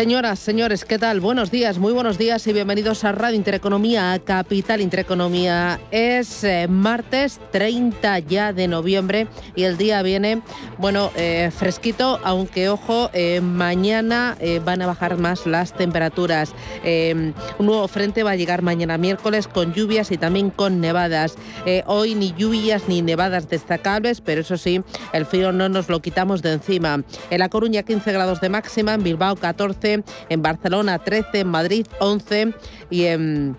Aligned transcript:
Señoras, 0.00 0.38
señores, 0.38 0.86
¿qué 0.86 0.98
tal? 0.98 1.20
Buenos 1.20 1.50
días, 1.50 1.76
muy 1.76 1.92
buenos 1.92 2.16
días 2.16 2.46
y 2.46 2.54
bienvenidos 2.54 3.04
a 3.04 3.12
Radio 3.12 3.36
Intereconomía, 3.36 4.14
a 4.14 4.18
Capital 4.18 4.80
Intereconomía. 4.80 5.78
Es 5.90 6.42
eh, 6.42 6.68
martes 6.70 7.38
30 7.52 8.20
ya 8.20 8.54
de 8.54 8.66
noviembre 8.66 9.26
y 9.54 9.64
el 9.64 9.76
día 9.76 10.00
viene, 10.00 10.40
bueno, 10.78 11.10
eh, 11.16 11.50
fresquito, 11.54 12.18
aunque 12.24 12.70
ojo, 12.70 13.10
eh, 13.12 13.42
mañana 13.42 14.38
van 14.64 14.80
a 14.80 14.86
bajar 14.86 15.18
más 15.18 15.44
las 15.44 15.74
temperaturas. 15.74 16.54
un 16.82 17.66
nuevo 17.66 17.86
frente 17.86 18.22
va 18.22 18.30
a 18.30 18.36
llegar 18.36 18.62
mañana 18.62 18.96
miércoles 18.96 19.48
con 19.48 19.74
lluvias 19.74 20.10
y 20.12 20.16
también 20.16 20.48
con 20.48 20.80
nevadas. 20.80 21.36
hoy 21.84 22.14
ni 22.14 22.32
lluvias 22.32 22.88
ni 22.88 23.02
nevadas 23.02 23.50
destacables, 23.50 24.22
pero 24.22 24.40
eso 24.40 24.56
sí, 24.56 24.80
el 25.12 25.26
frío 25.26 25.52
no 25.52 25.68
nos 25.68 25.90
lo 25.90 26.00
quitamos 26.00 26.40
de 26.40 26.54
encima. 26.54 27.04
En 27.28 27.38
La 27.38 27.50
Coruña 27.50 27.82
15 27.82 28.12
grados 28.12 28.40
de 28.40 28.48
máxima, 28.48 28.94
en 28.94 29.02
Bilbao 29.02 29.36
14 29.36 29.89
en 30.28 30.42
Barcelona 30.42 30.98
13, 30.98 31.40
en 31.40 31.48
Madrid 31.48 31.86
11 32.00 32.54
y 32.90 33.04
en... 33.06 33.56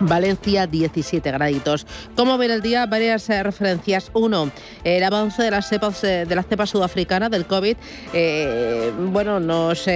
Valencia 0.00 0.66
17 0.66 1.30
graditos. 1.30 1.86
¿Cómo 2.16 2.38
ver 2.38 2.50
el 2.50 2.62
día? 2.62 2.86
Varias 2.86 3.28
eh, 3.30 3.42
referencias. 3.42 4.10
Uno, 4.14 4.50
el 4.84 5.02
avance 5.04 5.42
de 5.42 5.48
eh, 5.48 6.26
la 6.28 6.42
cepa 6.42 6.66
sudafricana 6.66 7.28
del 7.28 7.46
COVID, 7.46 7.76
eh, 8.12 8.92
bueno, 9.10 9.40
nos, 9.40 9.86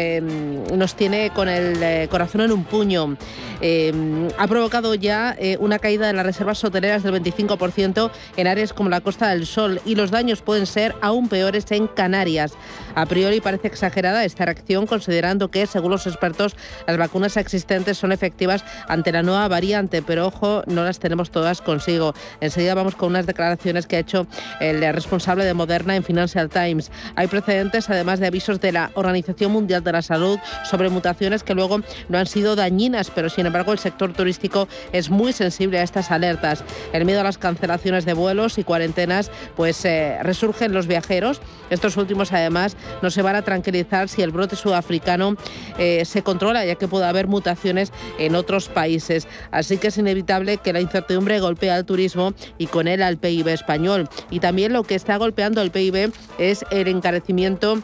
nos 0.73 0.95
tiene 0.95 1.31
con 1.31 1.49
el 1.49 2.09
corazón 2.09 2.43
en 2.43 2.53
un 2.53 2.65
puño. 2.65 3.17
ha 4.39 4.47
provocado 4.47 4.95
ya 4.95 5.37
una 5.61 5.79
caída 5.79 6.07
de 6.07 6.13
las 6.13 6.27
reservas 6.27 6.63
hoteleras 6.63 7.03
del 7.03 7.15
25% 7.23 8.11
en 8.37 8.47
áreas 8.47 8.73
como 8.73 8.91
la 8.91 9.01
Costa 9.01 9.29
del 9.29 9.47
Sol 9.47 9.81
y 9.85 9.95
los 9.95 10.11
daños 10.11 10.43
pueden 10.43 10.67
ser 10.67 10.95
aún 11.01 11.29
peores 11.29 11.65
en 11.71 11.87
Canarias. 11.87 12.53
A 12.95 13.07
priori 13.07 13.41
parece 13.41 13.69
exagerada 13.69 14.25
esta 14.25 14.45
reacción 14.45 14.87
considerando 14.87 15.51
que, 15.51 15.67
según 15.67 15.91
los 15.91 16.07
expertos, 16.07 16.57
las 16.87 16.97
vacunas 16.97 17.37
existentes 17.37 17.99
son 17.99 18.13
efectivas 18.13 18.65
ante 18.89 19.13
la 19.13 19.23
nueva 19.23 19.49
variante 19.49 19.86
pero 19.89 20.27
ojo, 20.27 20.63
no 20.67 20.85
las 20.85 20.99
tenemos 20.99 21.31
todas 21.31 21.61
consigo. 21.61 22.15
Enseguida 22.41 22.75
vamos 22.75 22.95
con 22.97 23.11
unas 23.11 23.27
declaraciones 23.27 23.87
que 23.87 23.97
ha 23.97 24.01
hecho 24.01 24.27
el 24.61 24.81
responsable 24.93 25.45
de 25.45 25.55
Moderna 25.55 25.97
en 25.97 26.05
Financial 26.05 26.49
Times. 26.49 26.91
Hay 27.15 27.27
precedentes, 27.27 27.89
además 27.91 28.21
de 28.21 28.27
avisos 28.27 28.61
de 28.61 28.73
la 28.73 28.91
Organización 28.95 29.53
Mundial 29.53 29.83
de 29.83 29.93
la 29.93 30.03
Salud 30.03 30.39
sobre 30.65 30.89
mutaciones 30.89 31.43
que 31.43 31.55
luego 31.55 31.81
no 32.09 32.19
han 32.19 32.27
sido 32.27 32.57
dañinas, 32.57 33.11
pero 33.11 33.29
sin 33.29 33.47
embargo 33.47 33.73
el 33.73 33.79
sector 33.79 34.13
turístico 34.13 34.69
es 34.93 35.11
muy 35.11 35.33
sensible 35.33 35.79
a 35.79 35.83
estas 35.83 36.11
alertas. 36.11 36.65
El 36.93 37.05
miedo 37.05 37.21
a 37.21 37.25
las 37.25 37.39
cancelaciones 37.39 38.05
de 38.05 38.15
vuelos 38.15 38.59
y 38.59 38.65
cuarentenas, 38.65 39.31
pues 39.57 39.85
eh, 39.85 40.19
resurgen 40.23 40.73
los 40.73 40.87
viajeros. 40.87 41.41
Estos 41.71 41.97
últimos, 41.97 42.33
además, 42.33 42.77
no 43.03 43.11
se 43.11 43.23
van 43.23 43.37
a 43.37 43.43
tranquilizar 43.43 44.09
si 44.09 44.23
el 44.23 44.31
brote 44.31 44.57
sudafricano 44.57 45.37
eh, 45.79 46.05
se 46.05 46.23
controla, 46.23 46.65
ya 46.65 46.77
que 46.77 46.89
puede 46.89 47.07
haber 47.07 47.27
mutaciones 47.27 47.93
en 48.19 48.35
otros 48.35 48.69
países. 48.69 49.27
Así 49.51 49.76
que 49.79 49.89
es 49.89 49.99
inevitable 49.99 50.59
que 50.59 50.73
la 50.73 50.81
incertidumbre 50.81 51.41
golpee 51.41 51.71
al 51.71 51.85
turismo 51.85 52.35
y 52.59 52.67
con 52.67 52.89
él 52.89 53.03
al 53.03 53.19
PIB 53.19 53.49
español. 53.49 54.09
Y 54.31 54.41
también 54.41 54.73
lo 54.73 54.83
que 54.83 54.95
está 54.95 55.17
golpeando 55.17 55.63
el 55.63 55.71
PIB 55.71 56.13
es 56.39 56.65
el 56.71 56.89
encarecimiento 56.89 57.83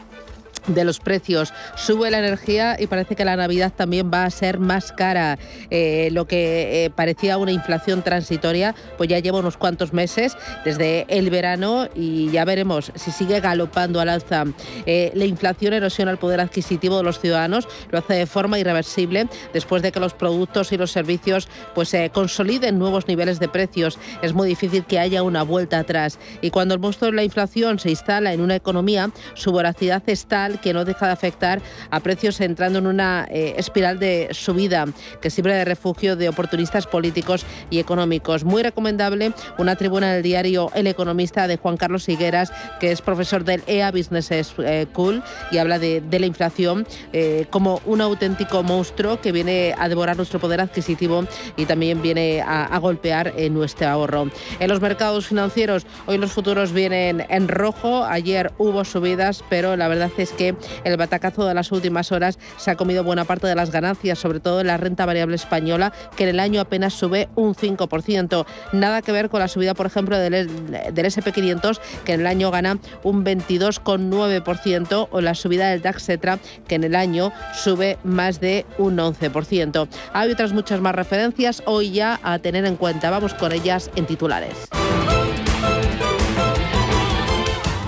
de 0.67 0.83
los 0.83 0.99
precios. 0.99 1.53
Sube 1.75 2.09
la 2.11 2.19
energía 2.19 2.77
y 2.79 2.87
parece 2.87 3.15
que 3.15 3.25
la 3.25 3.35
Navidad 3.35 3.73
también 3.75 4.11
va 4.13 4.25
a 4.25 4.29
ser 4.29 4.59
más 4.59 4.91
cara. 4.91 5.37
Eh, 5.69 6.09
lo 6.11 6.25
que 6.25 6.85
eh, 6.85 6.89
parecía 6.89 7.37
una 7.37 7.51
inflación 7.51 8.01
transitoria, 8.01 8.75
pues 8.97 9.09
ya 9.09 9.19
lleva 9.19 9.39
unos 9.39 9.57
cuantos 9.57 9.93
meses 9.93 10.37
desde 10.63 11.05
el 11.09 11.29
verano 11.29 11.87
y 11.95 12.31
ya 12.31 12.45
veremos 12.45 12.91
si 12.95 13.11
sigue 13.11 13.39
galopando 13.39 13.99
al 13.99 14.09
alza. 14.09 14.45
Eh, 14.85 15.11
la 15.15 15.25
inflación 15.25 15.73
erosiona 15.73 16.11
el 16.11 16.17
poder 16.17 16.39
adquisitivo 16.39 16.97
de 16.97 17.03
los 17.03 17.19
ciudadanos, 17.19 17.67
lo 17.91 17.99
hace 17.99 18.13
de 18.13 18.25
forma 18.25 18.59
irreversible 18.59 19.27
después 19.53 19.81
de 19.81 19.91
que 19.91 19.99
los 19.99 20.13
productos 20.13 20.71
y 20.71 20.77
los 20.77 20.91
servicios 20.91 21.47
pues 21.75 21.93
consoliden 22.11 22.79
nuevos 22.79 23.07
niveles 23.07 23.39
de 23.39 23.49
precios. 23.49 23.99
Es 24.21 24.33
muy 24.33 24.47
difícil 24.47 24.85
que 24.85 24.99
haya 24.99 25.23
una 25.23 25.43
vuelta 25.43 25.79
atrás. 25.79 26.19
Y 26.41 26.49
cuando 26.49 26.73
el 26.73 26.79
monstruo 26.79 27.11
de 27.11 27.17
la 27.17 27.23
inflación 27.23 27.79
se 27.79 27.89
instala 27.89 28.33
en 28.33 28.41
una 28.41 28.55
economía, 28.55 29.11
su 29.35 29.51
voracidad 29.51 30.03
es 30.07 30.25
que 30.61 30.73
no 30.73 30.85
deja 30.85 31.07
de 31.07 31.13
afectar 31.13 31.61
a 31.89 31.99
precios 31.99 32.39
entrando 32.41 32.79
en 32.79 32.87
una 32.87 33.25
eh, 33.29 33.55
espiral 33.57 33.99
de 33.99 34.29
subida 34.31 34.85
que 35.21 35.29
sirve 35.29 35.53
de 35.53 35.65
refugio 35.65 36.15
de 36.15 36.29
oportunistas 36.29 36.87
políticos 36.87 37.45
y 37.69 37.79
económicos. 37.79 38.43
Muy 38.43 38.63
recomendable 38.63 39.33
una 39.57 39.75
tribuna 39.75 40.13
del 40.13 40.23
diario 40.23 40.71
El 40.73 40.87
Economista 40.87 41.47
de 41.47 41.57
Juan 41.57 41.77
Carlos 41.77 42.07
Higueras, 42.09 42.51
que 42.79 42.91
es 42.91 43.01
profesor 43.01 43.43
del 43.43 43.63
EA 43.67 43.91
Business 43.91 44.29
School 44.29 45.23
y 45.51 45.57
habla 45.57 45.79
de, 45.79 46.01
la 46.11 46.25
inflación 46.25 46.85
eh, 47.11 47.47
como 47.49 47.81
un 47.85 48.01
auténtico 48.01 48.63
monstruo 48.63 49.19
que 49.19 49.31
viene 49.31 49.73
a 49.77 49.89
devorar 49.89 50.15
nuestro 50.15 50.39
poder 50.39 50.61
adquisitivo 50.61 51.25
y 51.57 51.65
también 51.65 52.01
viene 52.01 52.41
a, 52.41 52.77
golpear 52.79 53.33
en 53.37 53.53
nuestro 53.53 53.87
ahorro. 53.87 54.29
En 54.59 54.69
los 54.69 54.81
mercados 54.81 55.27
financieros, 55.27 55.85
hoy 56.05 56.17
los 56.17 56.31
futuros 56.31 56.73
vienen 56.73 57.25
en 57.29 57.47
rojo, 57.47 58.03
ayer 58.03 58.51
hubo 58.57 58.83
subidas, 58.83 59.43
pero 59.49 59.75
la 59.77 59.87
verdad 59.87 60.11
es 60.17 60.32
que 60.33 60.55
el 60.83 60.97
batacazo 60.97 61.45
de 61.45 61.53
las 61.53 61.71
últimas 61.71 62.11
horas 62.11 62.39
se 62.57 62.71
ha 62.71 62.75
comido 62.75 63.03
buena 63.03 63.25
parte 63.25 63.47
de 63.47 63.55
las 63.55 63.71
ganancias, 63.71 64.19
sobre 64.19 64.39
todo 64.39 64.61
en 64.61 64.67
la 64.67 64.77
renta 64.77 65.05
variable 65.05 65.35
española, 65.35 65.93
que 66.15 66.23
en 66.23 66.29
el 66.29 66.39
año 66.39 66.61
apenas 66.61 66.93
sube 66.93 67.29
un 67.35 67.55
5%. 67.55 68.45
Nada 68.73 69.01
que 69.01 69.11
ver 69.11 69.29
con 69.29 69.39
la 69.39 69.47
subida, 69.47 69.73
por 69.73 69.85
ejemplo, 69.85 70.17
del, 70.17 70.31
del 70.31 71.05
SP500, 71.05 71.79
que 72.05 72.13
en 72.13 72.21
el 72.21 72.27
año 72.27 72.51
gana 72.51 72.77
un 73.03 73.23
22,9%, 73.23 75.07
o 75.11 75.21
la 75.21 75.35
subida 75.35 75.69
del 75.69 75.81
DAX 75.81 76.05
Cetra, 76.05 76.39
que 76.67 76.75
en 76.75 76.83
el 76.83 76.95
año 76.95 77.31
sube 77.53 77.97
más 78.03 78.39
de 78.39 78.65
un 78.77 78.97
11%. 78.97 79.87
Hay 80.13 80.31
otras 80.31 80.53
muchas 80.53 80.81
más 80.81 80.95
referencias 80.95 81.63
hoy 81.65 81.91
ya 81.91 82.19
a 82.23 82.39
tener 82.39 82.65
en 82.65 82.75
cuenta. 82.75 83.09
Vamos 83.09 83.33
con 83.33 83.51
ellas 83.51 83.89
en 83.95 84.05
titulares. 84.05 84.69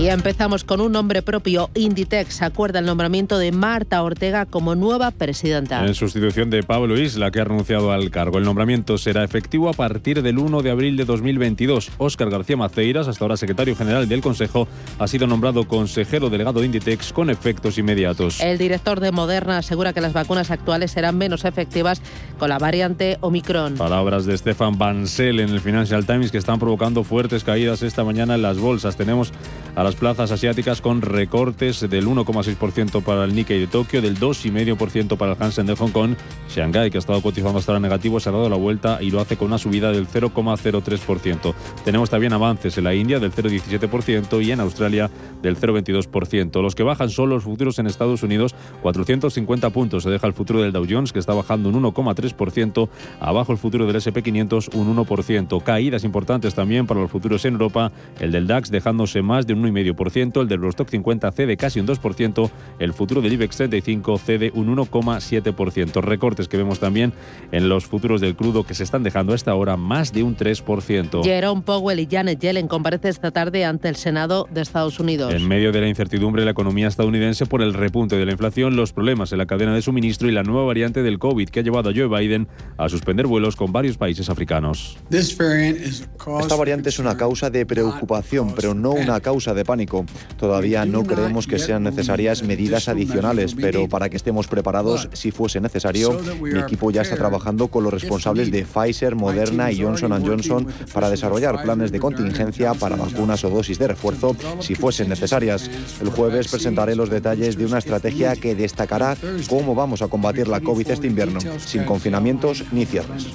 Y 0.00 0.08
empezamos 0.08 0.64
con 0.64 0.80
un 0.80 0.92
nombre 0.92 1.20
propio. 1.20 1.68
Inditex 1.74 2.40
acuerda 2.40 2.78
el 2.78 2.86
nombramiento 2.86 3.36
de 3.36 3.52
Marta 3.52 4.02
Ortega 4.02 4.46
como 4.46 4.74
nueva 4.74 5.10
presidenta. 5.10 5.84
En 5.84 5.94
sustitución 5.94 6.48
de 6.48 6.62
Pablo 6.62 6.98
Isla, 6.98 7.30
que 7.30 7.38
ha 7.38 7.44
renunciado 7.44 7.92
al 7.92 8.10
cargo. 8.10 8.38
El 8.38 8.44
nombramiento 8.44 8.96
será 8.96 9.24
efectivo 9.24 9.68
a 9.68 9.74
partir 9.74 10.22
del 10.22 10.38
1 10.38 10.62
de 10.62 10.70
abril 10.70 10.96
de 10.96 11.04
2022. 11.04 11.90
Óscar 11.98 12.30
García 12.30 12.56
Maceiras, 12.56 13.08
hasta 13.08 13.22
ahora 13.22 13.36
secretario 13.36 13.76
general 13.76 14.08
del 14.08 14.22
Consejo, 14.22 14.66
ha 14.98 15.06
sido 15.06 15.26
nombrado 15.26 15.68
consejero 15.68 16.30
delegado 16.30 16.60
de 16.60 16.66
Inditex 16.66 17.12
con 17.12 17.28
efectos 17.28 17.76
inmediatos. 17.76 18.40
El 18.40 18.56
director 18.56 19.00
de 19.00 19.12
Moderna 19.12 19.58
asegura 19.58 19.92
que 19.92 20.00
las 20.00 20.14
vacunas 20.14 20.50
actuales 20.50 20.92
serán 20.92 21.18
menos 21.18 21.44
efectivas 21.44 22.00
con 22.38 22.48
la 22.48 22.58
variante 22.58 23.18
Omicron. 23.20 23.74
Palabras 23.74 24.24
de 24.24 24.38
Stefan 24.38 24.78
Bansel 24.78 25.40
en 25.40 25.50
el 25.50 25.60
Financial 25.60 26.06
Times 26.06 26.32
que 26.32 26.38
están 26.38 26.58
provocando 26.58 27.04
fuertes 27.04 27.44
caídas 27.44 27.82
esta 27.82 28.02
mañana 28.02 28.36
en 28.36 28.40
las 28.40 28.56
bolsas. 28.56 28.96
Tenemos 28.96 29.30
a 29.76 29.89
las 29.90 29.98
plazas 29.98 30.30
asiáticas 30.30 30.80
con 30.80 31.02
recortes 31.02 31.80
del 31.80 32.06
1,6% 32.06 33.02
para 33.02 33.24
el 33.24 33.34
Nikkei 33.34 33.58
de 33.58 33.66
Tokio, 33.66 34.00
del 34.00 34.20
2,5% 34.20 35.16
para 35.16 35.32
el 35.32 35.42
Hansen 35.42 35.66
de 35.66 35.74
Hong 35.74 35.90
Kong. 35.90 36.14
Shanghai, 36.48 36.92
que 36.92 36.98
ha 36.98 37.00
estado 37.00 37.20
cotizando 37.20 37.58
hasta 37.58 37.72
ahora 37.72 37.80
negativo, 37.80 38.20
se 38.20 38.28
ha 38.28 38.32
dado 38.32 38.48
la 38.48 38.54
vuelta 38.54 38.98
y 39.02 39.10
lo 39.10 39.20
hace 39.20 39.36
con 39.36 39.48
una 39.48 39.58
subida 39.58 39.90
del 39.90 40.06
0,03%. 40.06 41.54
Tenemos 41.84 42.08
también 42.08 42.32
avances 42.32 42.78
en 42.78 42.84
la 42.84 42.94
India 42.94 43.18
del 43.18 43.32
0,17% 43.32 44.44
y 44.44 44.52
en 44.52 44.60
Australia 44.60 45.10
del 45.42 45.56
0,22%. 45.56 46.62
Los 46.62 46.76
que 46.76 46.84
bajan 46.84 47.10
son 47.10 47.30
los 47.30 47.42
futuros 47.42 47.80
en 47.80 47.88
Estados 47.88 48.22
Unidos, 48.22 48.54
450 48.82 49.70
puntos. 49.70 50.04
Se 50.04 50.10
deja 50.10 50.28
el 50.28 50.34
futuro 50.34 50.62
del 50.62 50.70
Dow 50.70 50.86
Jones, 50.88 51.12
que 51.12 51.18
está 51.18 51.34
bajando 51.34 51.68
un 51.68 51.82
1,3%. 51.82 52.88
Abajo 53.18 53.50
el 53.50 53.58
futuro 53.58 53.86
del 53.86 53.96
SP500, 53.96 54.72
un 54.72 54.96
1%. 54.96 55.62
Caídas 55.64 56.04
importantes 56.04 56.54
también 56.54 56.86
para 56.86 57.00
los 57.00 57.10
futuros 57.10 57.44
en 57.44 57.54
Europa, 57.54 57.90
el 58.20 58.30
del 58.30 58.46
DAX 58.46 58.70
dejándose 58.70 59.20
más 59.22 59.48
de 59.48 59.54
un 59.54 59.62
1,5%, 59.72 60.42
el 60.42 60.48
del 60.48 60.58
Eurostock 60.58 60.88
50 60.88 61.32
cede 61.32 61.56
casi 61.56 61.80
un 61.80 61.86
2%, 61.86 62.50
el 62.78 62.92
futuro 62.92 63.20
del 63.20 63.32
IBEX 63.32 63.56
35 63.56 64.18
cede 64.18 64.52
un 64.54 64.74
1,7%. 64.76 66.00
Recortes 66.02 66.48
que 66.48 66.56
vemos 66.56 66.80
también 66.80 67.12
en 67.52 67.68
los 67.68 67.86
futuros 67.86 68.20
del 68.20 68.36
crudo 68.36 68.64
que 68.64 68.74
se 68.74 68.84
están 68.84 69.02
dejando 69.02 69.32
a 69.32 69.36
esta 69.36 69.54
hora 69.54 69.76
más 69.76 70.12
de 70.12 70.22
un 70.22 70.36
3%. 70.36 71.22
Jerome 71.24 71.62
Powell 71.62 72.00
y 72.00 72.08
Janet 72.10 72.40
Yellen 72.40 72.68
comparecen 72.68 73.10
esta 73.10 73.30
tarde 73.30 73.64
ante 73.64 73.88
el 73.88 73.96
Senado 73.96 74.48
de 74.50 74.60
Estados 74.60 75.00
Unidos. 75.00 75.32
En 75.34 75.46
medio 75.46 75.72
de 75.72 75.80
la 75.80 75.88
incertidumbre 75.88 76.42
de 76.42 76.46
la 76.46 76.52
economía 76.52 76.88
estadounidense 76.88 77.46
por 77.46 77.62
el 77.62 77.74
repunte 77.74 78.16
de 78.16 78.26
la 78.26 78.32
inflación, 78.32 78.76
los 78.76 78.92
problemas 78.92 79.32
en 79.32 79.38
la 79.38 79.46
cadena 79.46 79.74
de 79.74 79.82
suministro 79.82 80.28
y 80.28 80.32
la 80.32 80.42
nueva 80.42 80.64
variante 80.64 81.02
del 81.02 81.18
COVID 81.18 81.48
que 81.48 81.60
ha 81.60 81.62
llevado 81.62 81.90
a 81.90 81.92
Joe 81.94 82.08
Biden 82.08 82.48
a 82.76 82.88
suspender 82.88 83.26
vuelos 83.26 83.56
con 83.56 83.72
varios 83.72 83.96
países 83.96 84.28
africanos. 84.30 84.98
Esta 85.10 86.56
variante 86.56 86.88
es 86.88 86.98
una 86.98 87.16
causa 87.16 87.50
de 87.50 87.66
preocupación, 87.66 88.54
pero 88.54 88.74
no 88.74 88.92
una 88.92 89.20
causa 89.20 89.54
de 89.54 89.59
pánico. 89.64 90.04
Todavía 90.36 90.84
no 90.84 91.04
creemos 91.04 91.46
que 91.46 91.58
sean 91.58 91.82
necesarias 91.82 92.42
medidas 92.42 92.88
adicionales, 92.88 93.54
pero 93.54 93.88
para 93.88 94.08
que 94.08 94.16
estemos 94.16 94.46
preparados 94.46 95.08
si 95.12 95.30
fuese 95.30 95.60
necesario, 95.60 96.20
mi 96.40 96.58
equipo 96.58 96.90
ya 96.90 97.02
está 97.02 97.16
trabajando 97.16 97.68
con 97.68 97.84
los 97.84 97.92
responsables 97.92 98.50
de 98.50 98.64
Pfizer, 98.64 99.14
Moderna 99.14 99.72
y 99.72 99.82
Johnson 99.82 100.10
Johnson 100.24 100.66
para 100.92 101.10
desarrollar 101.10 101.62
planes 101.62 101.92
de 101.92 102.00
contingencia 102.00 102.74
para 102.74 102.96
vacunas 102.96 103.44
o 103.44 103.50
dosis 103.50 103.78
de 103.78 103.88
refuerzo 103.88 104.36
si 104.60 104.74
fuesen 104.74 105.08
necesarias. 105.08 105.70
El 106.00 106.10
jueves 106.10 106.48
presentaré 106.48 106.94
los 106.94 107.10
detalles 107.10 107.56
de 107.56 107.66
una 107.66 107.78
estrategia 107.78 108.34
que 108.36 108.54
destacará 108.54 109.16
cómo 109.48 109.74
vamos 109.74 110.02
a 110.02 110.08
combatir 110.08 110.48
la 110.48 110.60
COVID 110.60 110.90
este 110.90 111.06
invierno, 111.06 111.40
sin 111.58 111.84
confinamientos 111.84 112.64
ni 112.72 112.86
cierres. 112.86 113.26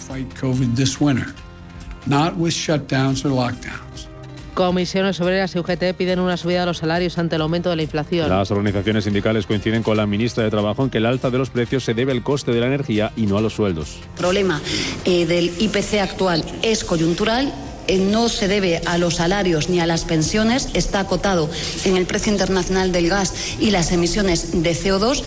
Comisiones 4.55 5.19
Obreras 5.19 5.53
y 5.53 5.59
UGT 5.59 5.93
piden 5.97 6.19
una 6.19 6.37
subida 6.37 6.61
de 6.61 6.65
los 6.67 6.77
salarios 6.77 7.17
ante 7.17 7.35
el 7.35 7.41
aumento 7.41 7.69
de 7.69 7.75
la 7.75 7.83
inflación. 7.83 8.29
Las 8.29 8.51
organizaciones 8.51 9.03
sindicales 9.03 9.45
coinciden 9.45 9.83
con 9.83 9.97
la 9.97 10.07
ministra 10.07 10.45
de 10.45 10.49
Trabajo 10.49 10.81
en 10.81 10.89
que 10.89 10.99
el 10.99 11.05
alza 11.05 11.29
de 11.29 11.37
los 11.37 11.49
precios 11.49 11.83
se 11.83 11.93
debe 11.93 12.13
al 12.13 12.23
coste 12.23 12.53
de 12.53 12.61
la 12.61 12.67
energía 12.67 13.11
y 13.17 13.25
no 13.25 13.37
a 13.37 13.41
los 13.41 13.53
sueldos. 13.53 13.97
El 14.13 14.17
problema 14.17 14.61
eh, 15.03 15.25
del 15.25 15.51
IPC 15.59 15.99
actual 15.99 16.41
es 16.61 16.85
coyuntural 16.85 17.53
eh, 17.87 17.99
no 17.99 18.29
se 18.29 18.47
debe 18.47 18.81
a 18.85 18.97
los 18.97 19.15
salarios 19.15 19.69
ni 19.69 19.79
a 19.79 19.85
las 19.85 20.05
pensiones, 20.05 20.69
está 20.73 21.01
acotado 21.01 21.49
en 21.83 21.97
el 21.97 22.05
precio 22.05 22.31
internacional 22.31 22.91
del 22.91 23.09
gas 23.09 23.33
y 23.59 23.71
las 23.71 23.91
emisiones 23.91 24.63
de 24.63 24.71
CO2. 24.71 25.25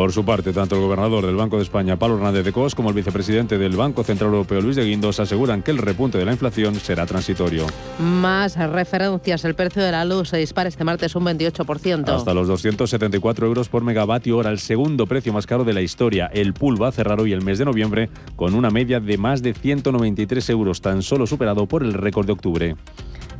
Por 0.00 0.12
su 0.12 0.24
parte, 0.24 0.54
tanto 0.54 0.76
el 0.76 0.80
gobernador 0.80 1.26
del 1.26 1.36
Banco 1.36 1.58
de 1.58 1.62
España, 1.62 1.98
Pablo 1.98 2.16
Hernández 2.16 2.42
de 2.42 2.52
Cos, 2.52 2.74
como 2.74 2.88
el 2.88 2.94
vicepresidente 2.94 3.58
del 3.58 3.76
Banco 3.76 4.02
Central 4.02 4.30
Europeo, 4.30 4.62
Luis 4.62 4.76
de 4.76 4.86
Guindos, 4.86 5.20
aseguran 5.20 5.62
que 5.62 5.72
el 5.72 5.76
repunte 5.76 6.16
de 6.16 6.24
la 6.24 6.32
inflación 6.32 6.74
será 6.76 7.04
transitorio. 7.04 7.66
Más 7.98 8.56
referencias. 8.56 9.44
El 9.44 9.54
precio 9.54 9.82
de 9.82 9.92
la 9.92 10.06
luz 10.06 10.30
se 10.30 10.38
dispara 10.38 10.70
este 10.70 10.84
martes 10.84 11.14
un 11.16 11.26
28%. 11.26 12.08
Hasta 12.08 12.32
los 12.32 12.48
274 12.48 13.46
euros 13.46 13.68
por 13.68 13.84
megavatio 13.84 14.38
hora, 14.38 14.48
el 14.48 14.58
segundo 14.58 15.06
precio 15.06 15.34
más 15.34 15.46
caro 15.46 15.64
de 15.64 15.74
la 15.74 15.82
historia. 15.82 16.30
El 16.32 16.54
pool 16.54 16.82
va 16.82 16.88
a 16.88 16.92
cerrar 16.92 17.20
hoy 17.20 17.34
el 17.34 17.42
mes 17.42 17.58
de 17.58 17.66
noviembre 17.66 18.08
con 18.36 18.54
una 18.54 18.70
media 18.70 19.00
de 19.00 19.18
más 19.18 19.42
de 19.42 19.52
193 19.52 20.48
euros, 20.48 20.80
tan 20.80 21.02
solo 21.02 21.26
superado 21.26 21.66
por 21.66 21.82
el 21.82 21.92
récord 21.92 22.24
de 22.24 22.32
octubre. 22.32 22.76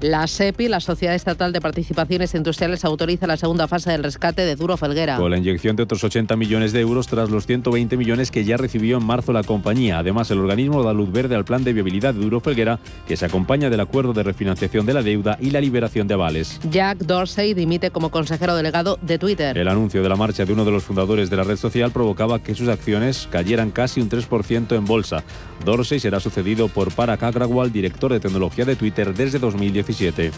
La 0.00 0.26
SEPI, 0.26 0.68
la 0.68 0.80
Sociedad 0.80 1.14
Estatal 1.14 1.52
de 1.52 1.60
Participaciones 1.60 2.34
Industriales, 2.34 2.86
autoriza 2.86 3.26
la 3.26 3.36
segunda 3.36 3.68
fase 3.68 3.90
del 3.90 4.02
rescate 4.02 4.46
de 4.46 4.56
Duro 4.56 4.78
Felguera. 4.78 5.18
Con 5.18 5.30
la 5.30 5.36
inyección 5.36 5.76
de 5.76 5.82
otros 5.82 6.02
80 6.02 6.36
millones 6.36 6.72
de 6.72 6.80
euros 6.80 7.06
tras 7.06 7.28
los 7.28 7.46
120 7.46 7.98
millones 7.98 8.30
que 8.30 8.42
ya 8.42 8.56
recibió 8.56 8.96
en 8.96 9.04
marzo 9.04 9.34
la 9.34 9.42
compañía. 9.42 9.98
Además, 9.98 10.30
el 10.30 10.38
organismo 10.38 10.82
da 10.82 10.94
luz 10.94 11.12
verde 11.12 11.36
al 11.36 11.44
plan 11.44 11.64
de 11.64 11.74
viabilidad 11.74 12.14
de 12.14 12.20
Duro 12.20 12.40
Felguera, 12.40 12.78
que 13.06 13.18
se 13.18 13.26
acompaña 13.26 13.68
del 13.68 13.80
acuerdo 13.80 14.14
de 14.14 14.22
refinanciación 14.22 14.86
de 14.86 14.94
la 14.94 15.02
deuda 15.02 15.36
y 15.38 15.50
la 15.50 15.60
liberación 15.60 16.08
de 16.08 16.14
avales. 16.14 16.58
Jack 16.70 17.00
Dorsey 17.00 17.52
dimite 17.52 17.90
como 17.90 18.10
consejero 18.10 18.56
delegado 18.56 18.98
de 19.02 19.18
Twitter. 19.18 19.58
El 19.58 19.68
anuncio 19.68 20.02
de 20.02 20.08
la 20.08 20.16
marcha 20.16 20.46
de 20.46 20.52
uno 20.54 20.64
de 20.64 20.70
los 20.70 20.82
fundadores 20.82 21.28
de 21.28 21.36
la 21.36 21.44
red 21.44 21.56
social 21.56 21.90
provocaba 21.90 22.42
que 22.42 22.54
sus 22.54 22.68
acciones 22.68 23.28
cayeran 23.30 23.70
casi 23.70 24.00
un 24.00 24.08
3% 24.08 24.74
en 24.74 24.86
bolsa. 24.86 25.24
Dorsey 25.62 26.00
será 26.00 26.20
sucedido 26.20 26.68
por 26.68 26.90
Parag 26.90 27.22
Agrawal, 27.22 27.70
director 27.70 28.10
de 28.10 28.20
tecnología 28.20 28.64
de 28.64 28.76
Twitter 28.76 29.12
desde 29.12 29.38
2017. 29.90 30.30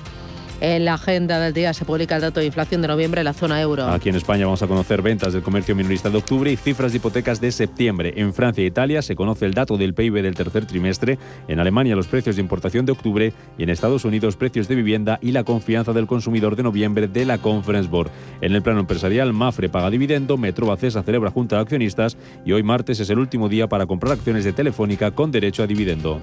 En 0.61 0.85
la 0.85 0.95
agenda 0.95 1.41
del 1.41 1.53
día 1.53 1.75
se 1.75 1.85
publica 1.85 2.15
el 2.15 2.23
dato 2.23 2.39
de 2.39 2.47
inflación 2.47 2.83
de 2.83 2.87
noviembre 2.87 3.21
en 3.21 3.25
la 3.25 3.33
zona 3.33 3.61
euro. 3.61 3.89
Aquí 3.89 4.11
en 4.11 4.15
España 4.15 4.45
vamos 4.45 4.63
a 4.63 4.69
conocer 4.69 5.03
ventas 5.03 5.33
del 5.33 5.43
comercio 5.43 5.75
minorista 5.75 6.09
de 6.09 6.19
octubre 6.19 6.53
y 6.53 6.57
cifras 6.57 6.93
de 6.93 6.99
hipotecas 6.99 7.41
de 7.41 7.51
septiembre. 7.51 8.15
En 8.15 8.33
Francia 8.33 8.63
e 8.63 8.69
Italia 8.69 9.03
se 9.03 9.17
conoce 9.17 9.45
el 9.45 9.55
dato 9.55 9.77
del 9.77 9.93
PIB 9.93 10.23
del 10.23 10.37
tercer 10.37 10.65
trimestre. 10.65 11.19
En 11.49 11.59
Alemania 11.59 11.97
los 11.97 12.07
precios 12.07 12.37
de 12.37 12.43
importación 12.43 12.87
de 12.87 12.93
octubre 12.93 13.33
y 13.59 13.63
en 13.65 13.71
Estados 13.71 14.05
Unidos 14.05 14.37
precios 14.37 14.69
de 14.69 14.77
vivienda 14.77 15.19
y 15.21 15.33
la 15.33 15.43
confianza 15.43 15.93
del 15.93 16.07
consumidor 16.07 16.55
de 16.55 16.63
noviembre 16.63 17.09
de 17.09 17.25
la 17.25 17.39
Conference 17.39 17.91
Board. 17.91 18.13
En 18.41 18.55
el 18.55 18.63
plano 18.63 18.79
empresarial, 18.79 19.33
Mafre 19.33 19.69
paga 19.69 19.91
dividendo, 19.91 20.37
Metro 20.37 20.69
Bacesa 20.69 21.03
celebra 21.03 21.33
junta 21.33 21.57
de 21.57 21.63
accionistas 21.63 22.17
y 22.45 22.53
hoy 22.53 22.63
martes 22.63 23.01
es 23.01 23.11
el 23.11 23.19
último 23.19 23.49
día 23.49 23.69
para 23.69 23.87
comprar 23.87 24.13
acciones 24.13 24.45
de 24.45 24.53
Telefónica 24.53 25.11
con 25.11 25.33
derecho 25.33 25.65
a 25.65 25.67
dividendo. 25.67 26.23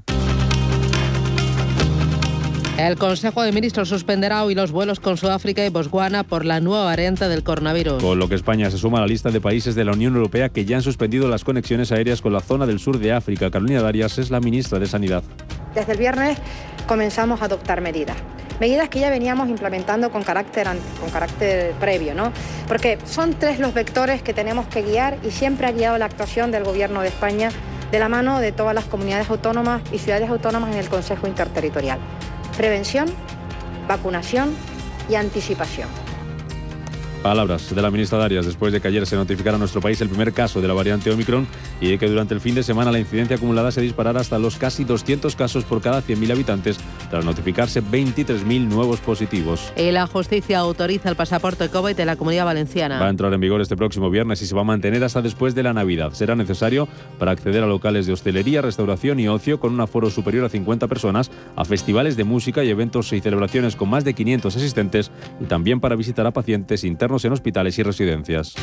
El 2.79 2.95
Consejo 2.95 3.43
de 3.43 3.51
Ministros 3.51 3.89
suspenderá 3.89 4.41
hoy 4.45 4.55
los 4.55 4.71
vuelos 4.71 5.01
con 5.01 5.17
Sudáfrica 5.17 5.65
y 5.65 5.69
Botswana 5.69 6.23
por 6.23 6.45
la 6.45 6.61
nueva 6.61 6.85
variante 6.85 7.27
del 7.27 7.43
coronavirus. 7.43 8.01
Con 8.01 8.17
lo 8.17 8.29
que 8.29 8.35
España 8.35 8.71
se 8.71 8.77
suma 8.77 8.99
a 8.99 9.01
la 9.01 9.07
lista 9.07 9.31
de 9.31 9.41
países 9.41 9.75
de 9.75 9.83
la 9.83 9.91
Unión 9.91 10.15
Europea 10.15 10.47
que 10.47 10.63
ya 10.63 10.77
han 10.77 10.81
suspendido 10.81 11.27
las 11.27 11.43
conexiones 11.43 11.91
aéreas 11.91 12.21
con 12.21 12.31
la 12.31 12.39
zona 12.39 12.65
del 12.65 12.79
sur 12.79 12.97
de 12.97 13.11
África. 13.11 13.51
Carolina 13.51 13.81
Darias 13.81 14.17
es 14.17 14.31
la 14.31 14.39
ministra 14.39 14.79
de 14.79 14.87
Sanidad. 14.87 15.23
Desde 15.75 15.91
el 15.91 15.97
viernes 15.97 16.37
comenzamos 16.87 17.41
a 17.41 17.45
adoptar 17.45 17.81
medidas. 17.81 18.15
Medidas 18.61 18.87
que 18.87 19.01
ya 19.01 19.09
veníamos 19.09 19.49
implementando 19.49 20.09
con 20.09 20.23
carácter, 20.23 20.65
con 21.01 21.09
carácter 21.09 21.73
previo, 21.81 22.15
¿no? 22.15 22.31
Porque 22.65 22.97
son 23.03 23.33
tres 23.33 23.59
los 23.59 23.73
vectores 23.73 24.21
que 24.21 24.33
tenemos 24.33 24.67
que 24.67 24.83
guiar 24.83 25.17
y 25.21 25.31
siempre 25.31 25.67
ha 25.67 25.73
guiado 25.73 25.97
la 25.97 26.05
actuación 26.05 26.49
del 26.51 26.63
Gobierno 26.63 27.01
de 27.01 27.09
España 27.09 27.49
de 27.91 27.99
la 27.99 28.07
mano 28.07 28.39
de 28.39 28.53
todas 28.53 28.73
las 28.73 28.85
comunidades 28.85 29.29
autónomas 29.29 29.81
y 29.91 29.97
ciudades 29.97 30.29
autónomas 30.29 30.71
en 30.71 30.77
el 30.77 30.87
Consejo 30.87 31.27
Interterritorial 31.27 31.99
prevención, 32.59 33.07
vacunación 33.87 34.53
y 35.09 35.15
anticipación. 35.15 36.08
Palabras 37.23 37.75
de 37.75 37.81
la 37.81 37.91
ministra 37.91 38.17
Darias 38.17 38.45
después 38.45 38.71
de 38.71 38.79
que 38.79 38.87
ayer 38.87 39.05
se 39.05 39.17
notificara 39.17 39.55
en 39.55 39.59
nuestro 39.59 39.81
país 39.81 39.99
el 39.99 40.07
primer 40.07 40.31
caso 40.31 40.61
de 40.61 40.69
la 40.69 40.73
variante 40.73 41.11
Omicron 41.11 41.45
y 41.81 41.89
de 41.89 41.97
que 41.97 42.07
durante 42.07 42.33
el 42.33 42.39
fin 42.39 42.55
de 42.55 42.63
semana 42.63 42.93
la 42.93 42.99
incidencia 42.99 43.35
acumulada 43.35 43.71
se 43.71 43.81
disparara 43.81 44.21
hasta 44.21 44.39
los 44.39 44.55
casi 44.55 44.85
200 44.85 45.35
casos 45.35 45.65
por 45.65 45.81
cada 45.81 46.01
100.000 46.01 46.31
habitantes, 46.31 46.77
tras 47.09 47.25
notificarse 47.25 47.83
23.000 47.83 48.69
nuevos 48.69 49.01
positivos. 49.01 49.73
Y 49.75 49.91
la 49.91 50.07
justicia 50.07 50.59
autoriza 50.59 51.09
el 51.09 51.17
pasaporte 51.17 51.67
COVID 51.67 51.93
de 51.93 52.05
la 52.05 52.15
Comunidad 52.15 52.45
Valenciana. 52.45 53.01
Va 53.01 53.07
a 53.07 53.09
entrar 53.09 53.33
en 53.33 53.41
vigor 53.41 53.59
este 53.59 53.75
próximo 53.75 54.09
viernes 54.09 54.41
y 54.41 54.45
se 54.45 54.55
va 54.55 54.61
a 54.61 54.65
mantener 54.65 55.03
hasta 55.03 55.21
después 55.21 55.55
de 55.55 55.63
la 55.63 55.73
Navidad. 55.73 56.13
Será 56.13 56.37
necesario 56.37 56.87
para 57.17 57.31
acceder 57.31 57.63
a 57.63 57.67
locales 57.67 58.07
de 58.07 58.13
hostelería, 58.13 58.61
restauración 58.61 59.19
y 59.19 59.27
ocio 59.27 59.59
con 59.59 59.73
un 59.73 59.81
aforo 59.81 60.09
superior 60.09 60.45
a 60.45 60.49
50 60.49 60.87
personas, 60.87 61.31
a 61.57 61.65
festivales 61.65 62.15
de 62.15 62.23
música 62.23 62.63
y 62.63 62.69
eventos 62.69 63.11
y 63.11 63.19
celebraciones 63.19 63.75
con 63.75 63.89
más 63.89 64.05
de 64.05 64.13
500 64.13 64.55
asistentes 64.55 65.11
y 65.41 65.45
también 65.45 65.81
para 65.81 65.97
visitar 65.97 66.25
a 66.25 66.31
pacientes 66.31 66.85
internos 66.85 67.08
en 67.17 67.33
hospitales 67.33 67.77
y 67.79 67.83
residencias. 67.83 68.55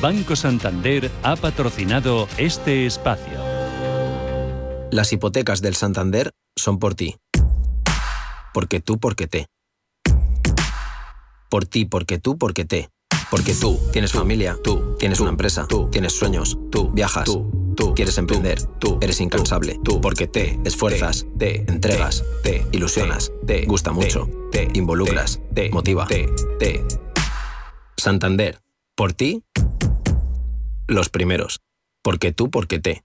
Banco 0.00 0.34
Santander 0.34 1.10
ha 1.22 1.36
patrocinado 1.36 2.26
este 2.38 2.86
espacio. 2.86 3.38
Las 4.90 5.12
hipotecas 5.12 5.60
del 5.60 5.76
Santander 5.76 6.32
son 6.56 6.78
por 6.78 6.94
ti. 6.94 7.16
Porque 8.52 8.80
tú, 8.80 8.98
porque 8.98 9.26
te. 9.26 9.46
Por 11.48 11.66
ti, 11.66 11.84
porque 11.84 12.18
tú, 12.18 12.38
porque 12.38 12.64
te. 12.64 12.88
Porque 13.30 13.54
tú 13.54 13.78
tienes 13.92 14.12
familia, 14.12 14.56
tú 14.62 14.96
tienes 14.98 15.20
una 15.20 15.30
empresa, 15.30 15.66
tú 15.68 15.88
tienes 15.92 16.14
sueños, 16.16 16.58
tú 16.70 16.90
viajas, 16.90 17.26
tú, 17.26 17.59
tú 17.76 17.94
quieres 17.94 18.16
emprender, 18.18 18.62
tú 18.78 18.98
eres 19.00 19.20
incansable, 19.20 19.78
tú 19.82 20.00
porque 20.00 20.26
te 20.26 20.58
esfuerzas, 20.64 21.26
te 21.38 21.64
entregas, 21.70 22.24
te 22.42 22.66
ilusionas, 22.72 23.32
te 23.46 23.64
gusta 23.66 23.92
mucho, 23.92 24.28
te 24.50 24.68
involucras, 24.74 25.40
te 25.54 25.70
motiva, 25.70 26.06
te. 26.06 26.84
Santander, 27.96 28.60
por 28.94 29.12
ti, 29.12 29.42
los 30.86 31.08
primeros. 31.08 31.60
Porque 32.02 32.32
tú, 32.32 32.50
porque 32.50 32.78
te. 32.78 33.04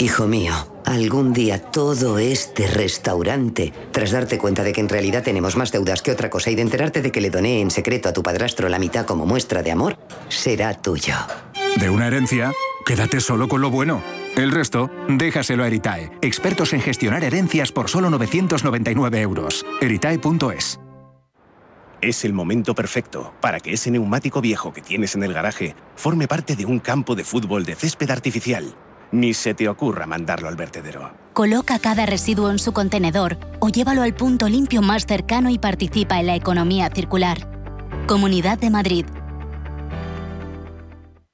Hijo 0.00 0.26
mío, 0.26 0.52
algún 0.84 1.32
día 1.32 1.70
todo 1.70 2.18
este 2.18 2.66
restaurante, 2.66 3.72
tras 3.92 4.10
darte 4.10 4.38
cuenta 4.38 4.64
de 4.64 4.72
que 4.72 4.80
en 4.80 4.88
realidad 4.88 5.22
tenemos 5.22 5.56
más 5.56 5.70
deudas 5.70 6.02
que 6.02 6.10
otra 6.10 6.30
cosa 6.30 6.50
y 6.50 6.56
de 6.56 6.62
enterarte 6.62 7.00
de 7.00 7.12
que 7.12 7.20
le 7.20 7.30
doné 7.30 7.60
en 7.60 7.70
secreto 7.70 8.08
a 8.08 8.12
tu 8.12 8.20
padrastro 8.20 8.68
la 8.68 8.80
mitad 8.80 9.06
como 9.06 9.24
muestra 9.24 9.62
de 9.62 9.70
amor, 9.70 9.96
será 10.28 10.74
tuyo. 10.74 11.14
De 11.76 11.90
una 11.90 12.08
herencia, 12.08 12.52
quédate 12.84 13.20
solo 13.20 13.46
con 13.46 13.60
lo 13.60 13.70
bueno. 13.70 14.02
El 14.36 14.50
resto, 14.50 14.90
déjaselo 15.08 15.62
a 15.62 15.68
Eritae, 15.68 16.10
expertos 16.22 16.72
en 16.72 16.80
gestionar 16.80 17.22
herencias 17.22 17.70
por 17.70 17.88
solo 17.88 18.10
999 18.10 19.20
euros. 19.20 19.64
Eritae.es. 19.80 20.80
Es 22.00 22.24
el 22.24 22.32
momento 22.32 22.74
perfecto 22.74 23.32
para 23.40 23.60
que 23.60 23.72
ese 23.72 23.92
neumático 23.92 24.40
viejo 24.40 24.72
que 24.72 24.82
tienes 24.82 25.14
en 25.14 25.22
el 25.22 25.32
garaje 25.32 25.76
forme 25.94 26.26
parte 26.26 26.56
de 26.56 26.66
un 26.66 26.80
campo 26.80 27.14
de 27.14 27.22
fútbol 27.22 27.64
de 27.64 27.76
césped 27.76 28.10
artificial 28.10 28.74
ni 29.14 29.32
se 29.32 29.54
te 29.54 29.68
ocurra 29.68 30.06
mandarlo 30.06 30.48
al 30.48 30.56
vertedero. 30.56 31.12
Coloca 31.32 31.78
cada 31.78 32.04
residuo 32.04 32.50
en 32.50 32.58
su 32.58 32.72
contenedor 32.72 33.38
o 33.60 33.68
llévalo 33.68 34.02
al 34.02 34.14
punto 34.14 34.48
limpio 34.48 34.82
más 34.82 35.06
cercano 35.06 35.50
y 35.50 35.58
participa 35.58 36.20
en 36.20 36.26
la 36.26 36.34
economía 36.34 36.90
circular. 36.92 37.48
Comunidad 38.06 38.58
de 38.58 38.70
Madrid, 38.70 39.06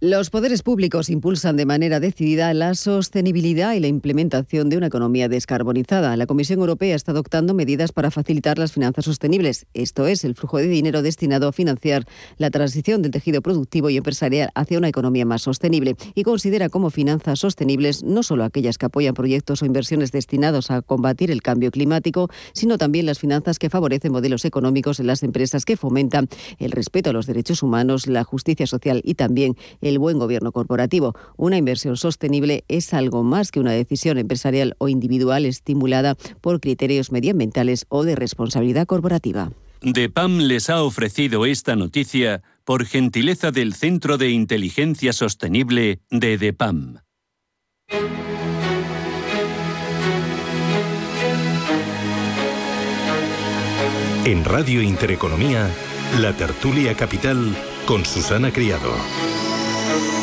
Los 0.00 0.30
poderes 0.30 0.62
públicos 0.62 1.10
impulsan 1.10 1.56
de 1.56 1.66
manera 1.66 1.98
decidida 1.98 2.54
la 2.54 2.76
sostenibilidad 2.76 3.74
y 3.74 3.80
la 3.80 3.88
implementación 3.88 4.68
de 4.68 4.76
una 4.76 4.86
economía 4.86 5.28
descarbonizada. 5.28 6.16
La 6.16 6.26
Comisión 6.28 6.60
Europea 6.60 6.94
está 6.94 7.10
adoptando 7.10 7.52
medidas 7.52 7.90
para 7.90 8.12
facilitar 8.12 8.60
las 8.60 8.70
finanzas 8.70 9.06
sostenibles, 9.06 9.66
esto 9.74 10.06
es, 10.06 10.22
el 10.22 10.36
flujo 10.36 10.58
de 10.58 10.68
dinero 10.68 11.02
destinado 11.02 11.48
a 11.48 11.52
financiar 11.52 12.04
la 12.36 12.50
transición 12.50 13.02
del 13.02 13.10
tejido 13.10 13.42
productivo 13.42 13.90
y 13.90 13.96
empresarial 13.96 14.50
hacia 14.54 14.78
una 14.78 14.86
economía 14.86 15.26
más 15.26 15.42
sostenible 15.42 15.96
y 16.14 16.22
considera 16.22 16.68
como 16.68 16.90
finanzas 16.90 17.40
sostenibles 17.40 18.04
no 18.04 18.22
solo 18.22 18.44
aquellas 18.44 18.78
que 18.78 18.86
apoyan 18.86 19.14
proyectos 19.14 19.62
o 19.62 19.66
inversiones 19.66 20.12
destinados 20.12 20.70
a 20.70 20.80
combatir 20.80 21.32
el 21.32 21.42
cambio 21.42 21.72
climático, 21.72 22.30
sino 22.52 22.78
también 22.78 23.04
las 23.04 23.18
finanzas 23.18 23.58
que 23.58 23.68
favorecen 23.68 24.12
modelos 24.12 24.44
económicos 24.44 25.00
en 25.00 25.08
las 25.08 25.24
empresas 25.24 25.64
que 25.64 25.76
fomentan 25.76 26.28
el 26.60 26.70
respeto 26.70 27.10
a 27.10 27.12
los 27.12 27.26
derechos 27.26 27.64
humanos, 27.64 28.06
la 28.06 28.22
justicia 28.22 28.68
social 28.68 29.02
y 29.04 29.14
también 29.14 29.56
buen 29.96 30.18
gobierno 30.18 30.52
corporativo. 30.52 31.14
Una 31.38 31.56
inversión 31.56 31.96
sostenible 31.96 32.64
es 32.68 32.92
algo 32.92 33.22
más 33.22 33.50
que 33.50 33.60
una 33.60 33.72
decisión 33.72 34.18
empresarial 34.18 34.74
o 34.76 34.88
individual 34.90 35.46
estimulada 35.46 36.16
por 36.42 36.60
criterios 36.60 37.12
medioambientales 37.12 37.86
o 37.88 38.04
de 38.04 38.16
responsabilidad 38.16 38.86
corporativa. 38.86 39.50
DEPAM 39.80 40.40
les 40.40 40.68
ha 40.68 40.82
ofrecido 40.82 41.46
esta 41.46 41.76
noticia 41.76 42.42
por 42.64 42.84
gentileza 42.84 43.50
del 43.50 43.74
Centro 43.74 44.18
de 44.18 44.30
Inteligencia 44.30 45.12
Sostenible 45.12 46.00
de 46.10 46.36
DEPAM. 46.36 46.98
En 54.24 54.44
Radio 54.44 54.82
Intereconomía, 54.82 55.70
la 56.20 56.36
tertulia 56.36 56.94
capital 56.94 57.56
con 57.86 58.04
Susana 58.04 58.52
Criado. 58.52 58.92
Thank 59.88 60.12
you. 60.12 60.17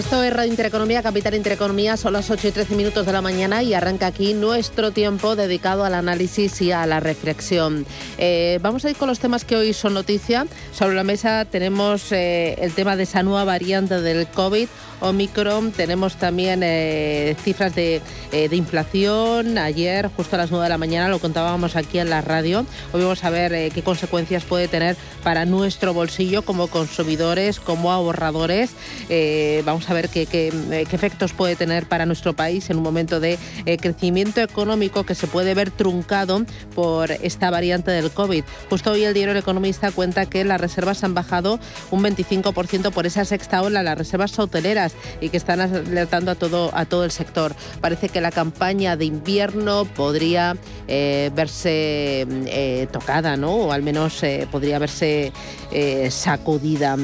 Esto 0.00 0.22
es 0.22 0.32
Radio 0.32 0.50
Intereconomía, 0.50 1.02
Capital 1.02 1.34
Intereconomía, 1.34 1.98
son 1.98 2.14
las 2.14 2.30
8 2.30 2.48
y 2.48 2.52
13 2.52 2.74
minutos 2.74 3.04
de 3.04 3.12
la 3.12 3.20
mañana 3.20 3.62
y 3.62 3.74
arranca 3.74 4.06
aquí 4.06 4.32
nuestro 4.32 4.92
tiempo 4.92 5.36
dedicado 5.36 5.84
al 5.84 5.92
análisis 5.92 6.62
y 6.62 6.72
a 6.72 6.86
la 6.86 7.00
reflexión. 7.00 7.84
Eh, 8.16 8.58
vamos 8.62 8.82
a 8.86 8.90
ir 8.90 8.96
con 8.96 9.08
los 9.08 9.18
temas 9.18 9.44
que 9.44 9.56
hoy 9.56 9.74
son 9.74 9.92
noticia. 9.92 10.46
Sobre 10.72 10.94
la 10.94 11.04
mesa 11.04 11.44
tenemos 11.44 12.12
eh, 12.12 12.56
el 12.60 12.72
tema 12.72 12.96
de 12.96 13.02
esa 13.02 13.22
nueva 13.22 13.44
variante 13.44 14.00
del 14.00 14.26
COVID. 14.26 14.68
Omicron. 15.00 15.72
Tenemos 15.72 16.16
también 16.16 16.60
eh, 16.62 17.36
cifras 17.42 17.74
de, 17.74 18.00
inflación. 18.52 19.58
Ayer, 19.58 20.10
justo 20.16 20.36
a 20.36 20.38
las 20.38 20.50
9 20.50 20.64
de 20.64 20.68
la 20.68 20.78
mañana, 20.78 21.08
lo 21.08 21.18
contábamos 21.18 21.76
aquí 21.76 21.98
en 21.98 22.10
la 22.10 22.20
radio. 22.20 22.64
Hoy 22.92 23.02
vamos 23.02 23.24
a 23.24 23.30
ver 23.30 23.72
qué 23.72 23.82
consecuencias 23.82 24.44
puede 24.44 24.68
tener 24.68 24.96
para 25.22 25.44
nuestro 25.46 25.92
bolsillo 25.94 26.42
como 26.42 26.68
consumidores, 26.68 27.60
como 27.60 27.92
ahorradores. 27.92 28.70
vamos 29.64 29.88
a 29.90 29.94
ver 29.94 30.08
qué, 30.08 30.26
qué, 30.26 30.48
efectos 30.90 31.32
puede 31.32 31.56
tener 31.56 31.86
para 31.86 32.06
nuestro 32.06 32.34
país 32.34 32.70
en 32.70 32.76
un 32.76 32.82
momento 32.82 33.20
de 33.20 33.38
crecimiento 33.80 34.40
económico 34.40 35.04
que 35.04 35.14
se 35.14 35.26
puede 35.26 35.54
ver 35.54 35.70
truncado 35.70 36.44
por 36.74 37.10
esta 37.10 37.50
variante 37.50 37.90
del 37.90 38.10
COVID. 38.10 38.44
Justo 38.68 38.92
hoy 38.92 39.04
el 39.04 39.14
diario 39.14 39.32
El 39.32 39.38
Economista 39.38 39.90
cuenta 39.90 40.26
que 40.26 40.44
las 40.44 40.60
reservas 40.60 41.04
han 41.04 41.14
bajado 41.14 41.58
un 41.90 42.02
25% 42.02 42.90
por 42.92 43.06
esa 43.06 43.24
sexta 43.24 43.62
ola, 43.62 43.82
las 43.82 43.98
reservas 43.98 44.38
hoteleras, 44.38 44.89
y 45.20 45.28
que 45.28 45.36
están 45.36 45.60
alertando 45.60 46.30
a 46.30 46.34
todo, 46.34 46.70
a 46.74 46.84
todo 46.84 47.04
el 47.04 47.10
sector. 47.10 47.54
Parece 47.80 48.08
que 48.08 48.20
la 48.20 48.30
campaña 48.30 48.96
de 48.96 49.04
invierno 49.04 49.84
podría 49.84 50.56
eh, 50.88 51.30
verse 51.34 52.26
eh, 52.46 52.88
tocada, 52.90 53.36
¿no? 53.36 53.52
O 53.52 53.72
al 53.72 53.82
menos 53.82 54.22
eh, 54.22 54.46
podría 54.50 54.78
verse 54.78 55.32
sacudida. 56.10 56.96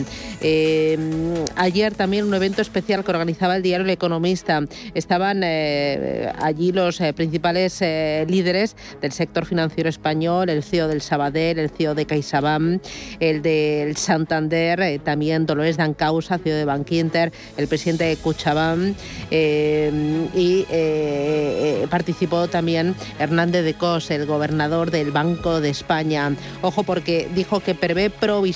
ayer 1.56 1.94
también 1.94 2.26
un 2.26 2.34
evento 2.34 2.62
especial 2.62 3.04
que 3.04 3.10
organizaba 3.10 3.56
el 3.56 3.62
diario 3.62 3.84
El 3.84 3.90
Economista. 3.90 4.62
Estaban 4.94 5.42
allí 5.44 6.72
los 6.72 6.98
principales 7.14 7.80
líderes 7.80 8.76
del 9.00 9.12
sector 9.12 9.46
financiero 9.46 9.88
español, 9.88 10.48
el 10.48 10.62
CEO 10.62 10.88
del 10.88 11.00
Sabadell, 11.00 11.58
el 11.58 11.70
CEO 11.70 11.94
de 11.94 12.06
CaixaBank, 12.06 12.82
el 13.20 13.42
del 13.42 13.96
Santander, 13.96 15.00
también 15.00 15.46
Dolores 15.46 15.76
Dancausa, 15.76 16.38
CEO 16.38 16.56
de 16.56 16.64
Bankinter, 16.64 17.32
el 17.56 17.68
presidente 17.68 18.04
de 18.04 18.16
Cuchabán 18.16 18.96
y 19.30 20.66
participó 21.90 22.48
también 22.48 22.94
Hernández 23.18 23.64
de 23.64 23.74
Cos, 23.74 24.10
el 24.10 24.26
gobernador 24.26 24.90
del 24.90 25.10
Banco 25.10 25.60
de 25.60 25.70
España. 25.70 26.34
Ojo 26.62 26.82
porque 26.82 27.28
dijo 27.34 27.60
que 27.60 27.74
prevé 27.74 28.10
provisiones 28.10 28.55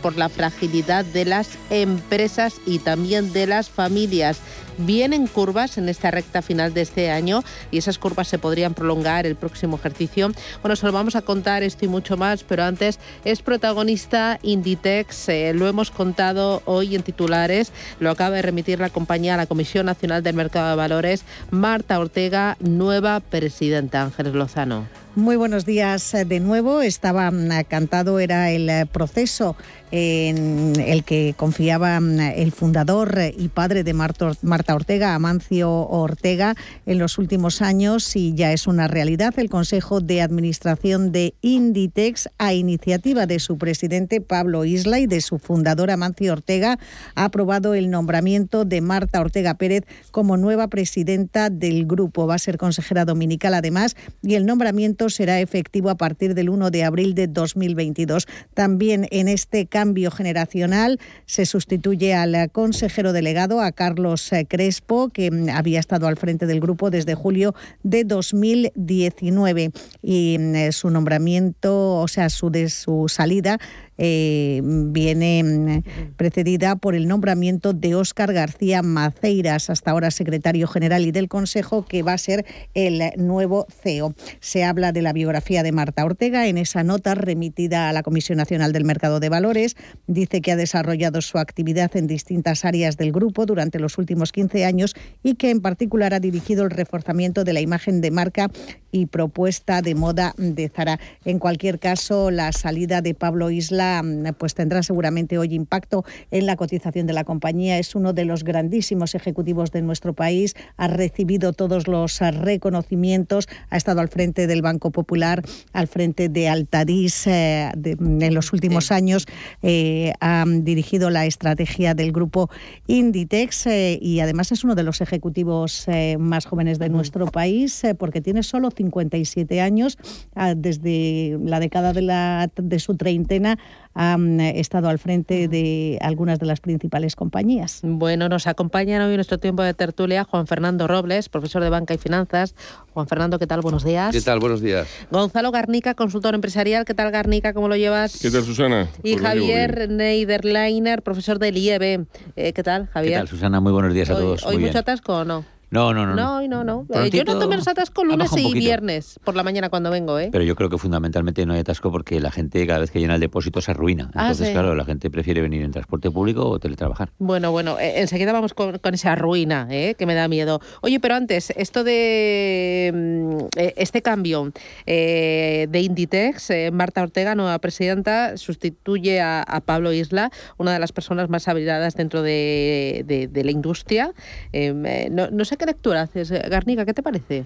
por 0.00 0.16
la 0.16 0.28
fragilidad 0.28 1.04
de 1.04 1.24
las 1.24 1.58
empresas 1.68 2.54
y 2.64 2.78
también 2.78 3.32
de 3.32 3.46
las 3.46 3.68
familias 3.68 4.38
vienen 4.78 5.26
curvas 5.26 5.76
en 5.78 5.88
esta 5.88 6.10
recta 6.10 6.40
final 6.42 6.72
de 6.72 6.80
este 6.80 7.10
año 7.10 7.42
y 7.70 7.78
esas 7.78 7.98
curvas 7.98 8.28
se 8.28 8.38
podrían 8.38 8.72
prolongar 8.72 9.26
el 9.26 9.36
próximo 9.36 9.76
ejercicio. 9.76 10.30
Bueno, 10.62 10.76
se 10.76 10.86
lo 10.86 10.92
vamos 10.92 11.16
a 11.16 11.22
contar 11.22 11.62
esto 11.62 11.84
y 11.84 11.88
mucho 11.88 12.16
más, 12.16 12.44
pero 12.44 12.64
antes 12.64 12.98
es 13.24 13.42
protagonista 13.42 14.38
Inditex, 14.42 15.28
eh, 15.28 15.52
lo 15.54 15.68
hemos 15.68 15.90
contado 15.90 16.62
hoy 16.64 16.94
en 16.94 17.02
titulares, 17.02 17.72
lo 18.00 18.10
acaba 18.10 18.36
de 18.36 18.42
remitir 18.42 18.78
la 18.78 18.90
compañía 18.90 19.34
a 19.34 19.36
la 19.36 19.46
Comisión 19.46 19.86
Nacional 19.86 20.22
del 20.22 20.36
Mercado 20.36 20.70
de 20.70 20.76
Valores, 20.76 21.24
Marta 21.50 21.98
Ortega, 21.98 22.56
nueva 22.60 23.20
presidenta. 23.20 24.02
Ángeles 24.02 24.34
Lozano. 24.34 25.01
Muy 25.14 25.36
buenos 25.36 25.66
días 25.66 26.14
eh, 26.14 26.24
de 26.24 26.40
nuevo. 26.40 26.80
Estaba 26.80 27.30
mm, 27.30 27.64
cantado, 27.68 28.18
era 28.18 28.50
el 28.50 28.70
eh, 28.70 28.86
proceso 28.90 29.56
en 29.92 30.72
el 30.80 31.04
que 31.04 31.34
confiaba 31.36 32.00
mm, 32.00 32.18
el 32.36 32.50
fundador 32.50 33.18
y 33.36 33.48
padre 33.48 33.84
de 33.84 33.92
Marta 33.92 34.74
Ortega, 34.74 35.14
Amancio 35.14 35.70
Ortega, 35.70 36.54
en 36.86 36.98
los 36.98 37.18
últimos 37.18 37.60
años 37.60 38.16
y 38.16 38.34
ya 38.34 38.52
es 38.52 38.66
una 38.66 38.88
realidad. 38.88 39.34
El 39.36 39.50
Consejo 39.50 40.00
de 40.00 40.22
Administración 40.22 41.12
de 41.12 41.34
Inditex, 41.42 42.30
a 42.38 42.54
iniciativa 42.54 43.26
de 43.26 43.38
su 43.38 43.58
presidente 43.58 44.22
Pablo 44.22 44.64
Isla 44.64 44.98
y 44.98 45.06
de 45.06 45.20
su 45.20 45.38
fundador 45.38 45.90
Amancio 45.90 46.32
Ortega, 46.32 46.78
ha 47.14 47.24
aprobado 47.24 47.74
el 47.74 47.90
nombramiento 47.90 48.64
de 48.64 48.80
Marta 48.80 49.20
Ortega 49.20 49.54
Pérez 49.54 49.84
como 50.10 50.38
nueva 50.38 50.68
presidenta 50.68 51.50
del 51.50 51.84
grupo. 51.84 52.26
Va 52.26 52.36
a 52.36 52.38
ser 52.38 52.56
consejera 52.56 53.04
dominical 53.04 53.52
además 53.52 53.94
y 54.22 54.36
el 54.36 54.46
nombramiento 54.46 55.10
será 55.10 55.40
efectivo 55.40 55.90
a 55.90 55.96
partir 55.96 56.34
del 56.34 56.48
1 56.48 56.70
de 56.70 56.84
abril 56.84 57.14
de 57.14 57.26
2022. 57.26 58.26
También 58.54 59.06
en 59.10 59.28
este 59.28 59.66
cambio 59.82 60.12
generacional 60.12 61.00
se 61.26 61.44
sustituye 61.44 62.14
al 62.14 62.52
consejero 62.52 63.12
delegado, 63.12 63.60
a 63.60 63.72
Carlos 63.72 64.32
eh, 64.32 64.46
Crespo, 64.48 65.08
que 65.08 65.28
mm, 65.28 65.48
había 65.48 65.80
estado 65.80 66.06
al 66.06 66.16
frente 66.16 66.46
del 66.46 66.60
grupo 66.60 66.88
desde 66.88 67.16
julio 67.16 67.52
de 67.82 68.04
2019. 68.04 69.72
Y 70.00 70.36
mm, 70.38 70.54
eh, 70.54 70.70
su 70.70 70.88
nombramiento, 70.88 71.96
o 71.96 72.06
sea, 72.06 72.30
su, 72.30 72.48
de 72.50 72.70
su 72.70 73.06
salida 73.08 73.58
eh, 74.04 74.60
viene 74.64 75.44
mm, 75.44 76.14
precedida 76.16 76.74
por 76.74 76.96
el 76.96 77.06
nombramiento 77.06 77.72
de 77.72 77.94
Óscar 77.94 78.32
García 78.32 78.82
Maceiras, 78.82 79.70
hasta 79.70 79.92
ahora 79.92 80.10
secretario 80.10 80.66
general 80.66 81.06
y 81.06 81.12
del 81.12 81.28
Consejo, 81.28 81.86
que 81.86 82.02
va 82.02 82.14
a 82.14 82.18
ser 82.18 82.44
el 82.74 83.00
nuevo 83.16 83.64
CEO. 83.70 84.12
Se 84.40 84.64
habla 84.64 84.90
de 84.90 85.02
la 85.02 85.12
biografía 85.12 85.62
de 85.62 85.70
Marta 85.70 86.04
Ortega 86.04 86.48
en 86.48 86.58
esa 86.58 86.82
nota 86.82 87.14
remitida 87.14 87.88
a 87.88 87.92
la 87.92 88.02
Comisión 88.02 88.38
Nacional 88.38 88.72
del 88.72 88.84
Mercado 88.84 89.20
de 89.20 89.28
Valores. 89.28 89.76
Dice 90.08 90.40
que 90.40 90.50
ha 90.50 90.56
desarrollado 90.56 91.22
su 91.22 91.38
actividad 91.38 91.96
en 91.96 92.08
distintas 92.08 92.64
áreas 92.64 92.96
del 92.96 93.12
grupo 93.12 93.46
durante 93.46 93.78
los 93.78 93.98
últimos 93.98 94.32
15 94.32 94.64
años 94.64 94.96
y 95.22 95.36
que 95.36 95.50
en 95.50 95.60
particular 95.60 96.12
ha 96.12 96.18
dirigido 96.18 96.64
el 96.64 96.70
reforzamiento 96.70 97.44
de 97.44 97.52
la 97.52 97.60
imagen 97.60 98.00
de 98.00 98.10
marca 98.10 98.50
y 98.90 99.06
propuesta 99.06 99.80
de 99.80 99.94
moda 99.94 100.34
de 100.36 100.68
Zara. 100.68 100.98
En 101.24 101.38
cualquier 101.38 101.78
caso, 101.78 102.32
la 102.32 102.50
salida 102.50 103.00
de 103.00 103.14
Pablo 103.14 103.50
Isla 103.50 103.91
pues 104.38 104.54
tendrá 104.54 104.82
seguramente 104.82 105.38
hoy 105.38 105.54
impacto 105.54 106.04
en 106.30 106.46
la 106.46 106.56
cotización 106.56 107.06
de 107.06 107.12
la 107.12 107.24
compañía. 107.24 107.78
Es 107.78 107.94
uno 107.94 108.12
de 108.12 108.24
los 108.24 108.44
grandísimos 108.44 109.14
ejecutivos 109.14 109.72
de 109.72 109.82
nuestro 109.82 110.14
país, 110.14 110.54
ha 110.76 110.88
recibido 110.88 111.52
todos 111.52 111.88
los 111.88 112.20
reconocimientos, 112.20 113.48
ha 113.70 113.76
estado 113.76 114.00
al 114.00 114.08
frente 114.08 114.46
del 114.46 114.62
Banco 114.62 114.90
Popular, 114.90 115.42
al 115.72 115.88
frente 115.88 116.28
de 116.28 116.48
Altadis 116.48 117.26
eh, 117.26 117.70
en 117.74 118.34
los 118.34 118.52
últimos 118.52 118.92
años, 118.92 119.26
eh, 119.62 120.12
ha 120.20 120.44
dirigido 120.46 121.10
la 121.10 121.26
estrategia 121.26 121.94
del 121.94 122.12
grupo 122.12 122.50
Inditex 122.86 123.66
eh, 123.66 123.98
y 124.00 124.20
además 124.20 124.52
es 124.52 124.64
uno 124.64 124.74
de 124.74 124.82
los 124.82 125.00
ejecutivos 125.00 125.86
más 126.18 126.46
jóvenes 126.46 126.78
de 126.78 126.88
nuestro 126.88 127.26
país 127.26 127.82
porque 127.98 128.20
tiene 128.20 128.42
solo 128.42 128.70
57 128.70 129.60
años, 129.60 129.98
ah, 130.34 130.54
desde 130.54 131.38
la 131.44 131.60
década 131.60 131.92
de, 131.92 132.02
la, 132.02 132.50
de 132.56 132.78
su 132.78 132.96
treintena 132.96 133.58
ha 133.94 134.16
estado 134.54 134.88
al 134.88 134.98
frente 134.98 135.48
de 135.48 135.98
algunas 136.00 136.38
de 136.38 136.46
las 136.46 136.60
principales 136.60 137.16
compañías. 137.16 137.80
Bueno, 137.82 138.28
nos 138.28 138.46
acompaña 138.46 139.04
hoy 139.04 139.10
en 139.12 139.16
nuestro 139.16 139.38
tiempo 139.38 139.62
de 139.62 139.74
tertulia 139.74 140.24
Juan 140.24 140.46
Fernando 140.46 140.86
Robles, 140.86 141.28
profesor 141.28 141.62
de 141.62 141.70
Banca 141.70 141.94
y 141.94 141.98
Finanzas. 141.98 142.54
Juan 142.94 143.06
Fernando, 143.06 143.38
¿qué 143.38 143.46
tal? 143.46 143.60
Buenos 143.60 143.84
días. 143.84 144.12
¿Qué 144.14 144.20
tal? 144.20 144.40
Buenos 144.40 144.60
días. 144.60 144.88
Gonzalo 145.10 145.50
Garnica, 145.50 145.94
consultor 145.94 146.34
empresarial. 146.34 146.84
¿Qué 146.84 146.94
tal, 146.94 147.10
Garnica? 147.10 147.52
¿Cómo 147.52 147.68
lo 147.68 147.76
llevas? 147.76 148.18
¿Qué 148.20 148.30
tal, 148.30 148.44
Susana? 148.44 148.88
Y 149.02 149.12
pues 149.14 149.22
Javier 149.22 149.88
Neiderleiner, 149.90 151.02
profesor 151.02 151.38
del 151.38 151.56
IEB. 151.56 152.06
Eh, 152.36 152.52
¿Qué 152.52 152.62
tal, 152.62 152.86
Javier? 152.88 153.12
¿Qué 153.12 153.18
tal, 153.18 153.28
Susana? 153.28 153.60
Muy 153.60 153.72
buenos 153.72 153.92
días 153.94 154.10
a 154.10 154.14
todos. 154.14 154.44
¿Hoy 154.44 154.58
mucho 154.58 154.78
atasco 154.78 155.18
o 155.18 155.24
no? 155.24 155.44
No, 155.72 155.94
no, 155.94 156.04
no. 156.04 156.14
No, 156.14 156.46
no, 156.46 156.64
no. 156.64 156.86
Eh, 156.92 157.08
yo 157.10 157.24
no 157.24 157.38
tomo 157.38 157.56
los 157.56 157.66
atascos 157.66 158.04
lunes 158.04 158.30
y 158.36 158.52
viernes 158.52 159.18
por 159.24 159.34
la 159.34 159.42
mañana 159.42 159.70
cuando 159.70 159.90
vengo, 159.90 160.18
¿eh? 160.18 160.28
Pero 160.30 160.44
yo 160.44 160.54
creo 160.54 160.68
que 160.68 160.76
fundamentalmente 160.76 161.46
no 161.46 161.54
hay 161.54 161.60
atasco 161.60 161.90
porque 161.90 162.20
la 162.20 162.30
gente 162.30 162.66
cada 162.66 162.80
vez 162.80 162.90
que 162.90 163.00
llena 163.00 163.14
el 163.14 163.22
depósito 163.22 163.62
se 163.62 163.70
arruina. 163.70 164.10
Ah, 164.14 164.24
Entonces, 164.24 164.50
claro, 164.50 164.74
la 164.74 164.84
gente 164.84 165.08
prefiere 165.08 165.40
venir 165.40 165.62
en 165.62 165.70
transporte 165.70 166.10
público 166.10 166.46
o 166.46 166.58
teletrabajar. 166.58 167.08
Bueno, 167.18 167.52
bueno, 167.52 167.78
eh, 167.78 168.02
enseguida 168.02 168.34
vamos 168.34 168.52
con, 168.52 168.78
esa 168.92 169.14
ruina, 169.14 169.66
¿eh? 169.70 169.94
que 169.96 170.04
me 170.04 170.14
da 170.14 170.28
miedo. 170.28 170.60
Oye, 170.82 171.00
pero 171.00 171.14
antes, 171.14 171.54
esto 171.56 171.84
de 171.84 172.92
mm, 172.94 173.58
este 173.76 174.02
cambio 174.02 174.52
de 174.84 175.80
Inditex, 175.82 176.50
Marta 176.70 177.02
Ortega, 177.02 177.34
nueva 177.34 177.58
presidenta, 177.60 178.36
sustituye 178.36 179.22
a, 179.22 179.62
Pablo 179.64 179.92
Isla, 179.94 180.30
una 180.58 180.74
de 180.74 180.80
las 180.80 180.92
personas 180.92 181.30
más 181.30 181.48
habilitadas 181.48 181.94
dentro 181.94 182.20
de, 182.20 183.30
la 183.32 183.50
industria. 183.50 184.12
Em, 184.52 184.82
no, 185.10 185.30
no 185.30 185.44
sé 185.46 185.56
¿Qué 185.62 185.66
lectura 185.66 186.02
haces, 186.02 186.32
Garnica? 186.32 186.84
¿Qué 186.84 186.92
te 186.92 187.04
parece? 187.04 187.44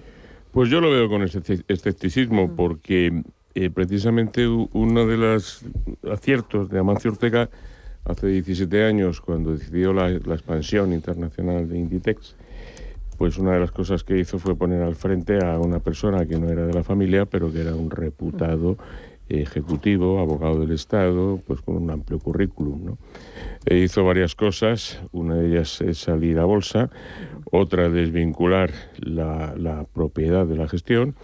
Pues 0.51 0.71
yo 0.71 0.81
lo 0.81 0.89
veo 0.89 1.07
con 1.07 1.21
escepticismo, 1.21 2.55
porque 2.55 3.21
eh, 3.53 3.69
precisamente 3.69 4.47
uno 4.47 5.05
de 5.05 5.17
los 5.17 5.61
aciertos 6.11 6.67
de 6.71 6.79
Amancio 6.79 7.11
Ortega 7.11 7.47
hace 8.05 8.25
17 8.25 8.85
años, 8.85 9.21
cuando 9.21 9.51
decidió 9.51 9.93
la, 9.93 10.09
expansión 10.09 10.93
internacional 10.93 11.69
de 11.69 11.77
Inditex, 11.77 12.35
pues 13.19 13.37
una 13.37 13.51
de 13.51 13.59
las 13.59 13.69
cosas 13.69 14.03
que 14.03 14.17
hizo 14.17 14.39
fue 14.39 14.55
poner 14.55 14.81
al 14.81 14.95
frente 14.95 15.37
a 15.45 15.59
una 15.59 15.77
persona 15.77 16.25
que 16.25 16.39
no 16.39 16.49
era 16.49 16.65
de 16.65 16.73
la 16.73 16.83
familia, 16.83 17.27
pero 17.27 17.53
que 17.53 17.61
era 17.61 17.75
un 17.75 17.91
reputado 17.91 18.77
ejecutivo, 19.29 20.19
abogado 20.19 20.61
del 20.61 20.71
Estado, 20.71 21.39
pues 21.45 21.61
con 21.61 21.77
un 21.77 21.91
amplio 21.91 22.17
currículum. 22.17 22.83
¿no? 22.83 22.97
E 23.65 23.77
hizo 23.77 24.03
varias 24.03 24.33
cosas, 24.33 25.01
una 25.11 25.35
de 25.35 25.49
ellas 25.49 25.81
es 25.81 25.99
salir 25.99 26.39
a 26.39 26.45
bolsa, 26.45 26.89
otra 27.51 27.89
desvincular 27.89 28.71
la, 28.99 29.85
propiedad 29.93 30.45
de 30.45 30.57
la 30.57 30.67
gestión 30.67 31.15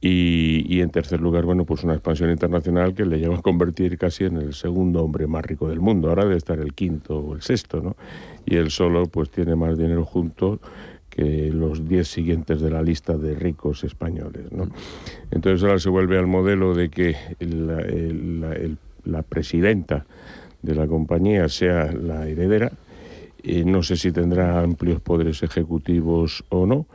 y, 0.00 0.80
en 0.80 0.90
tercer 0.90 1.20
lugar, 1.20 1.44
bueno, 1.44 1.64
pues 1.64 1.84
una 1.84 1.94
expansión 1.94 2.30
internacional 2.30 2.94
que 2.94 3.06
le 3.06 3.20
lleva 3.20 3.36
a 3.36 3.42
convertir 3.42 3.98
casi 3.98 4.24
en 4.24 4.36
el 4.36 4.52
segundo 4.54 5.04
hombre 5.04 5.28
más 5.28 5.44
rico 5.44 5.68
del 5.68 5.80
mundo. 5.80 6.08
Ahora 6.08 6.24
debe 6.24 6.36
estar 6.36 6.58
el 6.58 6.74
quinto 6.74 7.18
o 7.18 7.34
el 7.36 7.42
sexto, 7.42 7.80
¿no? 7.80 7.96
Y 8.44 8.56
él 8.56 8.70
solo 8.70 9.06
pues 9.06 9.30
tiene 9.30 9.54
más 9.54 9.78
dinero 9.78 10.04
junto 10.04 10.60
que 11.14 11.50
los 11.52 11.86
diez 11.86 12.08
siguientes 12.08 12.62
de 12.62 12.70
la 12.70 12.82
lista 12.82 13.18
de 13.18 13.34
ricos 13.34 13.84
españoles. 13.84 14.50
¿no? 14.50 14.68
Entonces 15.30 15.62
ahora 15.62 15.78
se 15.78 15.90
vuelve 15.90 16.18
al 16.18 16.26
modelo 16.26 16.74
de 16.74 16.88
que 16.88 17.14
la, 19.04 19.22
presidenta 19.22 20.06
de 20.62 20.74
la 20.74 20.86
compañía 20.86 21.48
sea 21.48 21.92
la 21.92 22.26
heredera. 22.28 22.72
No 23.44 23.82
sé 23.82 23.96
si 23.96 24.12
tendrá 24.12 24.60
amplios 24.60 25.00
poderes 25.00 25.42
ejecutivos 25.42 26.44
o 26.48 26.66
no, 26.66 26.86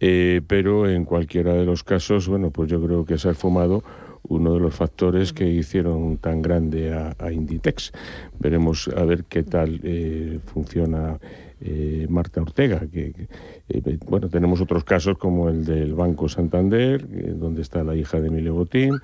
eh, 0.00 0.40
pero 0.46 0.88
en 0.88 1.04
cualquiera 1.04 1.52
de 1.52 1.66
los 1.66 1.84
casos, 1.84 2.26
bueno, 2.26 2.50
pues 2.50 2.70
yo 2.70 2.82
creo 2.82 3.04
que 3.04 3.18
se 3.18 3.28
ha 3.28 3.34
fumado 3.34 3.84
uno 4.22 4.54
de 4.54 4.60
los 4.60 4.74
factores 4.74 5.32
que 5.32 5.46
hicieron 5.46 6.16
tan 6.16 6.40
grande 6.40 6.92
a, 6.92 7.32
Inditex. 7.32 7.92
Veremos 8.38 8.88
a 8.88 9.04
ver 9.04 9.24
qué 9.24 9.42
tal 9.42 9.80
eh, 9.82 10.38
funciona 10.46 11.18
eh, 11.60 12.06
Marta 12.08 12.40
Ortega, 12.40 12.80
que, 12.90 13.28
bueno, 14.06 14.28
tenemos 14.28 14.60
otros 14.62 14.84
casos 14.84 15.18
como 15.18 15.50
el 15.50 15.64
del 15.64 15.94
Banco 15.94 16.28
Santander, 16.28 17.38
donde 17.38 17.60
está 17.60 17.84
la 17.84 17.94
hija 17.94 18.20
de 18.20 18.28
Emilio 18.28 18.54
Botín, 18.54 18.98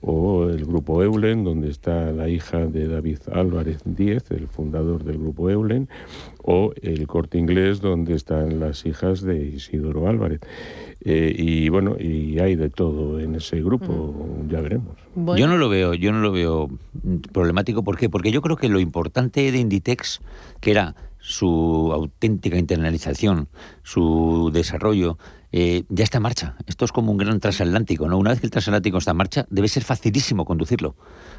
o 0.00 0.48
el 0.48 0.64
Grupo 0.64 1.02
Eulen, 1.02 1.44
donde 1.44 1.70
está 1.70 2.12
la 2.12 2.28
hija 2.28 2.66
de 2.66 2.86
David 2.86 3.18
Álvarez 3.32 3.80
Díez, 3.84 4.30
el 4.30 4.46
fundador 4.46 5.04
del 5.04 5.18
Grupo 5.18 5.50
Eulen, 5.50 5.88
o 6.42 6.72
el 6.82 7.06
Corte 7.06 7.38
Inglés, 7.38 7.80
donde 7.80 8.14
están 8.14 8.60
las 8.60 8.86
hijas 8.86 9.22
de 9.22 9.44
Isidoro 9.44 10.08
Álvarez. 10.08 10.40
Eh, 11.04 11.34
y 11.36 11.68
bueno, 11.68 11.96
y 11.98 12.38
hay 12.38 12.56
de 12.56 12.70
todo 12.70 13.20
en 13.20 13.36
ese 13.36 13.62
grupo, 13.62 14.14
ya 14.48 14.60
veremos. 14.60 14.96
Yo 15.36 15.46
no 15.46 15.56
lo 15.56 15.68
veo, 15.68 15.94
yo 15.94 16.12
no 16.12 16.20
lo 16.20 16.32
veo 16.32 16.68
problemático, 17.32 17.82
¿por 17.82 17.96
qué? 17.96 18.08
Porque 18.08 18.30
yo 18.30 18.42
creo 18.42 18.56
que 18.56 18.68
lo 18.68 18.80
importante 18.80 19.50
de 19.50 19.58
Inditex, 19.58 20.20
que 20.60 20.70
era 20.70 20.94
su 21.20 21.90
auténtica 21.92 22.56
internalización, 22.56 23.48
su 23.82 24.50
desarrollo, 24.52 25.18
eh, 25.52 25.84
ya 25.88 26.04
está 26.04 26.18
en 26.18 26.22
marcha. 26.22 26.56
Esto 26.66 26.84
es 26.84 26.92
como 26.92 27.10
un 27.12 27.18
gran 27.18 27.40
transatlántico, 27.40 28.08
¿no? 28.08 28.18
Una 28.18 28.30
vez 28.30 28.40
que 28.40 28.46
el 28.46 28.50
transatlántico 28.50 28.98
está 28.98 29.12
en 29.12 29.16
marcha, 29.16 29.46
debe 29.50 29.68
ser 29.68 29.82
facilísimo 29.84 30.44
conducirlo. 30.44 30.94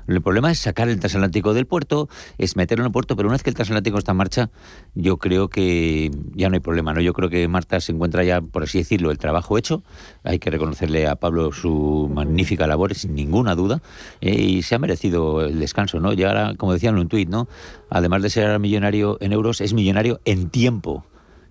El 0.08 0.22
problema 0.22 0.52
es 0.52 0.60
sacar 0.60 0.90
el 0.90 1.00
transatlántico 1.00 1.54
del 1.54 1.68
puerto, 1.68 2.10
es 2.38 2.56
meterlo 2.56 2.84
en 2.84 2.88
el 2.88 2.92
puerto, 2.92 3.16
pero 3.16 3.28
una 3.28 3.36
vez 3.36 3.44
que 3.44 3.52
el 3.52 3.56
transatlántico 3.56 3.98
está 3.98 4.12
en 4.12 4.18
marcha, 4.18 4.50
yo 4.96 5.18
creo 5.18 5.50
que 5.50 6.12
ya 6.34 6.50
no 6.50 6.56
hay 6.56 6.60
problema, 6.60 6.94
¿no? 6.94 7.02
Yo 7.02 7.14
creo 7.14 7.30
que 7.30 7.48
Marta 7.48 7.80
se 7.80 7.92
encuentra 7.92 8.24
ya, 8.24 8.42
por 8.42 8.64
así 8.64 8.80
decirlo, 8.80 9.12
el 9.12 9.18
trabajo 9.18 9.58
hecho. 9.58 9.84
Hay 10.24 10.40
que 10.40 10.50
reconocerle 10.50 11.08
a 11.08 11.16
Pablo 11.16 11.52
su 11.52 12.10
magnífica 12.14 12.66
labor, 12.66 12.96
sin 12.96 13.14
ninguna 13.14 13.56
duda, 13.56 13.82
eh, 14.22 14.34
y 14.34 14.64
se 14.64 14.76
ha 14.76 14.80
merecido 14.80 15.42
el 15.42 15.60
descanso, 15.60 16.00
¿no? 16.00 16.14
Y 16.14 16.24
ahora, 16.24 16.56
como 16.58 16.74
decían 16.74 16.96
en 16.96 17.02
un 17.02 17.08
tuit, 17.08 17.30
¿no? 17.30 17.48
Además 17.90 18.24
de 18.24 18.30
ser 18.30 18.60
millonario 18.60 19.18
en 19.22 19.34
euros, 19.34 19.62
es 19.62 19.74
millonario 19.74 20.20
en 20.26 20.50
tiempo. 20.50 21.06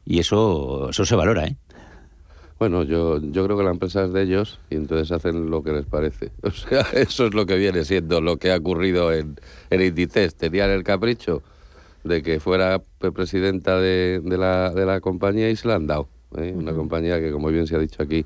Y 0.05 0.21
eso, 0.21 0.89
eso 0.91 1.05
se 1.05 1.15
valora, 1.15 1.47
¿eh? 1.47 1.57
Bueno, 2.59 2.83
yo, 2.83 3.21
yo 3.21 3.45
creo 3.45 3.57
que 3.57 3.63
la 3.63 3.71
empresa 3.71 4.05
es 4.05 4.13
de 4.13 4.23
ellos 4.23 4.59
y 4.69 4.75
entonces 4.75 5.13
hacen 5.13 5.49
lo 5.49 5.63
que 5.63 5.73
les 5.73 5.87
parece. 5.87 6.33
O 6.43 6.51
sea, 6.51 6.81
eso 6.93 7.27
es 7.27 7.35
lo 7.35 7.47
que 7.47 7.57
viene 7.57 7.85
siendo 7.85 8.21
lo 8.21 8.37
que 8.39 8.51
ha 8.51 8.57
ocurrido 8.57 9.13
en, 9.13 9.37
en 9.71 9.81
Inditex. 9.81 10.35
Tenían 10.35 10.71
el 10.71 10.83
capricho 10.83 11.43
de 12.05 12.23
que 12.23 12.41
fuera 12.41 12.83
presidenta 13.15 13.79
de, 13.79 14.21
de, 14.25 14.39
la, 14.39 14.71
de 14.71 14.87
la 14.87 15.01
compañía 15.01 15.51
y 15.51 15.57
se 15.57 15.69
la 15.69 15.77
han 15.77 15.87
dado. 15.87 16.09
¿eh? 16.37 16.53
Una 16.57 16.73
compañía 16.73 17.21
que, 17.21 17.31
como 17.31 17.49
bien 17.49 17.67
se 17.67 17.77
ha 17.77 17.79
dicho 17.79 18.03
aquí, 18.03 18.25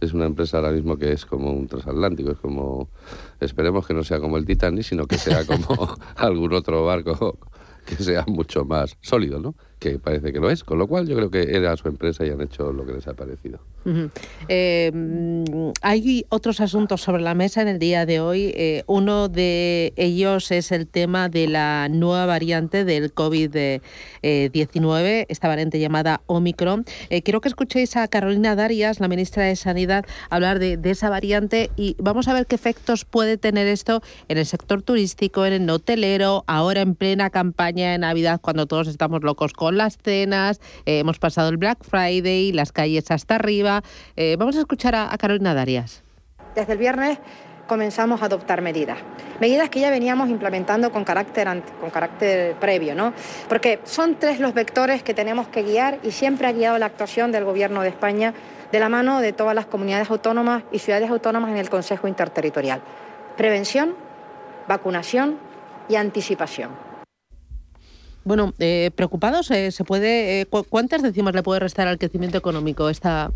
es 0.00 0.12
una 0.12 0.26
empresa 0.26 0.58
ahora 0.58 0.70
mismo 0.70 0.96
que 0.96 1.12
es 1.12 1.26
como 1.26 1.52
un 1.52 1.66
transatlántico, 1.66 2.32
es 2.32 2.38
como, 2.38 2.88
esperemos 3.40 3.86
que 3.86 3.94
no 3.94 4.04
sea 4.04 4.20
como 4.20 4.36
el 4.36 4.44
Titanic, 4.44 4.84
sino 4.84 5.06
que 5.06 5.18
sea 5.18 5.44
como 5.44 5.96
algún 6.16 6.52
otro 6.54 6.84
barco 6.84 7.38
que 7.84 7.96
sea 7.96 8.24
mucho 8.26 8.64
más 8.64 8.96
sólido, 9.00 9.40
¿no? 9.40 9.54
Que 9.84 9.98
parece 9.98 10.32
que 10.32 10.40
lo 10.40 10.50
es, 10.50 10.64
con 10.64 10.78
lo 10.78 10.86
cual 10.86 11.06
yo 11.06 11.14
creo 11.14 11.30
que 11.30 11.42
era 11.42 11.76
su 11.76 11.88
empresa 11.88 12.24
y 12.24 12.30
han 12.30 12.40
hecho 12.40 12.72
lo 12.72 12.86
que 12.86 12.94
les 12.94 13.06
ha 13.06 13.12
parecido. 13.12 13.58
eh, 14.48 14.90
hay 15.82 16.24
otros 16.30 16.62
asuntos 16.62 17.02
sobre 17.02 17.22
la 17.22 17.34
mesa 17.34 17.60
en 17.60 17.68
el 17.68 17.78
día 17.78 18.06
de 18.06 18.18
hoy. 18.18 18.50
Eh, 18.56 18.82
uno 18.86 19.28
de 19.28 19.92
ellos 19.96 20.50
es 20.52 20.72
el 20.72 20.86
tema 20.86 21.28
de 21.28 21.48
la 21.48 21.90
nueva 21.90 22.24
variante 22.24 22.86
del 22.86 23.14
COVID-19, 23.14 25.26
esta 25.28 25.48
variante 25.48 25.78
llamada 25.78 26.22
Omicron. 26.24 26.86
Eh, 27.10 27.20
quiero 27.20 27.42
que 27.42 27.48
escuchéis 27.48 27.98
a 27.98 28.08
Carolina 28.08 28.56
Darias, 28.56 29.00
la 29.00 29.08
ministra 29.08 29.44
de 29.44 29.54
Sanidad, 29.54 30.06
hablar 30.30 30.60
de, 30.60 30.78
de, 30.78 30.92
esa 30.92 31.10
variante 31.10 31.70
y 31.76 31.94
vamos 31.98 32.26
a 32.28 32.32
ver 32.32 32.46
qué 32.46 32.54
efectos 32.54 33.04
puede 33.04 33.36
tener 33.36 33.66
esto 33.66 34.00
en 34.28 34.38
el 34.38 34.46
sector 34.46 34.80
turístico, 34.80 35.44
en 35.44 35.52
el 35.52 35.68
hotelero, 35.68 36.42
ahora 36.46 36.80
en 36.80 36.94
plena 36.94 37.28
campaña 37.28 37.92
de 37.92 37.98
Navidad, 37.98 38.40
cuando 38.40 38.64
todos 38.64 38.88
estamos 38.88 39.22
locos 39.22 39.52
con 39.52 39.73
las 39.74 39.98
cenas, 39.98 40.60
eh, 40.86 41.00
hemos 41.00 41.18
pasado 41.18 41.48
el 41.48 41.56
Black 41.56 41.78
Friday, 41.82 42.52
las 42.52 42.72
calles 42.72 43.10
hasta 43.10 43.36
arriba. 43.36 43.82
Eh, 44.16 44.36
vamos 44.38 44.56
a 44.56 44.60
escuchar 44.60 44.94
a, 44.94 45.12
a 45.12 45.18
Carolina 45.18 45.54
Darias. 45.54 46.02
Desde 46.54 46.72
el 46.72 46.78
viernes 46.78 47.18
comenzamos 47.66 48.22
a 48.22 48.26
adoptar 48.26 48.62
medidas. 48.62 48.98
Medidas 49.40 49.68
que 49.70 49.80
ya 49.80 49.90
veníamos 49.90 50.28
implementando 50.28 50.92
con 50.92 51.04
carácter, 51.04 51.48
con 51.80 51.90
carácter 51.90 52.54
previo, 52.56 52.94
¿no? 52.94 53.12
Porque 53.48 53.80
son 53.84 54.16
tres 54.16 54.40
los 54.40 54.54
vectores 54.54 55.02
que 55.02 55.14
tenemos 55.14 55.48
que 55.48 55.62
guiar 55.62 55.98
y 56.02 56.10
siempre 56.10 56.46
ha 56.46 56.52
guiado 56.52 56.78
la 56.78 56.86
actuación 56.86 57.32
del 57.32 57.44
Gobierno 57.44 57.82
de 57.82 57.88
España 57.88 58.34
de 58.70 58.80
la 58.80 58.88
mano 58.88 59.20
de 59.20 59.32
todas 59.32 59.54
las 59.54 59.66
comunidades 59.66 60.10
autónomas 60.10 60.64
y 60.72 60.78
ciudades 60.78 61.10
autónomas 61.10 61.50
en 61.50 61.58
el 61.58 61.70
Consejo 61.70 62.08
Interterritorial. 62.08 62.80
Prevención, 63.36 63.94
vacunación 64.68 65.38
y 65.88 65.96
anticipación. 65.96 66.83
Bueno, 68.24 68.54
eh, 68.58 68.90
preocupados, 68.94 69.50
eh, 69.50 69.70
se 69.70 69.84
puede, 69.84 70.40
eh, 70.40 70.46
cu 70.46 70.64
¿cuántas 70.64 71.02
décimas 71.02 71.34
le 71.34 71.42
puede 71.42 71.60
restar 71.60 71.88
al 71.88 71.98
crecimiento 71.98 72.38
económico 72.38 72.88
esta, 72.88 73.30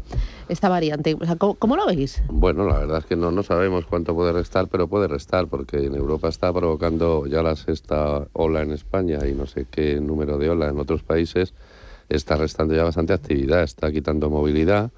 esta 0.48 0.70
variante? 0.70 1.14
O 1.20 1.26
sea, 1.26 1.36
¿cómo, 1.36 1.54
¿cómo, 1.54 1.76
lo 1.76 1.86
veis? 1.86 2.22
Bueno, 2.28 2.64
la 2.64 2.78
verdad 2.78 2.98
es 2.98 3.04
que 3.04 3.14
no, 3.14 3.30
no 3.30 3.42
sabemos 3.42 3.84
cuánto 3.84 4.14
puede 4.14 4.32
restar, 4.32 4.68
pero 4.68 4.88
puede 4.88 5.06
restar, 5.06 5.46
porque 5.46 5.84
en 5.84 5.94
Europa 5.94 6.28
está 6.28 6.50
provocando 6.54 7.26
ya 7.26 7.42
la 7.42 7.54
sexta 7.54 8.26
ola 8.32 8.62
en 8.62 8.72
España 8.72 9.18
y 9.28 9.34
no 9.34 9.46
sé 9.46 9.66
qué 9.70 10.00
número 10.00 10.38
de 10.38 10.48
ola 10.48 10.68
en 10.68 10.78
otros 10.78 11.02
países, 11.02 11.52
está 12.08 12.36
restando 12.36 12.74
ya 12.74 12.84
bastante 12.84 13.12
actividad, 13.12 13.62
está 13.62 13.92
quitando 13.92 14.30
movilidad 14.30 14.90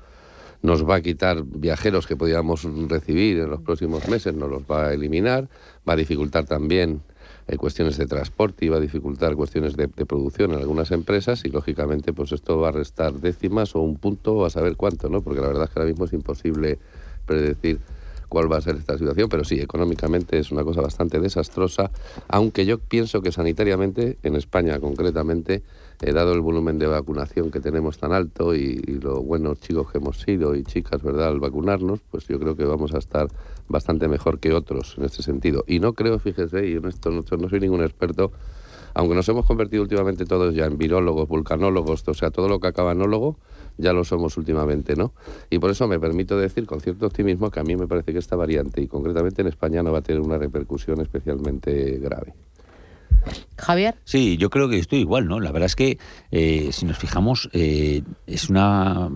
nos 0.62 0.88
va 0.88 0.96
a 0.96 1.00
quitar 1.00 1.42
viajeros 1.42 2.06
que 2.06 2.16
podíamos 2.16 2.66
recibir 2.88 3.38
en 3.38 3.50
los 3.50 3.62
próximos 3.62 4.06
meses, 4.08 4.34
nos 4.34 4.50
los 4.50 4.62
va 4.62 4.88
a 4.88 4.92
eliminar, 4.92 5.48
va 5.88 5.94
a 5.94 5.96
dificultar 5.96 6.44
también 6.44 7.00
eh, 7.50 7.56
cuestiones 7.56 7.96
de 7.96 8.06
transporte 8.06 8.64
y 8.64 8.68
va 8.68 8.76
a 8.76 8.80
dificultar 8.80 9.34
cuestiones 9.34 9.76
de, 9.76 9.88
de, 9.88 10.06
producción 10.06 10.52
en 10.52 10.58
algunas 10.60 10.90
empresas 10.92 11.44
y 11.44 11.48
lógicamente 11.48 12.12
pues 12.12 12.32
esto 12.32 12.58
va 12.58 12.68
a 12.68 12.72
restar 12.72 13.14
décimas 13.14 13.74
o 13.74 13.80
un 13.80 13.96
punto 13.96 14.34
o 14.34 14.44
a 14.44 14.50
saber 14.50 14.76
cuánto, 14.76 15.08
¿no? 15.08 15.20
Porque 15.22 15.40
la 15.40 15.48
verdad 15.48 15.64
es 15.64 15.70
que 15.70 15.80
ahora 15.80 15.90
mismo 15.90 16.04
es 16.04 16.12
imposible 16.12 16.78
predecir 17.26 17.80
cuál 18.28 18.50
va 18.50 18.58
a 18.58 18.60
ser 18.60 18.76
esta 18.76 18.96
situación, 18.96 19.28
pero 19.28 19.44
sí, 19.44 19.60
económicamente 19.60 20.38
es 20.38 20.52
una 20.52 20.62
cosa 20.62 20.80
bastante 20.80 21.18
desastrosa, 21.18 21.90
aunque 22.28 22.64
yo 22.64 22.78
pienso 22.78 23.20
que 23.20 23.32
sanitariamente, 23.32 24.18
en 24.22 24.36
España 24.36 24.78
concretamente, 24.78 25.62
eh, 26.02 26.12
dado 26.12 26.32
el 26.32 26.40
volumen 26.40 26.78
de 26.78 26.86
vacunación 26.86 27.50
que 27.50 27.60
tenemos 27.60 27.98
tan 27.98 28.12
alto 28.12 28.54
y, 28.54 28.76
lo 29.00 29.22
buenos 29.22 29.60
chicos 29.60 29.90
que 29.92 29.98
hemos 29.98 30.18
sido 30.20 30.54
y 30.54 30.64
chicas, 30.64 31.02
¿verdad?, 31.02 31.28
al 31.28 31.40
vacunarnos, 31.40 32.00
pues 32.10 32.26
yo 32.26 32.38
creo 32.38 32.56
que 32.56 32.64
vamos 32.64 32.94
a 32.94 32.98
estar 32.98 33.28
bastante 33.68 34.08
mejor 34.08 34.38
que 34.38 34.52
otros 34.52 34.94
en 34.98 35.04
este 35.04 35.22
sentido. 35.22 35.64
Y 35.66 35.78
no 35.78 35.92
creo, 35.92 36.18
fíjese, 36.18 36.68
y 36.68 36.72
en 36.72 36.86
esto 36.86 37.10
no, 37.10 37.22
no 37.38 37.48
soy 37.48 37.60
ningún 37.60 37.82
experto, 37.82 38.32
aunque 38.94 39.14
nos 39.14 39.28
hemos 39.28 39.46
convertido 39.46 39.82
últimamente 39.82 40.24
todos 40.24 40.54
ya 40.54 40.66
en 40.66 40.78
virólogos, 40.78 41.28
vulcanólogos, 41.28 42.06
o 42.06 42.14
sea, 42.14 42.30
todo 42.30 42.48
lo 42.48 42.60
que 42.60 42.68
acaba 42.68 42.92
enólogo, 42.92 43.36
ya 43.76 43.92
lo 43.92 44.04
somos 44.04 44.36
últimamente, 44.36 44.96
¿no? 44.96 45.12
Y 45.48 45.58
por 45.58 45.70
eso 45.70 45.86
me 45.86 45.98
permito 46.00 46.36
decir 46.36 46.66
con 46.66 46.80
cierto 46.80 47.06
optimismo 47.06 47.50
que 47.50 47.60
a 47.60 47.62
mí 47.64 47.76
me 47.76 47.86
parece 47.86 48.12
que 48.12 48.18
esta 48.18 48.36
variante, 48.36 48.80
y 48.80 48.88
concretamente 48.88 49.42
en 49.42 49.48
España, 49.48 49.82
no 49.82 49.92
va 49.92 49.98
a 49.98 50.02
tener 50.02 50.20
una 50.20 50.38
repercusión 50.38 51.00
especialmente 51.00 51.98
grave. 51.98 52.34
Javier. 53.56 53.96
Sí, 54.04 54.36
yo 54.36 54.50
creo 54.50 54.68
que 54.68 54.78
estoy 54.78 55.00
igual, 55.00 55.26
¿no? 55.26 55.40
La 55.40 55.52
verdad 55.52 55.66
es 55.66 55.76
que 55.76 55.98
eh, 56.30 56.70
si 56.72 56.86
nos 56.86 56.98
fijamos, 56.98 57.48
eh, 57.52 58.02
es 58.26 58.50
una 58.50 59.10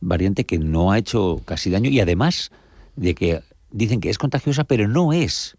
variante 0.00 0.44
que 0.44 0.58
no 0.58 0.92
ha 0.92 0.98
hecho 0.98 1.40
casi 1.44 1.70
daño 1.70 1.90
y 1.90 2.00
además 2.00 2.50
de 2.96 3.14
que 3.14 3.42
dicen 3.70 4.00
que 4.00 4.10
es 4.10 4.18
contagiosa, 4.18 4.64
pero 4.64 4.88
no 4.88 5.12
es 5.12 5.57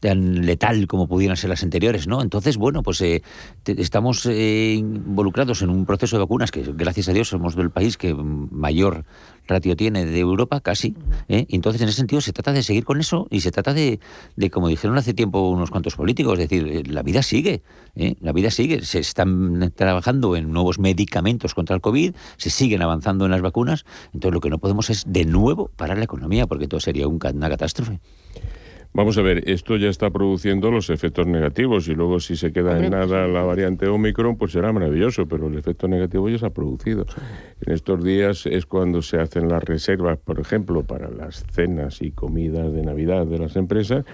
tan 0.00 0.46
letal 0.46 0.86
como 0.86 1.06
pudieran 1.06 1.36
ser 1.36 1.50
las 1.50 1.62
anteriores, 1.62 2.06
¿no? 2.06 2.22
Entonces, 2.22 2.56
bueno, 2.56 2.82
pues 2.82 3.00
eh, 3.00 3.22
te, 3.62 3.80
estamos 3.80 4.26
eh, 4.26 4.74
involucrados 4.76 5.62
en 5.62 5.70
un 5.70 5.86
proceso 5.86 6.16
de 6.16 6.20
vacunas 6.20 6.50
que, 6.50 6.62
gracias 6.74 7.08
a 7.08 7.12
Dios, 7.12 7.28
somos 7.28 7.56
del 7.56 7.70
país 7.70 7.96
que 7.96 8.14
mayor 8.14 9.04
ratio 9.46 9.76
tiene 9.76 10.04
de 10.04 10.18
Europa, 10.18 10.60
casi. 10.60 10.94
¿eh? 11.28 11.46
Entonces, 11.50 11.82
en 11.82 11.88
ese 11.88 11.98
sentido, 11.98 12.20
se 12.20 12.32
trata 12.32 12.52
de 12.52 12.62
seguir 12.62 12.84
con 12.84 13.00
eso 13.00 13.26
y 13.30 13.40
se 13.40 13.50
trata 13.50 13.72
de, 13.72 14.00
de 14.36 14.50
como 14.50 14.68
dijeron 14.68 14.96
hace 14.98 15.14
tiempo 15.14 15.48
unos 15.48 15.70
cuantos 15.70 15.96
políticos, 15.96 16.38
es 16.38 16.48
decir, 16.48 16.90
la 16.90 17.02
vida 17.02 17.22
sigue, 17.22 17.62
¿eh? 17.94 18.16
la 18.20 18.32
vida 18.32 18.50
sigue. 18.50 18.84
Se 18.84 18.98
están 18.98 19.72
trabajando 19.74 20.36
en 20.36 20.52
nuevos 20.52 20.78
medicamentos 20.78 21.54
contra 21.54 21.74
el 21.74 21.80
COVID, 21.80 22.14
se 22.36 22.50
siguen 22.50 22.82
avanzando 22.82 23.24
en 23.24 23.30
las 23.30 23.42
vacunas. 23.42 23.84
Entonces, 24.12 24.34
lo 24.34 24.40
que 24.40 24.50
no 24.50 24.58
podemos 24.58 24.90
es, 24.90 25.04
de 25.06 25.24
nuevo, 25.24 25.70
parar 25.76 25.98
la 25.98 26.04
economía, 26.04 26.46
porque 26.46 26.68
todo 26.68 26.80
sería 26.80 27.08
un, 27.08 27.18
una 27.34 27.48
catástrofe. 27.48 28.00
Vamos 28.96 29.18
a 29.18 29.20
ver, 29.20 29.46
esto 29.46 29.76
ya 29.76 29.90
está 29.90 30.08
produciendo 30.08 30.70
los 30.70 30.88
efectos 30.88 31.26
negativos 31.26 31.86
y 31.86 31.94
luego 31.94 32.18
si 32.18 32.34
se 32.34 32.50
queda 32.50 32.82
en 32.82 32.92
nada 32.92 33.28
la 33.28 33.42
variante 33.42 33.86
Omicron, 33.88 34.38
pues 34.38 34.52
será 34.52 34.72
maravilloso, 34.72 35.26
pero 35.26 35.48
el 35.48 35.58
efecto 35.58 35.86
negativo 35.86 36.30
ya 36.30 36.38
se 36.38 36.46
ha 36.46 36.50
producido. 36.50 37.04
En 37.60 37.74
estos 37.74 38.02
días 38.02 38.46
es 38.46 38.64
cuando 38.64 39.02
se 39.02 39.18
hacen 39.18 39.50
las 39.50 39.62
reservas, 39.62 40.16
por 40.16 40.40
ejemplo, 40.40 40.82
para 40.82 41.10
las 41.10 41.44
cenas 41.52 42.00
y 42.00 42.12
comidas 42.12 42.72
de 42.72 42.84
Navidad 42.84 43.26
de 43.26 43.38
las 43.38 43.56
empresas 43.56 44.06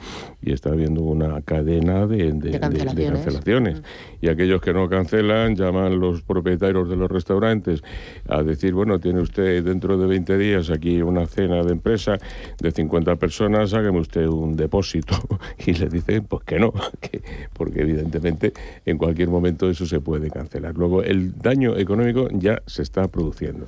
y 0.43 0.53
está 0.53 0.71
habiendo 0.71 1.03
una 1.03 1.41
cadena 1.43 2.09
de, 2.09 2.33
de, 2.33 2.51
de 2.51 2.59
cancelaciones. 2.59 2.97
De 2.97 3.25
cancelaciones. 3.25 3.81
Mm. 3.83 3.85
Y 4.23 4.29
aquellos 4.31 4.61
que 4.61 4.73
no 4.73 4.89
cancelan 4.89 5.55
llaman 5.55 6.01
los 6.01 6.23
propietarios 6.23 6.89
de 6.89 6.97
los 6.97 7.09
restaurantes 7.09 7.85
a 8.29 8.43
decir, 8.43 8.75
bueno, 8.75 8.99
tiene 8.99 9.21
usted 9.21 9.63
dentro 9.63 9.97
de 9.97 10.09
20 10.09 10.39
días 10.39 10.71
aquí 10.71 11.01
una 11.03 11.27
cena 11.27 11.63
de 11.63 11.71
empresa 11.71 12.19
de 12.59 12.73
50 12.73 13.15
personas, 13.15 13.75
hágame 13.75 14.01
usted 14.01 14.27
un 14.27 14.57
depósito 14.57 14.72
y 15.67 15.73
le 15.73 15.89
dicen 15.89 16.25
pues 16.25 16.45
que 16.45 16.59
no, 16.59 16.73
que, 17.01 17.23
porque 17.53 17.83
evidentemente 17.83 18.53
en 18.87 18.99
cualquier 18.99 19.29
momento 19.29 19.69
eso 19.69 19.87
se 19.87 20.01
puede 20.01 20.31
cancelar. 20.31 20.75
Luego 20.75 21.03
el 21.03 21.39
daño 21.39 21.77
económico 21.77 22.29
ya 22.33 22.63
se 22.67 22.83
está 22.83 23.09
produciendo 23.09 23.67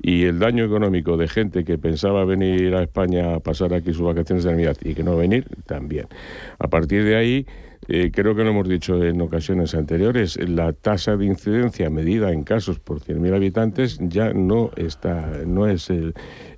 y 0.00 0.24
el 0.24 0.38
daño 0.38 0.64
económico 0.64 1.16
de 1.16 1.28
gente 1.28 1.64
que 1.64 1.78
pensaba 1.78 2.24
venir 2.24 2.74
a 2.74 2.82
España 2.82 3.34
a 3.34 3.40
pasar 3.40 3.74
aquí 3.74 3.92
sus 3.92 4.02
vacaciones 4.02 4.44
de 4.44 4.52
Navidad 4.52 4.76
y 4.82 4.94
que 4.94 5.02
no 5.02 5.16
venir 5.16 5.46
también. 5.66 6.06
A 6.58 6.68
partir 6.68 7.04
de 7.04 7.16
ahí 7.16 7.46
eh, 7.88 8.10
creo 8.12 8.34
que 8.34 8.44
lo 8.44 8.50
hemos 8.50 8.68
dicho 8.68 9.02
en 9.02 9.20
ocasiones 9.20 9.74
anteriores, 9.74 10.38
la 10.48 10.72
tasa 10.72 11.16
de 11.16 11.26
incidencia 11.26 11.90
medida 11.90 12.32
en 12.32 12.42
casos 12.42 12.78
por 12.78 13.00
100.000 13.00 13.34
habitantes 13.34 13.98
ya 14.00 14.32
no 14.32 14.70
está, 14.76 15.42
no 15.46 15.66
es 15.66 15.92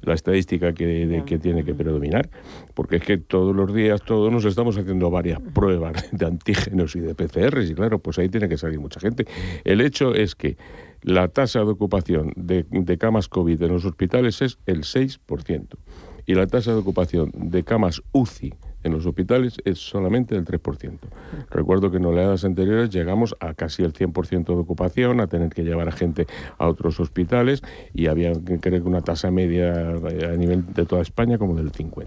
la 0.03 0.15
estadística 0.15 0.73
que, 0.73 1.23
que, 1.27 1.39
tiene 1.39 1.65
que 1.65 1.75
predominar, 1.75 2.31
porque 2.75 2.97
es 2.97 3.03
que 3.03 3.19
todos 3.19 3.55
los 3.55 3.75
días 3.75 4.03
todos 4.03 4.33
nos 4.33 4.45
estamos 4.45 4.79
haciendo 4.79 5.11
varias 5.11 5.41
pruebas 5.41 6.09
de 6.12 6.27
antígenos 6.27 6.95
y 6.95 7.01
de 7.01 7.15
PCRs 7.15 7.71
y 7.71 7.75
claro, 7.75 7.99
pues 7.99 8.19
ahí 8.19 8.29
tiene 8.29 8.49
que 8.49 8.57
salir 8.57 8.79
mucha 8.79 9.01
gente. 9.01 9.27
El 9.65 9.81
hecho 9.81 10.15
es 10.15 10.35
que 10.35 10.57
la 11.03 11.29
tasa 11.29 11.61
de 11.61 11.71
ocupación 11.71 12.33
de, 12.37 12.67
de 12.71 12.99
camas 12.99 13.29
COVID 13.29 13.62
en 13.62 13.73
los 13.73 13.85
hospitales 13.85 14.43
es 14.43 14.59
el 14.67 14.83
6% 14.83 15.67
y 16.27 16.35
la 16.35 16.47
tasa 16.47 16.73
de 16.73 16.79
ocupación 16.79 17.31
de 17.35 17.62
camas 17.62 18.03
UCI 18.12 18.55
en 18.87 18.92
los 18.92 19.05
hospitales 19.05 19.59
es 19.64 19.79
solamente 19.79 20.35
del 20.35 20.44
3%. 20.44 20.99
Recuerdo 21.51 21.90
que 21.90 21.96
en 21.96 22.07
oleadas 22.07 22.44
anteriores 22.44 22.90
llegamos 22.90 23.37
a 23.40 23.55
casi 23.55 23.83
el 23.83 23.92
100% 23.92 24.46
de 24.46 24.55
ocupación, 24.55 25.20
a 25.20 25.27
tener 25.27 25.51
que 25.51 25.64
llevar 25.64 25.88
a 25.88 25.92
gente 25.92 26.27
a 26.59 26.68
otros 26.68 27.01
hospitales 27.01 27.62
y 27.92 28.07
había, 28.07 28.33
creo 28.33 28.83
que 28.83 28.88
una 28.88 29.03
tasa 29.03 29.31
media 29.31 29.72
a 29.72 30.37
nivel 30.37 30.72
de 30.72 30.87
toda 30.87 31.03
España 31.03 31.37
como 31.37 31.55
del 31.57 31.72
50%. 31.72 32.07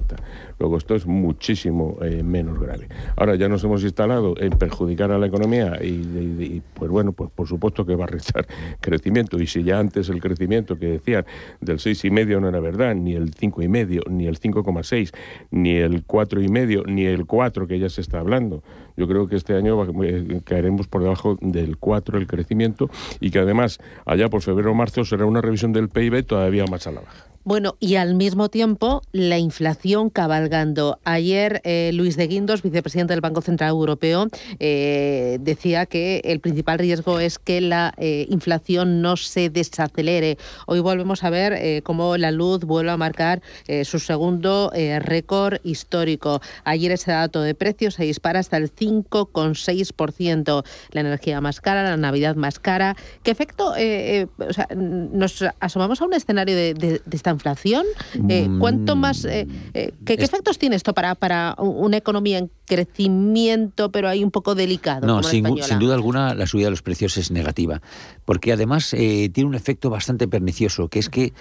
Luego 0.58 0.78
esto 0.78 0.96
es 0.96 1.06
muchísimo 1.06 1.98
eh, 2.02 2.24
menos 2.24 2.60
grave. 2.60 2.88
Ahora 3.18 3.36
ya 3.36 3.50
nos 3.50 3.64
hemos 3.64 3.84
instalado 3.84 4.36
en 4.40 4.52
perjudicar 4.52 5.12
a 5.12 5.18
la 5.18 5.28
economía 5.28 5.80
y, 5.82 6.62
pues 6.74 6.90
bueno, 6.90 7.12
pues 7.12 7.30
por 7.32 7.48
supuesto 7.48 7.86
que 7.86 7.96
va 7.96 8.06
a 8.06 8.08
restar 8.08 8.48
crecimiento 8.80 9.40
y 9.40 9.48
si 9.48 9.64
ya 9.64 9.80
antes 9.80 10.10
el 10.10 10.22
crecimiento 10.22 10.78
que 10.78 10.88
decían 10.88 11.26
del 11.60 11.78
6,5 11.78 12.40
no 12.40 12.48
era 12.48 12.60
verdad, 12.60 12.96
ni 12.96 13.16
el 13.16 13.32
5,5, 13.32 14.10
ni 14.10 14.28
el 14.28 14.40
5,6, 14.40 15.12
ni 15.52 15.76
el 15.76 16.06
4,5, 16.06 16.69
ni 16.86 17.06
el 17.06 17.26
4 17.26 17.68
que 17.68 17.80
ya 17.80 17.90
se 17.90 18.02
está 18.02 18.20
hablando. 18.20 18.64
Yo 19.00 19.08
creo 19.08 19.30
que 19.30 19.38
este 19.38 19.56
año 19.56 19.82
eh, 20.04 20.42
caeremos 20.44 20.88
por 20.88 21.02
debajo 21.02 21.38
del 21.40 21.78
4 21.78 22.18
el 22.18 22.28
crecimiento 22.28 22.90
y 23.22 23.32
que 23.32 23.40
además 23.40 23.80
allá 24.06 24.28
por 24.28 24.42
febrero 24.42 24.72
o 24.72 24.76
marzo 24.76 25.06
será 25.06 25.26
una 25.26 25.40
revisión 25.40 25.72
del 25.72 25.88
PIB 25.88 26.26
todavía 26.26 26.66
más 26.66 26.86
a 26.86 26.92
la 26.92 27.00
baja. 27.00 27.26
Bueno, 27.46 27.78
y 27.80 27.96
al 27.96 28.16
mismo 28.16 28.50
tiempo 28.50 29.02
la 29.14 29.40
inflación 29.40 30.10
cabalgando. 30.10 31.00
Ayer 31.06 31.62
eh, 31.64 31.92
Luis 31.94 32.18
de 32.18 32.28
Guindos, 32.28 32.62
vicepresidente 32.62 33.14
del 33.14 33.22
Banco 33.22 33.42
Central 33.42 33.70
Europeo, 33.70 34.28
eh, 34.60 35.38
decía 35.40 35.86
que 35.86 36.22
el 36.26 36.42
principal 36.42 36.78
riesgo 36.78 37.22
es 37.22 37.40
que 37.40 37.62
la 37.62 37.96
inflación 37.98 39.02
no 39.02 39.16
se 39.16 39.50
desacelere. 39.50 40.38
Hoy 40.68 40.82
volvemos 40.82 41.24
a 41.24 41.30
ver 41.30 41.82
cómo 41.84 42.18
la 42.18 42.32
luz 42.32 42.66
vuelve 42.66 42.92
a 42.92 42.98
marcar 42.98 43.42
su 43.84 44.00
segundo 44.00 44.72
récord 45.00 45.60
histórico. 45.64 46.42
Ayer 46.66 46.92
ese 46.92 47.12
dato 47.12 47.42
de 47.42 47.56
precios 47.56 47.96
se 47.96 48.04
dispara 48.04 48.40
hasta 48.40 48.58
el 48.58 48.70
5,6%. 48.90 50.64
La 50.92 51.02
energía 51.02 51.42
más 51.42 51.62
cara, 51.62 51.84
la 51.84 51.98
Navidad 51.98 52.36
más 52.36 52.60
cara. 52.60 52.96
¿Qué 53.24 53.32
efecto? 53.32 53.70
o 53.70 54.54
sea, 54.54 54.68
nos 54.76 55.44
asomamos 55.60 56.02
a 56.02 56.06
un 56.06 56.14
escenario 56.14 56.56
de, 56.56 56.74
de, 56.74 57.02
de 57.06 57.18
inflación? 57.32 57.86
Eh, 58.30 58.48
¿Cuánto 58.60 58.96
más, 58.96 59.26
eh, 59.26 59.48
eh, 59.74 59.94
¿qué, 60.06 60.14
efectos 60.14 60.58
tiene 60.58 60.76
esto 60.76 60.94
para, 60.94 61.16
para 61.16 61.56
una 61.58 61.98
economía 61.98 62.38
en 62.38 62.52
crecimiento, 62.66 63.92
pero 63.92 64.10
hay 64.10 64.24
un 64.24 64.32
poco 64.32 64.56
delicado? 64.56 65.08
No, 65.08 65.24
sin, 65.24 65.44
duda 65.44 65.94
alguna 65.94 66.34
la 66.34 66.48
subida 66.48 66.66
de 66.66 66.72
los 66.72 66.82
precios 66.82 67.18
es 67.18 67.32
negativa, 67.32 67.82
porque 68.26 68.52
además 68.52 68.90
tiene 68.90 69.46
un 69.46 69.56
efecto 69.56 69.90
bastante 69.90 70.28
pernicioso, 70.28 70.90
que 70.90 71.00
es 71.00 71.10
que 71.10 71.34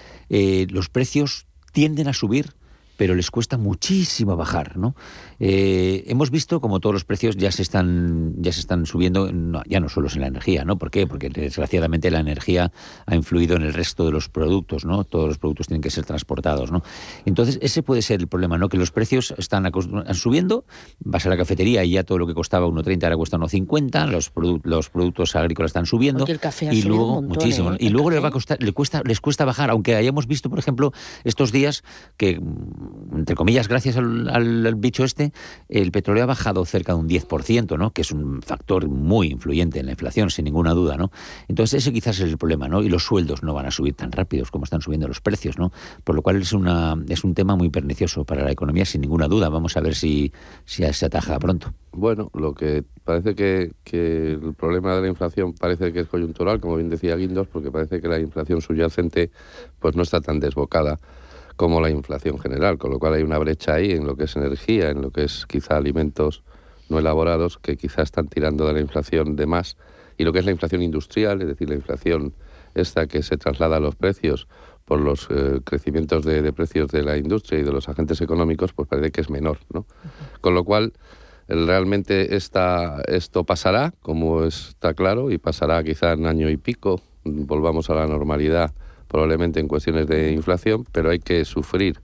los 0.71 0.89
precios 0.89 1.47
tienden 1.73 2.09
a 2.09 2.13
subir 2.13 2.55
pero 2.99 3.15
les 3.15 3.31
cuesta 3.31 3.57
muchísimo 3.57 4.37
bajar, 4.37 4.77
¿no? 4.77 4.97
Eh, 5.40 6.05
hemos 6.09 6.31
visto 6.31 6.61
como 6.61 6.81
todos 6.81 6.94
los 6.94 7.05
precios 7.05 7.37
ya 7.37 7.53
se 7.53 7.62
están 7.62 8.35
ya 8.38 8.53
se 8.53 8.61
están 8.61 8.87
subiendo, 8.87 9.31
ya 9.66 9.79
no 9.79 9.88
solo 9.88 10.09
en 10.12 10.20
la 10.20 10.27
energía, 10.27 10.64
¿no? 10.64 10.79
¿Por 10.79 10.90
qué? 10.90 11.07
Porque 11.07 11.29
desgraciadamente 11.29 12.11
la 12.11 12.20
energía 12.20 12.72
ha 13.07 13.14
influido 13.14 13.57
en 13.57 13.62
el 13.62 13.72
resto 13.72 14.05
de 14.05 14.12
los 14.12 14.29
productos, 14.29 14.85
¿no? 14.85 15.05
Todos 15.05 15.29
los 15.29 15.38
productos 15.38 15.68
tienen 15.68 15.83
que 15.83 15.90
ser 15.90 16.05
transportados, 16.05 16.72
¿no? 16.72 16.83
Entonces 17.24 17.59
ese 17.62 17.83
puede 17.83 18.03
ser 18.03 18.20
el 18.20 18.27
problema, 18.27 18.59
¿no? 18.59 18.68
Que 18.68 18.79
los 18.79 18.90
precios 18.90 19.35
están 19.38 19.70
subiendo, 20.14 20.64
vas 21.01 21.24
a 21.27 21.29
la 21.29 21.37
cafetería 21.37 21.85
y 21.85 21.90
ya 21.90 22.03
todo 22.03 22.18
lo 22.18 22.27
que 22.27 22.35
costaba 22.35 22.66
1,30 22.66 23.05
ahora 23.05 23.16
cuesta 23.16 23.37
1,50, 23.38 24.11
los, 24.11 24.33
los 24.64 24.90
productos 24.90 25.37
agrícolas 25.37 25.70
están 25.70 25.87
subiendo 25.87 26.27
y 26.70 26.83
luego 26.83 27.22
muchísimo, 27.22 27.74
¿eh? 27.74 27.77
y 27.79 27.90
luego 27.90 28.11
les 28.11 28.22
va 28.22 28.29
a 28.29 28.33
costar, 28.33 28.61
les 28.61 28.72
cuesta 28.72 29.03
les 29.05 29.20
cuesta 29.20 29.44
bajar, 29.44 29.70
aunque 29.70 29.94
hayamos 29.94 30.27
visto, 30.27 30.51
por 30.51 30.59
ejemplo, 30.59 30.92
estos 31.24 31.53
días 31.53 31.85
que 32.16 32.40
entre 33.12 33.37
comillas 33.37 33.68
gracias 33.68 33.96
al 33.96 34.74
bicho 34.77 35.05
este 35.05 35.28
el 35.69 35.91
petróleo 35.93 36.25
ha 36.25 36.27
bajado 36.27 36.64
cerca 36.64 36.93
de 36.93 36.99
un 36.99 37.09
10%, 37.09 37.79
¿no? 37.79 37.93
que 37.93 38.03
es 38.03 38.12
un 38.12 38.43
factor 38.43 38.88
muy 38.88 39.29
influyente 39.29 39.81
en 39.81 39.87
la 39.87 39.93
inflación, 39.93 40.31
sin 40.31 40.45
ninguna 40.45 40.75
duda. 40.75 40.97
¿no? 40.97 41.11
Entonces 41.49 41.83
ese 41.83 41.93
quizás 41.93 42.19
es 42.21 42.31
el 42.31 42.38
problema, 42.38 42.69
¿no? 42.69 42.83
y 42.83 42.88
los 42.88 43.05
sueldos 43.05 43.43
no 43.43 43.55
van 43.55 43.67
a 43.67 43.71
subir 43.71 43.95
tan 43.95 44.12
rápidos 44.12 44.51
como 44.51 44.64
están 44.64 44.81
subiendo 44.81 45.09
los 45.09 45.21
precios, 45.21 45.59
¿no? 45.59 45.73
por 46.05 46.14
lo 46.14 46.23
cual 46.23 46.37
es, 46.37 46.53
una, 46.53 46.97
es 47.09 47.25
un 47.25 47.35
tema 47.35 47.57
muy 47.57 47.71
pernicioso 47.71 48.25
para 48.25 48.45
la 48.45 48.51
economía, 48.51 48.85
sin 48.85 49.01
ninguna 49.01 49.29
duda. 49.29 49.49
Vamos 49.49 49.77
a 49.77 49.81
ver 49.81 49.95
si, 49.95 50.33
si 50.64 50.85
se 50.93 51.07
ataja 51.07 51.38
pronto. 51.38 51.73
Bueno, 51.93 52.31
lo 52.35 52.55
que 52.55 52.85
parece 53.05 53.35
que, 53.35 53.73
que 53.85 54.33
el 54.33 54.55
problema 54.55 54.95
de 54.95 55.03
la 55.03 55.09
inflación 55.09 55.55
parece 55.55 55.93
que 55.93 56.01
es 56.01 56.07
coyuntural, 56.07 56.61
como 56.61 56.77
bien 56.77 56.91
decía 56.91 57.17
Guindos, 57.17 57.49
porque 57.49 57.71
parece 57.71 58.01
que 58.01 58.09
la 58.09 58.21
inflación 58.21 58.61
subyacente 58.61 59.31
pues 59.81 59.97
no 59.97 60.03
está 60.03 60.21
tan 60.21 60.38
desbocada 60.38 60.99
como 61.59 61.81
la 61.81 61.90
inflación 61.90 62.38
general, 62.38 62.79
con 62.79 62.92
lo 62.92 63.01
cual 63.01 63.14
hay 63.14 63.25
una 63.25 63.37
brecha 63.37 63.75
ahí 63.75 63.90
en 63.90 64.07
lo 64.07 64.16
que 64.16 64.25
es 64.25 64.37
energía, 64.37 64.90
en 64.90 65.03
lo 65.03 65.11
que 65.11 65.25
es 65.25 65.44
quizá 65.44 65.77
alimentos 65.77 66.44
no 66.88 67.01
elaborados, 67.01 67.59
que 67.59 67.77
quizá 67.77 68.03
están 68.03 68.29
tirando 68.29 68.64
de 68.64 68.75
la 68.75 68.81
inflación 68.81 69.35
de 69.35 69.47
más, 69.47 69.77
y 70.16 70.23
lo 70.23 70.33
que 70.33 70.38
es 70.38 70.44
la 70.44 70.53
inflación 70.53 70.83
industrial, 70.83 71.42
es 71.42 71.49
decir, 71.49 71.68
la 71.68 71.75
inflación 71.75 72.33
esta 72.77 73.09
que 73.09 73.25
se 73.25 73.37
traslada 73.37 73.79
a 73.79 73.81
los 73.81 73.97
precios 73.97 74.47
por 74.85 75.01
los 75.01 75.27
eh, 75.31 75.61
crecimientos 75.64 76.25
de, 76.25 76.53
precios 76.53 76.92
de 76.92 77.03
la 77.03 77.16
industria 77.16 77.59
y 77.59 77.64
de 77.64 77.73
los 77.73 77.88
agentes 77.88 78.21
económicos, 78.21 78.73
pues 78.73 78.88
parece 78.88 79.11
que 79.11 79.21
es 79.21 79.29
menor, 79.29 79.59
¿no? 79.75 79.85
Con 80.40 80.55
lo 80.55 80.62
cual, 80.62 80.92
realmente 81.49 82.37
esta, 82.37 83.03
esto 83.09 83.42
pasará, 83.42 83.92
como 84.01 84.44
está 84.44 84.94
claro, 84.94 85.33
y 85.33 85.38
pasará 85.38 85.83
quizá 85.83 86.12
en 86.12 86.27
año 86.27 86.49
y 86.51 86.57
pico, 86.57 87.01
volvamos 87.25 87.90
a 87.90 87.94
la 87.94 88.07
normalidad 88.07 88.73
probablemente 89.09 89.61
en 89.61 89.68
cuestiones 89.68 90.07
de 90.07 90.33
inflación, 90.33 90.85
pero 90.92 91.11
hay 91.11 91.18
que 91.18 91.44
sufrir 91.44 92.01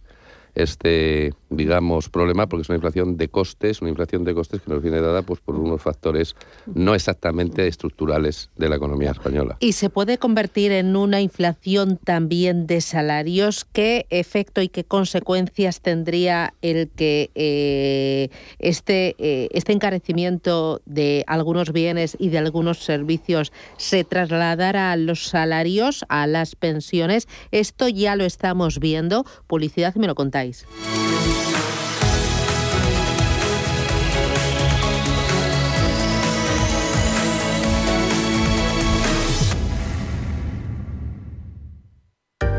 este, 0.55 1.33
digamos, 1.57 2.09
problema 2.09 2.47
porque 2.49 2.63
es 2.63 2.69
una 2.69 2.77
inflación 2.77 3.17
de 3.17 3.29
costes, 3.29 3.81
una 3.81 3.91
inflación 3.91 4.25
de 4.25 4.35
costes 4.35 4.61
que 4.63 4.71
nos 4.71 4.83
viene 4.83 5.01
dada 5.01 5.23
pues, 5.23 5.41
por 5.41 5.57
unos 5.57 5.83
factores 5.83 6.37
no 6.67 6.95
exactamente 6.95 7.67
estructurales 7.67 8.51
de 8.57 8.69
la 8.69 8.77
economía 8.77 9.11
española. 9.11 9.57
¿Y 9.61 9.73
se 9.73 9.91
puede 9.91 10.19
convertir 10.19 10.73
en 10.73 10.97
una 10.97 11.21
inflación 11.21 11.99
también 12.03 12.67
de 12.67 12.81
salarios? 12.81 13.65
¿Qué 13.65 14.07
efecto 14.11 14.63
y 14.63 14.69
qué 14.69 14.85
consecuencias 14.85 15.81
tendría 15.81 16.55
el 16.63 16.91
que 16.91 17.31
eh, 17.35 18.29
este, 18.59 19.17
eh, 19.19 19.49
este 19.53 19.73
encarecimiento 19.73 20.81
de 20.87 21.25
algunos 21.27 21.73
bienes 21.73 22.17
y 22.19 22.29
de 22.29 22.39
algunos 22.39 22.79
servicios 22.85 23.53
se 23.77 24.05
trasladara 24.05 24.93
a 24.93 24.97
los 24.97 25.27
salarios, 25.27 26.05
a 26.09 26.27
las 26.27 26.57
pensiones? 26.57 27.29
Esto 27.51 27.89
ya 27.89 28.17
lo 28.17 28.25
estamos 28.25 28.79
viendo. 28.79 29.25
Publicidad, 29.47 29.95
me 29.95 30.07
lo 30.07 30.15
contáis. 30.15 30.67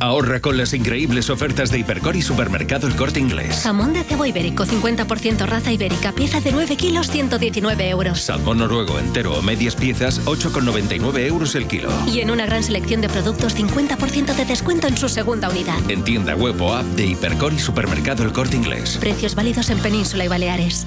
Ahorra 0.00 0.40
con 0.40 0.56
las 0.56 0.74
increíbles 0.74 1.30
ofertas 1.30 1.70
de 1.70 1.78
Hipercor 1.78 2.16
y 2.16 2.22
Supermercado 2.22 2.86
El 2.86 2.94
Corte 2.94 3.20
Inglés. 3.20 3.60
Jamón 3.62 3.92
de 3.92 4.04
cebo 4.04 4.26
ibérico, 4.26 4.64
50% 4.64 5.46
raza 5.46 5.72
ibérica, 5.72 6.12
pieza 6.12 6.40
de 6.40 6.52
9 6.52 6.76
kilos, 6.76 7.10
119 7.10 7.88
euros. 7.88 8.20
Salmón 8.20 8.58
noruego 8.58 8.98
entero 8.98 9.34
o 9.34 9.42
medias 9.42 9.74
piezas, 9.74 10.24
8,99 10.24 11.26
euros 11.26 11.54
el 11.54 11.66
kilo. 11.66 11.90
Y 12.06 12.20
en 12.20 12.30
una 12.30 12.46
gran 12.46 12.62
selección 12.62 13.00
de 13.00 13.08
productos, 13.08 13.56
50% 13.56 14.34
de 14.34 14.44
descuento 14.44 14.86
en 14.86 14.96
su 14.96 15.08
segunda 15.08 15.48
unidad. 15.48 15.78
En 15.90 16.04
tienda 16.04 16.34
web 16.34 16.60
o 16.60 16.74
app 16.74 16.86
de 16.86 17.06
Hipercor 17.06 17.52
y 17.52 17.58
Supermercado 17.58 18.22
El 18.22 18.32
Corte 18.32 18.56
Inglés. 18.56 18.98
Precios 19.00 19.34
válidos 19.34 19.70
en 19.70 19.78
Península 19.78 20.24
y 20.24 20.28
Baleares. 20.28 20.86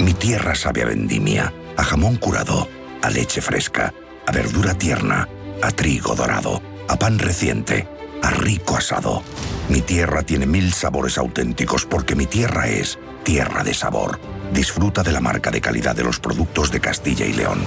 Mi 0.00 0.14
tierra 0.14 0.54
sabe 0.54 0.82
a 0.82 0.86
vendimia, 0.86 1.52
a 1.76 1.84
jamón 1.84 2.16
curado, 2.16 2.68
a 3.02 3.10
leche 3.10 3.40
fresca, 3.40 3.92
a 4.26 4.32
verdura 4.32 4.74
tierna, 4.74 5.28
a 5.62 5.70
trigo 5.70 6.14
dorado, 6.14 6.62
a 6.88 6.96
pan 6.96 7.18
reciente, 7.18 7.88
a 8.22 8.30
rico 8.30 8.76
asado. 8.76 9.22
Mi 9.68 9.82
tierra 9.82 10.22
tiene 10.22 10.46
mil 10.46 10.72
sabores 10.72 11.18
auténticos 11.18 11.84
porque 11.84 12.14
mi 12.14 12.26
tierra 12.26 12.68
es 12.68 12.98
tierra 13.24 13.64
de 13.64 13.74
sabor. 13.74 14.20
Disfruta 14.52 15.02
de 15.02 15.12
la 15.12 15.20
marca 15.20 15.50
de 15.50 15.60
calidad 15.60 15.96
de 15.96 16.04
los 16.04 16.20
productos 16.20 16.70
de 16.70 16.80
Castilla 16.80 17.26
y 17.26 17.32
León. 17.32 17.60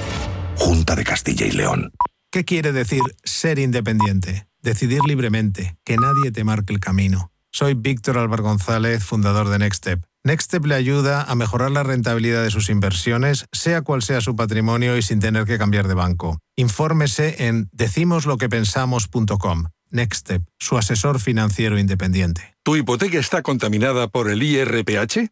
Junta 0.58 0.96
de 0.96 1.04
Castilla 1.04 1.46
y 1.46 1.52
León. 1.52 1.92
¿Qué 2.32 2.46
quiere 2.46 2.72
decir 2.72 3.02
ser 3.24 3.60
independiente? 3.60 4.48
Decidir 4.62 5.02
libremente, 5.06 5.76
que 5.84 5.98
nadie 5.98 6.32
te 6.32 6.44
marque 6.46 6.72
el 6.72 6.80
camino. 6.80 7.32
Soy 7.52 7.74
Víctor 7.74 8.18
Álvaro 8.18 8.44
González, 8.44 9.04
fundador 9.04 9.50
de 9.50 9.60
Nextstep. 9.60 10.11
Nextstep 10.24 10.66
le 10.66 10.76
ayuda 10.76 11.24
a 11.24 11.34
mejorar 11.34 11.72
la 11.72 11.82
rentabilidad 11.82 12.44
de 12.44 12.52
sus 12.52 12.70
inversiones, 12.70 13.46
sea 13.52 13.82
cual 13.82 14.04
sea 14.04 14.22
su 14.22 14.36
patrimonio 14.36 14.96
y 14.96 15.02
sin 15.02 15.20
tener 15.20 15.46
que 15.46 15.58
cambiar 15.58 15.88
de 15.88 15.96
banco. 15.96 16.38
Infórmese 16.56 17.48
en 17.48 17.70
decimosloquepensamos.com. 17.72 19.66
Nextstep, 19.90 20.44
su 20.60 20.78
asesor 20.78 21.20
financiero 21.20 21.80
independiente. 21.80 22.56
¿Tu 22.64 22.76
hipoteca 22.76 23.18
está 23.18 23.42
contaminada 23.42 24.10
por 24.10 24.30
el 24.30 24.44
IRPH? 24.44 25.32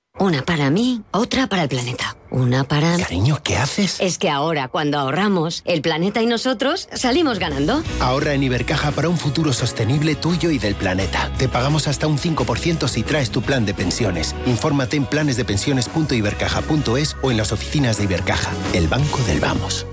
Una 0.19 0.41
para 0.43 0.69
mí, 0.69 1.01
otra 1.11 1.47
para 1.47 1.63
el 1.63 1.69
planeta. 1.69 2.17
Una 2.29 2.65
para... 2.65 2.97
Cariño, 2.97 3.39
¿qué 3.43 3.55
haces? 3.57 3.99
Es 4.01 4.17
que 4.17 4.29
ahora, 4.29 4.67
cuando 4.67 4.99
ahorramos, 4.99 5.61
el 5.65 5.81
planeta 5.81 6.21
y 6.21 6.25
nosotros 6.25 6.89
salimos 6.93 7.39
ganando. 7.39 7.81
Ahorra 7.99 8.33
en 8.33 8.43
Ibercaja 8.43 8.91
para 8.91 9.07
un 9.09 9.17
futuro 9.17 9.53
sostenible 9.53 10.15
tuyo 10.15 10.51
y 10.51 10.59
del 10.59 10.75
planeta. 10.75 11.31
Te 11.37 11.47
pagamos 11.47 11.87
hasta 11.87 12.07
un 12.07 12.17
5% 12.17 12.87
si 12.87 13.03
traes 13.03 13.31
tu 13.31 13.41
plan 13.41 13.65
de 13.65 13.73
pensiones. 13.73 14.35
Infórmate 14.45 14.97
en 14.97 15.05
planesdepensiones.ibercaja.es 15.05 17.15
o 17.21 17.31
en 17.31 17.37
las 17.37 17.53
oficinas 17.53 17.97
de 17.97 18.03
Ibercaja, 18.03 18.51
el 18.73 18.89
banco 18.89 19.19
del 19.23 19.39
vamos. 19.39 19.87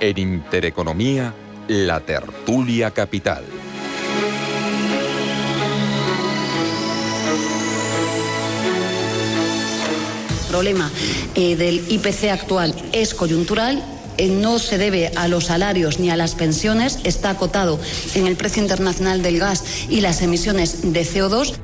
En 0.00 0.18
Intereconomía, 0.18 1.34
la 1.70 2.00
tertulia 2.00 2.90
capital. 2.90 3.44
El 10.40 10.46
problema 10.48 10.90
eh, 11.36 11.54
del 11.54 11.84
IPC 11.88 12.30
actual 12.32 12.74
es 12.92 13.14
coyuntural 13.14 13.80
eh, 14.20 14.28
no 14.28 14.58
se 14.58 14.76
debe 14.76 15.12
a 15.16 15.28
los 15.28 15.46
salarios 15.46 15.98
ni 15.98 16.10
a 16.10 16.16
las 16.16 16.34
pensiones, 16.34 16.98
está 17.04 17.30
acotado 17.30 17.78
en 18.14 18.26
el 18.26 18.36
precio 18.36 18.60
internacional 18.60 19.22
del 19.22 19.38
gas 19.38 19.64
y 19.88 20.00
las 20.00 20.20
emisiones 20.20 20.92
de 20.92 21.06
CO2. 21.06 21.54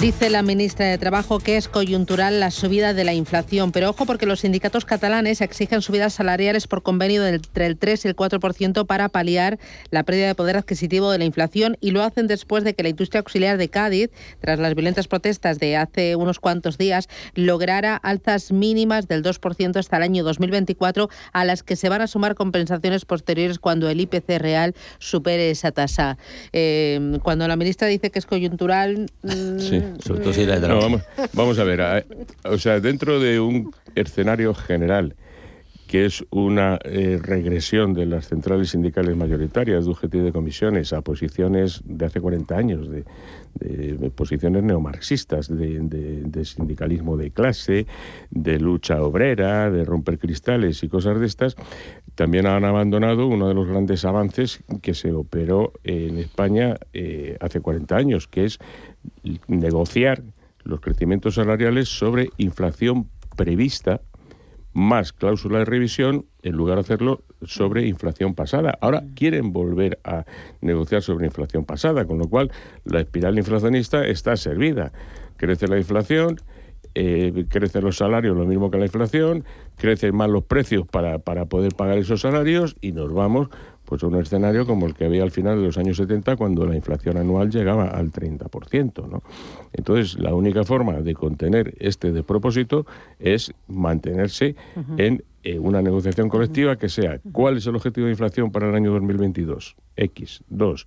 Dice 0.00 0.30
la 0.30 0.42
ministra 0.42 0.86
de 0.86 0.96
Trabajo 0.96 1.40
que 1.40 1.56
es 1.56 1.66
coyuntural 1.66 2.38
la 2.38 2.52
subida 2.52 2.94
de 2.94 3.02
la 3.02 3.14
inflación, 3.14 3.72
pero 3.72 3.90
ojo 3.90 4.06
porque 4.06 4.26
los 4.26 4.40
sindicatos 4.40 4.84
catalanes 4.84 5.40
exigen 5.40 5.82
subidas 5.82 6.12
salariales 6.12 6.68
por 6.68 6.84
convenio 6.84 7.26
entre 7.26 7.66
el 7.66 7.76
3 7.76 8.04
y 8.04 8.08
el 8.08 8.14
4% 8.14 8.86
para 8.86 9.08
paliar 9.08 9.58
la 9.90 10.04
pérdida 10.04 10.28
de 10.28 10.36
poder 10.36 10.56
adquisitivo 10.56 11.10
de 11.10 11.18
la 11.18 11.24
inflación 11.24 11.76
y 11.80 11.90
lo 11.90 12.04
hacen 12.04 12.28
después 12.28 12.62
de 12.62 12.74
que 12.74 12.84
la 12.84 12.90
industria 12.90 13.18
auxiliar 13.18 13.58
de 13.58 13.70
Cádiz, 13.70 14.10
tras 14.38 14.60
las 14.60 14.76
violentas 14.76 15.08
protestas 15.08 15.58
de 15.58 15.76
hace 15.76 16.14
unos 16.14 16.38
cuantos 16.38 16.78
días, 16.78 17.08
lograra 17.34 17.96
alzas 17.96 18.52
mínimas 18.52 19.08
del 19.08 19.24
2% 19.24 19.76
hasta 19.78 19.96
el 19.96 20.04
año 20.04 20.22
2024 20.22 21.08
a 21.32 21.44
las 21.44 21.64
que 21.64 21.74
se 21.74 21.88
van 21.88 22.02
a 22.02 22.06
sumar 22.06 22.36
compensaciones 22.36 23.04
posteriores 23.04 23.58
cuando 23.58 23.90
el 23.90 24.00
IPC 24.00 24.38
real 24.38 24.76
supere 25.00 25.50
esa 25.50 25.72
tasa. 25.72 26.18
Eh, 26.52 27.18
cuando 27.24 27.48
la 27.48 27.56
ministra 27.56 27.88
dice 27.88 28.12
que 28.12 28.20
es 28.20 28.26
coyuntural... 28.26 29.10
Sí. 29.58 29.87
Vamos, 30.68 31.02
vamos, 31.32 31.58
a 31.58 31.64
ver, 31.64 32.06
o 32.44 32.58
sea, 32.58 32.80
dentro 32.80 33.20
de 33.20 33.40
un 33.40 33.72
escenario 33.94 34.54
general 34.54 35.14
que 35.88 36.04
es 36.04 36.22
una 36.30 36.78
eh, 36.84 37.18
regresión 37.20 37.94
de 37.94 38.04
las 38.04 38.28
centrales 38.28 38.68
sindicales 38.68 39.16
mayoritarias 39.16 39.86
de 39.86 39.90
UGT 39.90 40.12
de 40.16 40.32
comisiones 40.32 40.92
a 40.92 41.00
posiciones 41.00 41.80
de 41.86 42.04
hace 42.04 42.20
40 42.20 42.56
años, 42.56 42.88
de, 42.90 43.04
posiciones 44.14 44.62
neomarxistas, 44.62 45.48
de, 45.48 45.80
de, 45.80 46.44
sindicalismo 46.44 47.16
de 47.16 47.30
clase, 47.30 47.86
de 48.30 48.60
lucha 48.60 49.02
obrera, 49.02 49.70
de 49.70 49.84
romper 49.84 50.18
cristales 50.18 50.82
y 50.84 50.88
cosas 50.88 51.18
de 51.18 51.26
estas, 51.26 51.56
también 52.14 52.46
han 52.46 52.64
abandonado 52.64 53.26
uno 53.26 53.48
de 53.48 53.54
los 53.54 53.66
grandes 53.66 54.04
avances 54.04 54.60
que 54.82 54.92
se 54.92 55.12
operó 55.12 55.72
en 55.84 56.18
España 56.18 56.76
eh, 56.92 57.36
hace 57.40 57.60
40 57.60 57.96
años, 57.96 58.28
que 58.28 58.44
es 58.44 58.58
negociar 59.46 60.22
los 60.64 60.80
crecimientos 60.80 61.36
salariales 61.36 61.88
sobre 61.88 62.30
inflación 62.36 63.08
prevista 63.36 64.00
más 64.72 65.12
cláusula 65.12 65.58
de 65.60 65.64
revisión 65.64 66.26
en 66.42 66.54
lugar 66.54 66.76
de 66.76 66.82
hacerlo 66.82 67.22
sobre 67.42 67.86
inflación 67.86 68.34
pasada. 68.34 68.78
Ahora 68.80 69.02
quieren 69.14 69.52
volver 69.52 69.98
a 70.04 70.24
negociar 70.60 71.02
sobre 71.02 71.26
inflación 71.26 71.64
pasada, 71.64 72.04
con 72.04 72.18
lo 72.18 72.28
cual 72.28 72.50
la 72.84 73.00
espiral 73.00 73.38
inflacionista 73.38 74.06
está 74.06 74.36
servida. 74.36 74.92
Crece 75.36 75.68
la 75.68 75.78
inflación, 75.78 76.36
eh, 76.94 77.46
crecen 77.48 77.84
los 77.84 77.96
salarios 77.96 78.36
lo 78.36 78.44
mismo 78.44 78.70
que 78.70 78.78
la 78.78 78.86
inflación, 78.86 79.44
crecen 79.76 80.14
más 80.14 80.28
los 80.30 80.44
precios 80.44 80.86
para, 80.86 81.18
para 81.18 81.46
poder 81.46 81.74
pagar 81.74 81.98
esos 81.98 82.20
salarios 82.20 82.76
y 82.80 82.92
nos 82.92 83.12
vamos 83.12 83.48
pues 83.88 84.02
un 84.02 84.16
escenario 84.16 84.66
como 84.66 84.84
el 84.84 84.92
que 84.92 85.06
había 85.06 85.22
al 85.22 85.30
final 85.30 85.56
de 85.56 85.64
los 85.64 85.78
años 85.78 85.96
70 85.96 86.36
cuando 86.36 86.66
la 86.66 86.76
inflación 86.76 87.16
anual 87.16 87.48
llegaba 87.48 87.86
al 87.86 88.12
30%. 88.12 89.08
¿no? 89.08 89.22
Entonces, 89.72 90.18
la 90.18 90.34
única 90.34 90.62
forma 90.62 91.00
de 91.00 91.14
contener 91.14 91.74
este 91.80 92.12
despropósito 92.12 92.84
es 93.18 93.54
mantenerse 93.66 94.56
en 94.98 95.24
eh, 95.42 95.58
una 95.58 95.80
negociación 95.80 96.28
colectiva 96.28 96.76
que 96.76 96.90
sea 96.90 97.18
cuál 97.32 97.56
es 97.56 97.66
el 97.66 97.76
objetivo 97.76 98.04
de 98.04 98.12
inflación 98.12 98.52
para 98.52 98.68
el 98.68 98.74
año 98.74 98.92
2022, 98.92 99.74
X, 99.96 100.44
2, 100.50 100.86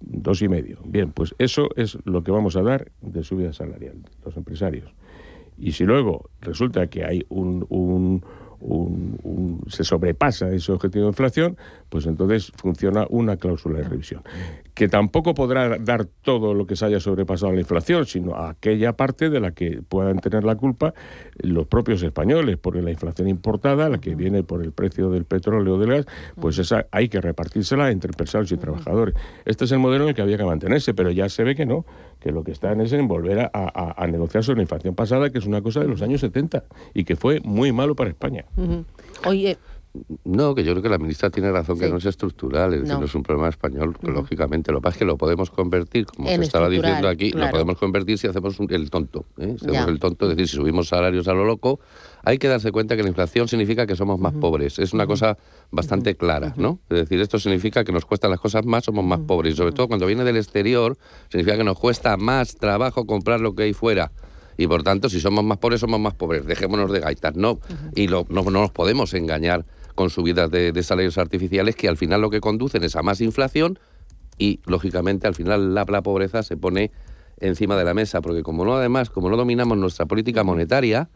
dos 0.00 0.42
y 0.42 0.48
medio. 0.48 0.78
Bien, 0.84 1.12
pues 1.12 1.34
eso 1.38 1.70
es 1.74 1.96
lo 2.04 2.22
que 2.22 2.32
vamos 2.32 2.54
a 2.56 2.62
dar 2.62 2.92
de 3.00 3.24
subida 3.24 3.54
salarial, 3.54 3.96
los 4.26 4.36
empresarios. 4.36 4.92
Y 5.56 5.72
si 5.72 5.84
luego 5.84 6.28
resulta 6.42 6.88
que 6.88 7.02
hay 7.02 7.24
un 7.30 8.22
se 9.68 9.84
sobrepasa 9.84 10.50
ese 10.50 10.72
objetivo 10.72 11.04
de 11.04 11.10
inflación, 11.10 11.56
pues 11.88 12.06
entonces 12.06 12.52
funciona 12.56 13.06
una 13.10 13.36
cláusula 13.36 13.78
de 13.78 13.88
revisión 13.88 14.22
que 14.76 14.88
tampoco 14.88 15.32
podrá 15.32 15.78
dar 15.78 16.04
todo 16.04 16.52
lo 16.52 16.66
que 16.66 16.76
se 16.76 16.84
haya 16.84 17.00
sobrepasado 17.00 17.50
la 17.50 17.60
inflación, 17.60 18.04
sino 18.04 18.36
aquella 18.36 18.92
parte 18.92 19.30
de 19.30 19.40
la 19.40 19.52
que 19.52 19.80
puedan 19.80 20.18
tener 20.18 20.44
la 20.44 20.56
culpa 20.56 20.92
los 21.38 21.66
propios 21.66 22.02
españoles, 22.02 22.58
porque 22.60 22.82
la 22.82 22.90
inflación 22.90 23.26
importada, 23.26 23.88
la 23.88 23.96
que 23.96 24.14
viene 24.14 24.42
por 24.42 24.62
el 24.62 24.72
precio 24.72 25.08
del 25.08 25.24
petróleo 25.24 25.76
o 25.76 25.78
del 25.78 25.88
gas, 25.88 26.06
pues 26.38 26.58
esa 26.58 26.84
hay 26.90 27.08
que 27.08 27.22
repartírsela 27.22 27.90
entre 27.90 28.10
empresarios 28.10 28.52
y 28.52 28.58
trabajadores. 28.58 29.14
Este 29.46 29.64
es 29.64 29.72
el 29.72 29.78
modelo 29.78 30.04
en 30.04 30.10
el 30.10 30.14
que 30.14 30.20
había 30.20 30.36
que 30.36 30.44
mantenerse, 30.44 30.92
pero 30.92 31.10
ya 31.10 31.30
se 31.30 31.42
ve 31.42 31.54
que 31.54 31.64
no, 31.64 31.86
que 32.26 32.32
lo 32.32 32.42
que 32.42 32.50
están 32.50 32.80
es 32.80 32.92
en 32.92 33.06
volver 33.06 33.50
a, 33.52 34.06
negociar 34.08 34.42
sobre 34.42 34.56
la 34.56 34.62
inflación 34.62 34.96
pasada, 34.96 35.30
que 35.30 35.38
es 35.38 35.46
una 35.46 35.62
cosa 35.62 35.78
de 35.78 35.86
los 35.86 36.02
años 36.02 36.20
70 36.22 36.64
y 36.92 37.04
que 37.04 37.14
fue 37.14 37.38
muy 37.44 37.70
malo 37.70 37.94
para 37.94 38.10
España. 38.10 38.46
Oye, 39.24 39.56
No, 40.24 40.54
que 40.54 40.64
yo 40.64 40.72
creo 40.72 40.82
que 40.82 40.88
la 40.88 40.98
ministra 40.98 41.30
tiene 41.30 41.50
razón 41.52 41.78
que 41.78 41.88
no 41.88 41.96
es 41.96 42.04
estructural, 42.06 42.74
es 42.74 42.80
decir, 42.80 42.94
No. 42.94 43.00
no 43.00 43.06
es 43.06 43.14
un 43.14 43.22
problema 43.22 43.48
español, 43.48 43.96
lógicamente. 44.02 44.72
Lo 44.72 44.78
que 44.78 44.82
pasa 44.84 44.94
es 44.94 44.98
que 45.00 45.04
lo 45.04 45.16
podemos 45.16 45.50
convertir, 45.50 46.06
como 46.06 46.28
En 46.28 46.38
se 46.40 46.44
estaba 46.46 46.68
diciendo 46.68 47.08
aquí, 47.08 47.30
claro. 47.32 47.46
lo 47.46 47.52
podemos 47.52 47.78
convertir 47.78 48.18
si 48.18 48.26
hacemos 48.26 48.58
un- 48.60 48.72
el 48.72 48.90
tonto. 48.90 49.24
¿eh? 49.38 49.56
Si 49.60 49.66
hacemos 49.68 49.88
el 49.88 49.98
tonto, 49.98 50.24
es 50.30 50.36
decir, 50.36 50.48
si 50.48 50.56
subimos 50.56 50.88
salarios 50.88 51.28
a 51.28 51.32
lo 51.34 51.44
loco, 51.44 51.80
hay 52.24 52.38
que 52.38 52.48
darse 52.48 52.72
cuenta 52.72 52.96
que 52.96 53.02
la 53.02 53.08
inflación 53.08 53.46
significa 53.48 53.86
que 53.86 53.94
somos 53.96 54.18
más 54.18 54.32
pobres. 54.34 54.78
Es 54.78 54.92
una 54.92 55.06
cosa 55.06 55.38
bastante 55.70 56.16
clara, 56.16 56.54
¿no? 56.56 56.78
Es 56.90 56.98
decir, 56.98 57.20
esto 57.20 57.38
significa 57.38 57.84
que 57.84 57.92
nos 57.92 58.04
cuestan 58.04 58.30
las 58.30 58.40
cosas 58.40 58.64
más, 58.66 58.84
somos 58.84 59.04
más 59.04 59.20
pobres. 59.20 59.54
Y 59.54 59.56
sobre 59.56 59.72
todo 59.72 59.88
cuando 59.88 60.06
viene 60.06 60.24
del 60.24 60.36
exterior, 60.36 60.96
significa 61.28 61.56
que 61.56 61.64
nos 61.64 61.78
cuesta 61.78 62.16
más 62.16 62.56
trabajo 62.56 63.06
comprar 63.06 63.40
lo 63.40 63.54
que 63.54 63.64
hay 63.64 63.72
fuera. 63.72 64.10
Y 64.58 64.66
por 64.66 64.82
tanto, 64.82 65.10
si 65.10 65.20
somos 65.20 65.44
más 65.44 65.58
pobres, 65.58 65.80
somos 65.80 66.00
más 66.00 66.14
pobres. 66.14 66.46
Dejémonos 66.46 66.90
de 66.90 67.00
gaitas, 67.00 67.36
¿no? 67.36 67.60
Y 67.94 68.08
lo- 68.08 68.24
no, 68.30 68.42
no 68.44 68.50
nos 68.62 68.70
podemos 68.70 69.12
engañar 69.12 69.66
con 69.96 70.10
subidas 70.10 70.48
de, 70.52 70.70
de 70.70 70.82
salarios 70.84 71.18
artificiales 71.18 71.74
que 71.74 71.88
al 71.88 71.96
final 71.96 72.20
lo 72.20 72.30
que 72.30 72.40
conducen 72.40 72.84
es 72.84 72.94
a 72.94 73.02
más 73.02 73.20
inflación 73.20 73.80
y, 74.38 74.60
lógicamente, 74.66 75.26
al 75.26 75.34
final 75.34 75.74
la, 75.74 75.84
la 75.88 76.02
pobreza 76.02 76.44
se 76.44 76.56
pone 76.56 76.92
encima 77.40 77.76
de 77.76 77.84
la 77.84 77.94
mesa. 77.94 78.20
Porque 78.20 78.42
como 78.42 78.64
no, 78.64 78.76
además, 78.76 79.10
como 79.10 79.30
no 79.30 79.36
dominamos 79.36 79.78
nuestra 79.78 80.06
política 80.06 80.44
monetaria, 80.44 81.08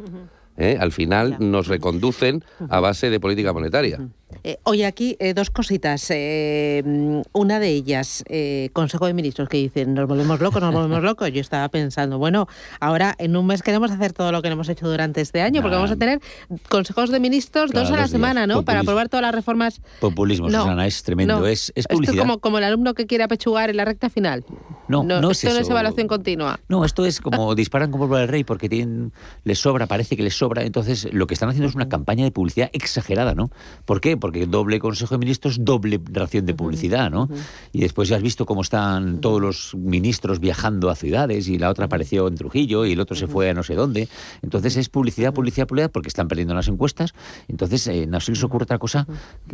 ¿eh? 0.56 0.76
al 0.80 0.92
final 0.92 1.36
nos 1.38 1.68
reconducen 1.68 2.44
a 2.68 2.80
base 2.80 3.10
de 3.10 3.20
política 3.20 3.52
monetaria. 3.52 4.08
Eh, 4.44 4.58
oye, 4.64 4.86
aquí 4.86 5.16
eh, 5.20 5.34
dos 5.34 5.50
cositas. 5.50 6.06
Eh, 6.10 6.82
mm, 6.84 7.20
una 7.32 7.58
de 7.58 7.68
ellas, 7.68 8.24
eh, 8.28 8.70
Consejo 8.72 9.06
de 9.06 9.14
Ministros, 9.14 9.48
que 9.48 9.58
dicen, 9.58 9.94
nos 9.94 10.08
volvemos 10.08 10.40
locos, 10.40 10.60
nos 10.62 10.72
volvemos 10.72 11.02
locos. 11.02 11.30
Yo 11.32 11.40
estaba 11.40 11.68
pensando, 11.68 12.18
bueno, 12.18 12.46
ahora 12.80 13.14
en 13.18 13.36
un 13.36 13.46
mes 13.46 13.62
queremos 13.62 13.90
hacer 13.90 14.12
todo 14.12 14.32
lo 14.32 14.42
que 14.42 14.48
no 14.48 14.54
hemos 14.54 14.68
hecho 14.68 14.88
durante 14.88 15.20
este 15.20 15.42
año, 15.42 15.62
porque 15.62 15.76
vamos 15.76 15.90
a 15.90 15.96
tener 15.96 16.20
consejos 16.68 17.10
de 17.10 17.20
ministros 17.20 17.70
dos 17.72 17.88
a 17.88 17.92
la 17.92 17.96
días. 17.98 18.10
semana, 18.10 18.46
¿no? 18.46 18.64
Para 18.64 18.80
aprobar 18.80 19.08
todas 19.08 19.22
las 19.22 19.34
reformas. 19.34 19.80
Populismo, 20.00 20.48
No, 20.48 20.62
Susana, 20.62 20.86
es 20.86 21.02
tremendo. 21.02 21.40
no. 21.40 21.46
Es, 21.46 21.70
es 21.74 21.84
Esto 21.84 21.94
publicidad. 21.94 22.22
como, 22.22 22.38
como 22.38 22.58
el 22.58 22.64
alumno 22.64 22.94
que 22.94 23.06
quiere 23.06 23.24
apechugar 23.24 23.70
en 23.70 23.76
la 23.76 23.84
recta 23.84 24.08
final. 24.10 24.44
No, 24.88 25.04
no 25.04 25.30
es 25.30 25.44
esto 25.44 25.54
no 25.54 25.60
es 25.60 25.70
evaluación 25.70 26.08
continua. 26.08 26.58
No, 26.68 26.84
esto 26.84 27.04
es 27.06 27.20
como 27.20 27.54
disparan 27.60 27.90
como 27.90 28.04
pólvora 28.04 28.20
del 28.20 28.28
rey 28.28 28.44
porque 28.44 28.68
tienen, 28.68 29.12
les 29.44 29.58
sobra, 29.58 29.86
parece 29.86 30.16
que 30.16 30.22
les 30.22 30.36
sobra. 30.36 30.62
Entonces, 30.64 31.08
lo 31.12 31.26
que 31.26 31.34
están 31.34 31.48
haciendo 31.48 31.68
es 31.68 31.74
una 31.74 31.88
campaña 31.88 32.24
de 32.24 32.30
publicidad 32.32 32.70
exagerada, 32.72 33.34
¿no? 33.34 33.50
¿Por 33.84 34.00
qué? 34.00 34.16
Porque 34.20 34.46
doble 34.46 34.78
Consejo 34.78 35.14
de 35.14 35.18
Ministros, 35.18 35.64
doble 35.64 36.00
ración 36.12 36.46
de 36.46 36.54
publicidad, 36.54 37.10
¿no? 37.10 37.28
Y 37.72 37.80
después 37.80 38.08
ya 38.08 38.16
has 38.16 38.22
visto 38.22 38.46
cómo 38.46 38.62
están 38.62 39.20
todos 39.20 39.40
los 39.40 39.74
ministros 39.74 40.40
viajando 40.40 40.90
a 40.90 40.94
ciudades 40.94 41.48
y 41.48 41.58
la 41.58 41.70
otra 41.70 41.86
apareció 41.86 42.28
en 42.28 42.36
Trujillo 42.36 42.86
y 42.86 42.92
el 42.92 43.00
otro 43.00 43.16
se 43.16 43.26
fue 43.26 43.50
a 43.50 43.54
no 43.54 43.62
sé 43.62 43.74
dónde. 43.74 44.08
Entonces 44.42 44.76
es 44.76 44.88
publicidad, 44.88 45.32
publicidad, 45.32 45.66
publicidad 45.66 45.90
porque 45.90 46.08
están 46.08 46.28
perdiendo 46.28 46.54
las 46.54 46.68
encuestas. 46.68 47.14
Entonces, 47.48 47.86
eh, 47.86 48.06
no 48.06 48.20
se 48.20 48.32
les 48.32 48.42
ocurre 48.44 48.64
otra 48.64 48.78
cosa 48.78 49.06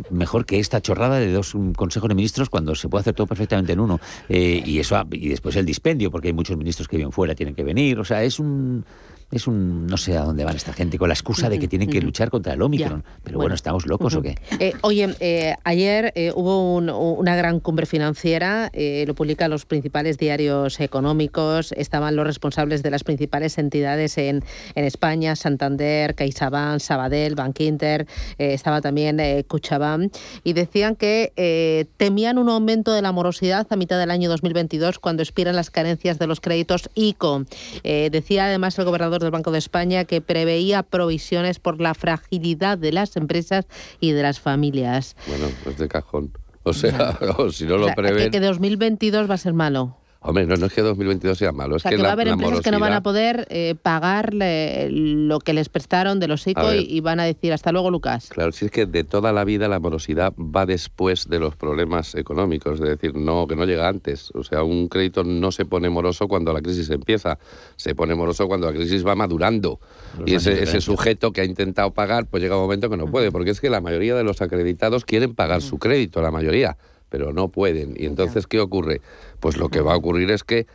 mejor 0.09 0.45
que 0.45 0.59
esta 0.59 0.81
chorrada 0.81 1.17
de 1.19 1.31
dos 1.31 1.55
consejos 1.75 2.09
de 2.09 2.15
ministros 2.15 2.49
cuando 2.49 2.75
se 2.75 2.89
puede 2.89 3.01
hacer 3.01 3.13
todo 3.15 3.27
perfectamente 3.27 3.73
en 3.73 3.79
uno. 3.79 3.99
Eh, 4.29 4.61
y 4.65 4.79
eso 4.79 4.97
y 5.11 5.29
después 5.29 5.55
el 5.55 5.65
dispendio, 5.65 6.11
porque 6.11 6.29
hay 6.29 6.33
muchos 6.33 6.57
ministros 6.57 6.87
que 6.87 6.97
viven 6.97 7.11
fuera, 7.11 7.35
tienen 7.35 7.55
que 7.55 7.63
venir. 7.63 7.99
O 7.99 8.05
sea, 8.05 8.23
es 8.23 8.39
un 8.39 8.85
es 9.29 9.45
un 9.47 9.87
no 9.87 9.97
sé 9.97 10.17
a 10.17 10.21
dónde 10.23 10.45
van 10.45 10.55
esta 10.55 10.71
gente 10.73 10.97
con 10.97 11.09
la 11.09 11.13
excusa 11.13 11.49
de 11.49 11.59
que 11.59 11.67
tienen 11.67 11.89
que 11.89 12.01
luchar 12.01 12.29
contra 12.29 12.53
el 12.53 12.61
Omicron. 12.61 13.03
Pero 13.23 13.39
bueno, 13.39 13.55
¿estamos 13.55 13.85
locos 13.85 14.15
o 14.15 14.21
qué? 14.21 14.35
Eh, 14.59 14.73
oye, 14.81 15.13
eh, 15.19 15.55
ayer 15.65 16.13
eh, 16.15 16.31
hubo 16.33 16.75
un- 16.75 16.89
una 16.89 17.35
gran 17.35 17.59
cumbre 17.59 17.85
financiera, 17.85 18.71
lo 19.05 19.15
publican 19.15 19.51
los 19.51 19.65
principales 19.65 20.17
diarios 20.17 20.79
económicos, 20.79 21.73
estaban 21.73 22.15
los 22.15 22.25
responsables 22.25 22.83
de 22.83 22.89
las 22.91 23.03
principales 23.03 23.57
entidades 23.57 24.17
en, 24.17 24.43
en 24.75 24.85
España, 24.85 25.35
Santander, 25.35 26.15
CaixaBank, 26.15 26.79
Sabadell, 26.79 27.35
Bankinter, 27.35 28.07
estaba 28.37 28.81
también 28.81 29.19
Cuchabam, 29.47 30.09
y 30.43 30.53
decían 30.53 30.95
que 30.95 31.87
temían 31.97 32.37
un 32.37 32.49
aumento 32.49 32.93
de 32.93 33.01
la 33.01 33.11
morosidad 33.11 33.67
a 33.69 33.75
mitad 33.75 33.99
del 33.99 34.11
año 34.11 34.29
2022 34.29 34.99
cuando 34.99 35.21
expiran 35.21 35.55
las 35.55 35.69
carencias 35.69 36.17
de 36.19 36.27
los 36.27 36.39
créditos 36.39 36.89
ICO. 36.95 37.43
Decía 37.83 38.45
además 38.45 38.77
el 38.79 38.85
gobernador 38.85 39.16
del 39.21 39.31
Banco 39.31 39.51
de 39.51 39.59
España 39.59 40.05
que 40.05 40.21
preveía 40.21 40.83
provisiones 40.83 41.59
por 41.59 41.79
la 41.81 41.93
fragilidad 41.93 42.77
de 42.77 42.91
las 42.91 43.15
empresas 43.15 43.65
y 43.99 44.11
de 44.11 44.21
las 44.21 44.39
familias. 44.39 45.15
Bueno, 45.27 45.47
pues 45.63 45.77
de 45.77 45.87
cajón. 45.87 46.31
O 46.63 46.73
sea, 46.73 47.17
o 47.37 47.49
si 47.51 47.65
no 47.65 47.75
O 47.75 47.77
lo 47.77 47.85
sea, 47.85 47.95
que, 47.95 48.01
prevén... 48.01 48.31
que 48.31 48.39
2022 48.39 49.29
va 49.29 49.35
a 49.35 49.37
ser 49.37 49.53
malo. 49.53 49.97
Hombre, 50.27 50.45
no, 50.45 50.55
no 50.57 50.65
es 50.65 50.73
que 50.73 50.81
2022 50.81 51.37
sea 51.37 51.51
malo, 51.51 51.75
O 51.75 51.77
es 51.77 51.83
sea, 51.83 51.89
que, 51.89 51.95
que, 51.97 52.01
la, 52.01 52.09
va 52.09 52.11
a 52.11 52.13
haber 52.13 52.27
la 52.27 52.33
empresas 52.33 52.61
que 52.61 52.71
no 52.71 52.79
van 52.79 52.93
a 52.93 53.01
poder 53.01 53.47
eh, 53.49 53.75
pagar 53.81 54.33
le- 54.33 54.89
lo 54.91 55.39
que 55.39 55.53
les 55.53 55.69
prestaron 55.69 56.19
de 56.19 56.27
los 56.27 56.45
ICO 56.45 56.73
y, 56.73 56.79
y 56.79 56.99
van 56.99 57.19
a 57.19 57.23
decir 57.23 57.53
hasta 57.53 57.71
luego, 57.71 57.89
Lucas. 57.91 58.27
Claro, 58.29 58.51
si 58.51 58.65
es 58.65 58.71
que 58.71 58.85
de 58.85 59.03
toda 59.03 59.31
la 59.31 59.43
vida 59.45 59.67
la 59.67 59.79
morosidad 59.79 60.33
va 60.37 60.65
después 60.65 61.29
de 61.29 61.39
los 61.39 61.55
problemas 61.55 62.13
económicos, 62.15 62.81
es 62.81 62.87
decir, 62.87 63.15
no 63.15 63.47
que 63.47 63.55
no 63.55 63.65
llega 63.65 63.87
antes. 63.87 64.31
O 64.35 64.43
sea, 64.43 64.63
un 64.63 64.89
crédito 64.89 65.23
no 65.23 65.51
se 65.51 65.65
pone 65.65 65.89
moroso 65.89 66.27
cuando 66.27 66.51
la 66.53 66.61
crisis 66.61 66.89
empieza, 66.89 67.39
se 67.77 67.95
pone 67.95 68.13
moroso 68.13 68.47
cuando 68.47 68.67
la 68.67 68.73
crisis 68.73 69.05
va 69.07 69.15
madurando. 69.15 69.79
Los 70.19 70.29
y 70.29 70.35
ese, 70.35 70.81
sujeto 70.81 71.31
que 71.31 71.41
ha 71.41 71.45
intentado 71.45 71.91
pagar, 71.91 72.25
pues 72.25 72.43
llega 72.43 72.55
un 72.55 72.63
momento 72.63 72.89
que 72.89 72.97
no 72.97 73.07
puede, 73.07 73.31
porque 73.31 73.51
es 73.51 73.61
que 73.61 73.69
la 73.69 73.81
mayoría 73.81 74.15
de 74.15 74.23
los 74.23 74.41
acreditados 74.41 75.05
quieren 75.05 75.35
pagar 75.35 75.61
su 75.61 75.79
crédito, 75.79 76.21
la 76.21 76.31
mayoría, 76.31 76.77
pero 77.09 77.33
no 77.33 77.47
pueden. 77.49 77.95
Y 77.97 78.05
entonces, 78.05 78.47
¿qué 78.47 78.59
ocurre? 78.59 79.01
Pues 79.39 79.57
lo 79.57 79.69
que 79.69 79.81
va 79.81 79.93
a 79.93 79.97
ocurrir 79.97 80.31
es 80.31 80.43
que 80.43 80.67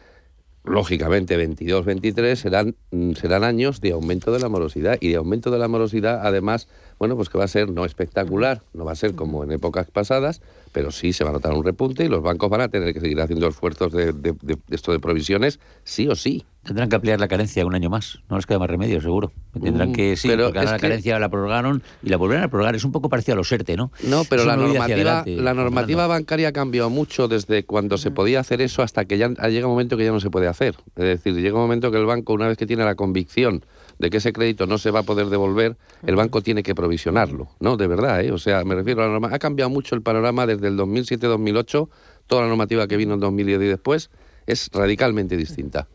lógicamente 0.65 1.37
22, 1.37 1.85
23 1.85 2.39
serán, 2.39 2.77
mm, 2.93 3.13
serán 3.15 3.43
años 3.43 3.81
de 3.81 3.91
aumento 3.93 4.31
de 4.33 4.39
la 4.39 4.49
morosidad 4.49 4.97
y 5.01 5.09
de 5.09 5.17
aumento 5.17 5.51
de 5.51 5.59
la 5.59 5.67
morosidad 5.67 6.21
además, 6.25 6.69
bueno, 7.01 7.17
pues 7.17 7.29
que 7.29 7.37
va 7.39 7.45
a 7.45 7.49
ser 7.49 7.69
no 7.71 7.85
espectacular, 7.85 8.63
no 8.73 8.85
va 8.85 8.93
a 8.93 8.97
ser 8.97 9.15
como 9.17 9.43
en 9.43 9.51
épocas 9.51 9.91
pasadas, 9.91 10.41
pero 10.71 10.93
sí 10.93 11.13
se 11.13 11.25
va 11.25 11.31
a 11.31 11.33
notar 11.33 11.53
un 11.55 11.65
repunte 11.65 12.05
y 12.05 12.09
los 12.09 12.23
bancos 12.23 12.49
van 12.49 12.61
a 12.61 12.69
tener 12.69 12.95
que 12.95 13.01
seguir 13.01 13.21
haciendo 13.21 13.49
esfuerzos 13.49 13.93
de, 13.93 14.13
de- 14.13 14.33
de- 14.41 14.55
de 14.55 14.59
esto 14.71 14.93
de 14.93 15.01
provisiones, 15.01 15.59
sí 15.83 16.07
o 16.07 16.15
sí. 16.15 16.45
Tendrán 16.65 16.89
que 16.89 16.95
ampliar 16.95 17.19
la 17.19 17.27
carencia 17.27 17.67
un 17.67 17.75
año 17.75 17.91
más. 17.91 18.21
No 18.31 18.37
les 18.37 18.47
queda 18.47 18.61
más 18.61 18.71
remedio, 18.71 19.01
seguro. 19.01 19.33
Tendrán 19.61 19.91
Mm, 19.91 19.93
que, 19.95 20.17
sí, 20.17 20.29
pero 20.29 20.45
porque 20.45 20.61
ahora 20.61 20.71
es 20.71 20.73
la 20.73 20.79
que- 20.79 20.83
carencia 20.89 21.19
la 21.19 21.29
prorrogaron 21.29 21.83
y 22.05 22.09
la 22.09 22.17
volverán 22.17 22.45
a 22.45 22.49
prorrogar. 22.49 22.77
Es 22.77 22.85
un 22.85 22.93
poco 22.93 23.09
parecido 23.09 23.33
a 23.35 23.37
los 23.37 23.51
ERTE, 23.51 23.77
¿no? 23.77 23.91
No, 24.05 24.23
pero 24.25 24.45
la 24.45 24.57
normativa, 24.57 25.25
la 25.27 25.55
normativa 25.55 26.07
bancaria 26.07 26.49
ha 26.49 26.53
cambiado 26.53 26.89
mucho 26.89 27.27
desde 27.27 27.65
cuando 27.65 27.99
se 27.99 28.13
podía 28.13 28.39
hacer 28.39 28.61
eso 28.63 28.83
hasta 28.83 29.05
que 29.07 29.19
ya 29.19 29.29
llega 29.29 29.67
un 29.67 29.73
momento 29.73 29.97
que 29.97 30.05
ya 30.05 30.13
no 30.13 30.21
se 30.21 30.31
puede 30.31 30.47
hacer. 30.47 30.77
Es 30.95 31.05
decir, 31.05 31.35
llega 31.35 31.57
un 31.57 31.63
momento 31.63 31.91
que 31.91 31.99
el 31.99 32.07
banco, 32.07 32.33
una 32.33 32.47
vez 32.47 32.57
que 32.57 32.67
tiene 32.67 32.85
la 32.85 32.95
convicción 32.95 33.65
de 33.99 34.11
que 34.11 34.19
ese 34.19 34.33
crédito 34.33 34.67
no 34.69 34.79
se 34.79 34.93
va 34.93 35.01
a 35.01 35.03
poder 35.03 35.27
devolver, 35.27 35.77
el 36.07 36.15
banco 36.15 36.43
tiene 36.43 36.63
que 36.63 36.77
provisionarlo, 36.77 37.49
¿no? 37.59 37.77
De 37.77 37.89
verdad, 37.89 38.21
¿eh? 38.23 38.31
O 38.31 38.39
sea, 38.39 38.65
me 38.65 38.77
refiero 38.77 39.03
a 39.03 39.07
la 39.07 39.13
norma. 39.13 39.31
Ha 39.33 39.39
cambiado 39.41 39.69
mucho 39.69 39.97
el 39.97 40.03
panorama 40.03 40.47
desde 40.47 40.69
el 40.69 40.77
2007-2008, 40.77 41.89
toda 42.29 42.43
la 42.43 42.49
normativa 42.49 42.87
que 42.87 42.97
vino 42.97 43.15
en 43.15 43.21
2010 43.21 43.61
y 43.63 43.67
después 43.67 44.11
es 44.47 44.71
radicalmente 44.73 45.37
distinta. 45.37 45.89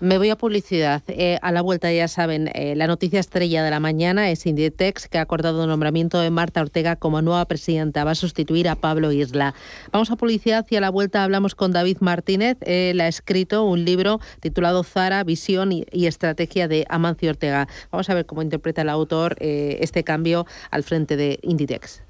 Me 0.00 0.16
voy 0.16 0.30
a 0.30 0.36
publicidad. 0.36 1.02
Eh, 1.08 1.38
a 1.42 1.52
la 1.52 1.60
vuelta, 1.60 1.92
ya 1.92 2.08
saben, 2.08 2.48
eh, 2.54 2.74
la 2.74 2.86
noticia 2.86 3.20
estrella 3.20 3.62
de 3.62 3.70
la 3.70 3.80
mañana 3.80 4.30
es 4.30 4.46
Inditex, 4.46 5.08
que 5.08 5.18
ha 5.18 5.20
acordado 5.20 5.62
el 5.62 5.68
nombramiento 5.68 6.18
de 6.20 6.30
Marta 6.30 6.62
Ortega 6.62 6.96
como 6.96 7.20
nueva 7.20 7.44
presidenta. 7.44 8.02
Va 8.02 8.12
a 8.12 8.14
sustituir 8.14 8.70
a 8.70 8.76
Pablo 8.76 9.12
Isla. 9.12 9.54
Vamos 9.92 10.10
a 10.10 10.16
publicidad 10.16 10.66
y 10.70 10.76
a 10.76 10.80
la 10.80 10.88
vuelta 10.88 11.22
hablamos 11.22 11.54
con 11.54 11.72
David 11.72 11.98
Martínez. 12.00 12.56
Él 12.62 12.98
ha 13.02 13.08
escrito 13.08 13.64
un 13.64 13.84
libro 13.84 14.20
titulado 14.40 14.84
Zara, 14.84 15.22
Visión 15.22 15.70
y, 15.70 15.84
Estrategia 15.92 16.66
de 16.66 16.86
Amancio 16.88 17.28
Ortega. 17.28 17.68
Vamos 17.92 18.08
a 18.08 18.14
ver 18.14 18.24
cómo 18.24 18.40
interpreta 18.40 18.80
el 18.80 18.88
autor 18.88 19.36
eh, 19.38 19.76
este 19.82 20.02
cambio 20.02 20.46
al 20.70 20.82
frente 20.82 21.18
de 21.18 21.38
Inditex. 21.42 22.09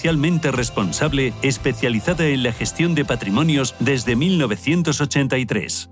socialmente 0.01 0.51
responsable 0.51 1.31
especializada 1.43 2.25
en 2.25 2.41
la 2.41 2.53
gestión 2.53 2.95
de 2.95 3.05
patrimonios 3.05 3.75
desde 3.79 4.15
1983. 4.15 5.91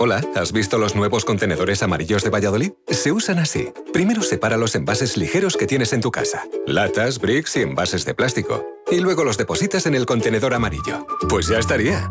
Hola, 0.00 0.22
¿has 0.36 0.52
visto 0.52 0.78
los 0.78 0.94
nuevos 0.94 1.24
contenedores 1.24 1.82
amarillos 1.82 2.22
de 2.22 2.30
Valladolid? 2.30 2.70
Se 2.86 3.10
usan 3.10 3.40
así. 3.40 3.72
Primero 3.92 4.22
separa 4.22 4.56
los 4.56 4.76
envases 4.76 5.16
ligeros 5.16 5.56
que 5.56 5.66
tienes 5.66 5.92
en 5.92 6.00
tu 6.00 6.12
casa. 6.12 6.44
Latas, 6.68 7.18
bricks 7.18 7.56
y 7.56 7.62
envases 7.62 8.04
de 8.04 8.14
plástico. 8.14 8.64
Y 8.92 9.00
luego 9.00 9.24
los 9.24 9.36
depositas 9.38 9.86
en 9.86 9.96
el 9.96 10.06
contenedor 10.06 10.54
amarillo. 10.54 11.04
Pues 11.28 11.48
ya 11.48 11.58
estaría. 11.58 12.08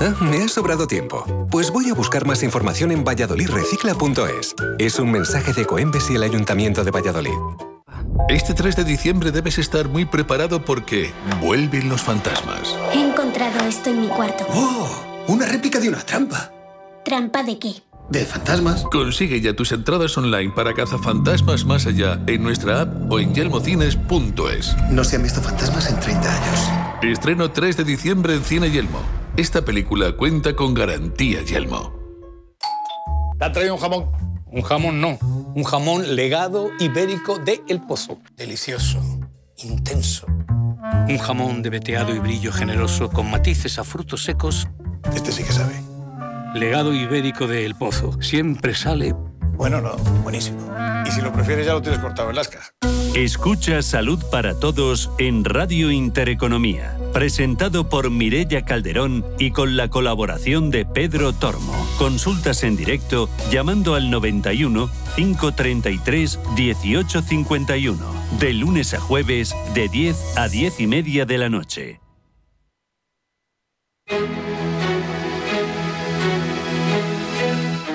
Ah, 0.00 0.16
me 0.20 0.42
ha 0.42 0.48
sobrado 0.48 0.88
tiempo. 0.88 1.24
Pues 1.48 1.70
voy 1.70 1.88
a 1.90 1.94
buscar 1.94 2.26
más 2.26 2.42
información 2.42 2.90
en 2.90 3.04
valladolidrecicla.es. 3.04 4.56
Es 4.80 4.98
un 4.98 5.12
mensaje 5.12 5.52
de 5.52 5.64
Coembes 5.64 6.10
y 6.10 6.16
el 6.16 6.24
Ayuntamiento 6.24 6.82
de 6.82 6.90
Valladolid. 6.90 7.38
Este 8.28 8.52
3 8.52 8.74
de 8.74 8.84
diciembre 8.84 9.30
debes 9.30 9.58
estar 9.58 9.88
muy 9.88 10.04
preparado 10.06 10.64
porque 10.64 11.12
vuelven 11.40 11.88
los 11.88 12.02
fantasmas. 12.02 12.74
He 12.92 13.00
encontrado 13.00 13.64
esto 13.64 13.90
en 13.90 14.00
mi 14.00 14.08
cuarto. 14.08 14.44
¡Oh! 14.50 15.04
Una 15.28 15.46
réplica 15.46 15.78
de 15.78 15.88
una 15.88 16.00
trampa. 16.04 16.52
¿Trampa 17.04 17.42
de 17.42 17.58
qué? 17.58 17.82
De 18.10 18.24
fantasmas. 18.24 18.84
Consigue 18.84 19.40
ya 19.40 19.54
tus 19.54 19.72
entradas 19.72 20.16
online 20.16 20.52
para 20.54 20.72
cazafantasmas 20.72 21.64
más 21.64 21.86
allá 21.86 22.18
en 22.26 22.42
nuestra 22.42 22.82
app 22.82 23.12
o 23.12 23.18
en 23.18 23.34
yelmocines.es. 23.34 24.76
No 24.90 25.04
se 25.04 25.16
han 25.16 25.22
visto 25.22 25.42
fantasmas 25.42 25.90
en 25.90 26.00
30 26.00 26.34
años. 26.34 26.70
Estreno 27.02 27.50
3 27.50 27.76
de 27.76 27.84
diciembre 27.84 28.34
en 28.34 28.42
Cine 28.42 28.70
Yelmo. 28.70 29.00
Esta 29.36 29.62
película 29.62 30.16
cuenta 30.16 30.56
con 30.56 30.74
garantía 30.74 31.42
Yelmo. 31.42 31.92
¿Te 33.38 33.44
ha 33.44 33.52
traído 33.52 33.74
un 33.74 33.80
jamón? 33.80 34.10
Un 34.46 34.62
jamón 34.62 35.00
no. 35.00 35.18
Un 35.54 35.64
jamón 35.64 36.16
legado 36.16 36.70
ibérico 36.80 37.38
de 37.38 37.62
El 37.68 37.82
Pozo. 37.82 38.18
Delicioso. 38.36 39.00
Intenso. 39.58 40.26
Un 41.08 41.18
jamón 41.18 41.62
de 41.62 41.70
veteado 41.70 42.14
y 42.14 42.18
brillo 42.18 42.52
generoso 42.52 43.10
con 43.10 43.30
matices 43.30 43.78
a 43.78 43.84
frutos 43.84 44.24
secos. 44.24 44.66
Este 45.14 45.30
sí 45.30 45.44
que 45.44 45.52
sabe. 45.52 45.87
Legado 46.54 46.94
ibérico 46.94 47.46
de 47.46 47.66
El 47.66 47.74
Pozo. 47.74 48.20
Siempre 48.22 48.74
sale. 48.74 49.14
Bueno, 49.56 49.80
no, 49.80 49.96
buenísimo. 50.22 50.58
Y 51.06 51.10
si 51.10 51.20
lo 51.20 51.32
prefieres, 51.32 51.66
ya 51.66 51.72
lo 51.74 51.82
tienes 51.82 52.00
cortado 52.00 52.30
en 52.30 52.36
lasca. 52.36 52.60
Escucha 53.14 53.82
Salud 53.82 54.22
para 54.30 54.54
Todos 54.54 55.10
en 55.18 55.44
Radio 55.44 55.90
Intereconomía. 55.90 56.96
Presentado 57.12 57.88
por 57.88 58.10
Mirella 58.10 58.64
Calderón 58.64 59.24
y 59.38 59.50
con 59.50 59.76
la 59.76 59.88
colaboración 59.88 60.70
de 60.70 60.86
Pedro 60.86 61.32
Tormo. 61.32 61.74
Consultas 61.98 62.62
en 62.62 62.76
directo 62.76 63.28
llamando 63.50 63.94
al 63.94 64.10
91 64.10 64.88
533 65.16 66.38
1851. 66.56 67.98
De 68.38 68.52
lunes 68.52 68.94
a 68.94 69.00
jueves, 69.00 69.54
de 69.74 69.88
10 69.88 70.38
a 70.38 70.48
10 70.48 70.80
y 70.80 70.86
media 70.86 71.24
de 71.24 71.38
la 71.38 71.48
noche. 71.48 72.00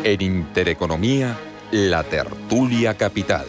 En 0.03 0.21
Intereconomía, 0.21 1.37
la 1.71 2.03
tertulia 2.03 2.93
capital. 2.95 3.45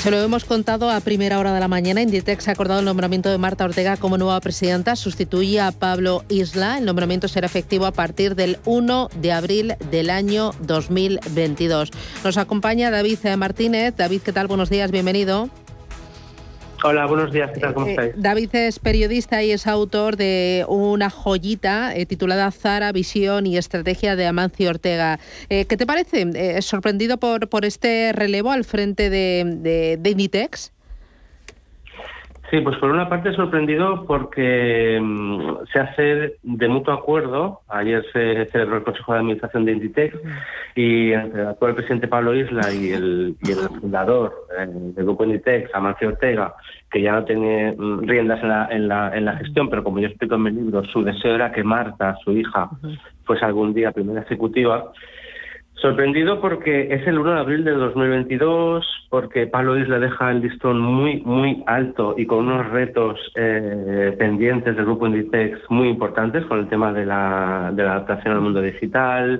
Se 0.00 0.12
lo 0.12 0.22
hemos 0.22 0.44
contado 0.44 0.88
a 0.88 1.00
primera 1.00 1.40
hora 1.40 1.52
de 1.52 1.58
la 1.58 1.66
mañana. 1.66 2.00
Inditex 2.00 2.46
ha 2.46 2.52
acordado 2.52 2.78
el 2.78 2.86
nombramiento 2.86 3.28
de 3.28 3.38
Marta 3.38 3.64
Ortega 3.64 3.96
como 3.96 4.16
nueva 4.16 4.40
presidenta. 4.40 4.94
Sustituye 4.94 5.60
a 5.60 5.72
Pablo 5.72 6.24
Isla. 6.28 6.78
El 6.78 6.84
nombramiento 6.84 7.26
será 7.26 7.46
efectivo 7.46 7.86
a 7.86 7.92
partir 7.92 8.36
del 8.36 8.58
1 8.64 9.08
de 9.20 9.32
abril 9.32 9.74
del 9.90 10.10
año 10.10 10.52
2022. 10.60 11.90
Nos 12.22 12.36
acompaña 12.36 12.92
David 12.92 13.18
Martínez. 13.36 13.96
David, 13.96 14.22
¿qué 14.22 14.32
tal? 14.32 14.46
Buenos 14.46 14.70
días, 14.70 14.92
bienvenido. 14.92 15.50
Hola, 16.84 17.06
buenos 17.06 17.32
días, 17.32 17.50
¿qué 17.52 17.58
tal? 17.60 17.74
¿Cómo 17.74 17.86
Eh, 17.86 17.90
estáis? 17.90 18.12
David 18.16 18.50
es 18.54 18.78
periodista 18.78 19.42
y 19.42 19.50
es 19.50 19.66
autor 19.66 20.16
de 20.16 20.64
una 20.68 21.10
joyita 21.10 21.94
eh, 21.96 22.06
titulada 22.06 22.50
Zara, 22.52 22.92
Visión 22.92 23.46
y 23.46 23.56
Estrategia 23.58 24.14
de 24.14 24.26
Amancio 24.26 24.70
Ortega. 24.70 25.18
Eh, 25.48 25.64
¿Qué 25.64 25.76
te 25.76 25.86
parece? 25.86 26.26
Eh, 26.34 26.62
¿Sorprendido 26.62 27.18
por, 27.18 27.48
por 27.48 27.64
este 27.64 28.12
relevo 28.12 28.52
al 28.52 28.64
frente 28.64 29.10
de, 29.10 29.44
de, 29.56 29.96
de 29.98 30.10
Inditex? 30.10 30.72
Sí, 32.50 32.60
pues 32.62 32.78
por 32.78 32.90
una 32.90 33.10
parte 33.10 33.34
sorprendido 33.34 34.06
porque 34.06 34.98
mm, 35.02 35.66
se 35.70 35.78
hace 35.78 36.36
de 36.42 36.68
mutuo 36.68 36.94
acuerdo. 36.94 37.60
Ayer 37.68 38.02
se 38.10 38.46
celebró 38.46 38.78
el 38.78 38.84
Consejo 38.84 39.12
de 39.12 39.18
Administración 39.18 39.66
de 39.66 39.72
Inditex 39.72 40.16
y 40.74 41.12
entre 41.12 41.42
el 41.42 41.48
actual 41.48 41.74
presidente 41.74 42.08
Pablo 42.08 42.34
Isla 42.34 42.72
y 42.72 42.92
el, 42.92 43.36
y 43.42 43.50
el 43.52 43.58
fundador 43.80 44.32
eh, 44.58 44.66
del 44.66 45.04
grupo 45.04 45.24
Inditex, 45.24 45.74
Amancio 45.74 46.08
Ortega, 46.08 46.54
que 46.90 47.02
ya 47.02 47.12
no 47.12 47.24
tiene 47.24 47.74
mm, 47.76 48.08
riendas 48.08 48.42
en 48.42 48.48
la, 48.48 48.68
en, 48.70 48.88
la, 48.88 49.14
en 49.14 49.24
la 49.26 49.36
gestión, 49.36 49.68
pero 49.68 49.84
como 49.84 49.98
yo 49.98 50.08
explico 50.08 50.36
en 50.36 50.42
mi 50.44 50.50
libro, 50.50 50.82
su 50.84 51.04
deseo 51.04 51.34
era 51.34 51.52
que 51.52 51.62
Marta, 51.62 52.16
su 52.24 52.32
hija, 52.32 52.70
fuese 53.24 53.44
algún 53.44 53.74
día 53.74 53.92
primera 53.92 54.22
ejecutiva. 54.22 54.90
Sorprendido 55.80 56.40
porque 56.40 56.92
es 56.92 57.06
el 57.06 57.18
1 57.20 57.34
de 57.34 57.38
abril 57.38 57.64
del 57.64 57.78
2022, 57.78 59.06
porque 59.10 59.46
Pablo 59.46 59.78
Isla 59.78 60.00
deja 60.00 60.30
el 60.32 60.40
listón 60.40 60.80
muy, 60.80 61.20
muy 61.20 61.62
alto 61.68 62.14
y 62.18 62.26
con 62.26 62.48
unos 62.48 62.68
retos 62.70 63.16
eh, 63.36 64.12
pendientes 64.18 64.74
del 64.74 64.84
grupo 64.84 65.06
Inditex 65.06 65.60
muy 65.70 65.88
importantes 65.88 66.44
con 66.46 66.58
el 66.58 66.68
tema 66.68 66.92
de 66.92 67.06
la, 67.06 67.70
de 67.72 67.84
la 67.84 67.92
adaptación 67.92 68.34
al 68.34 68.40
mundo 68.40 68.60
digital, 68.60 69.38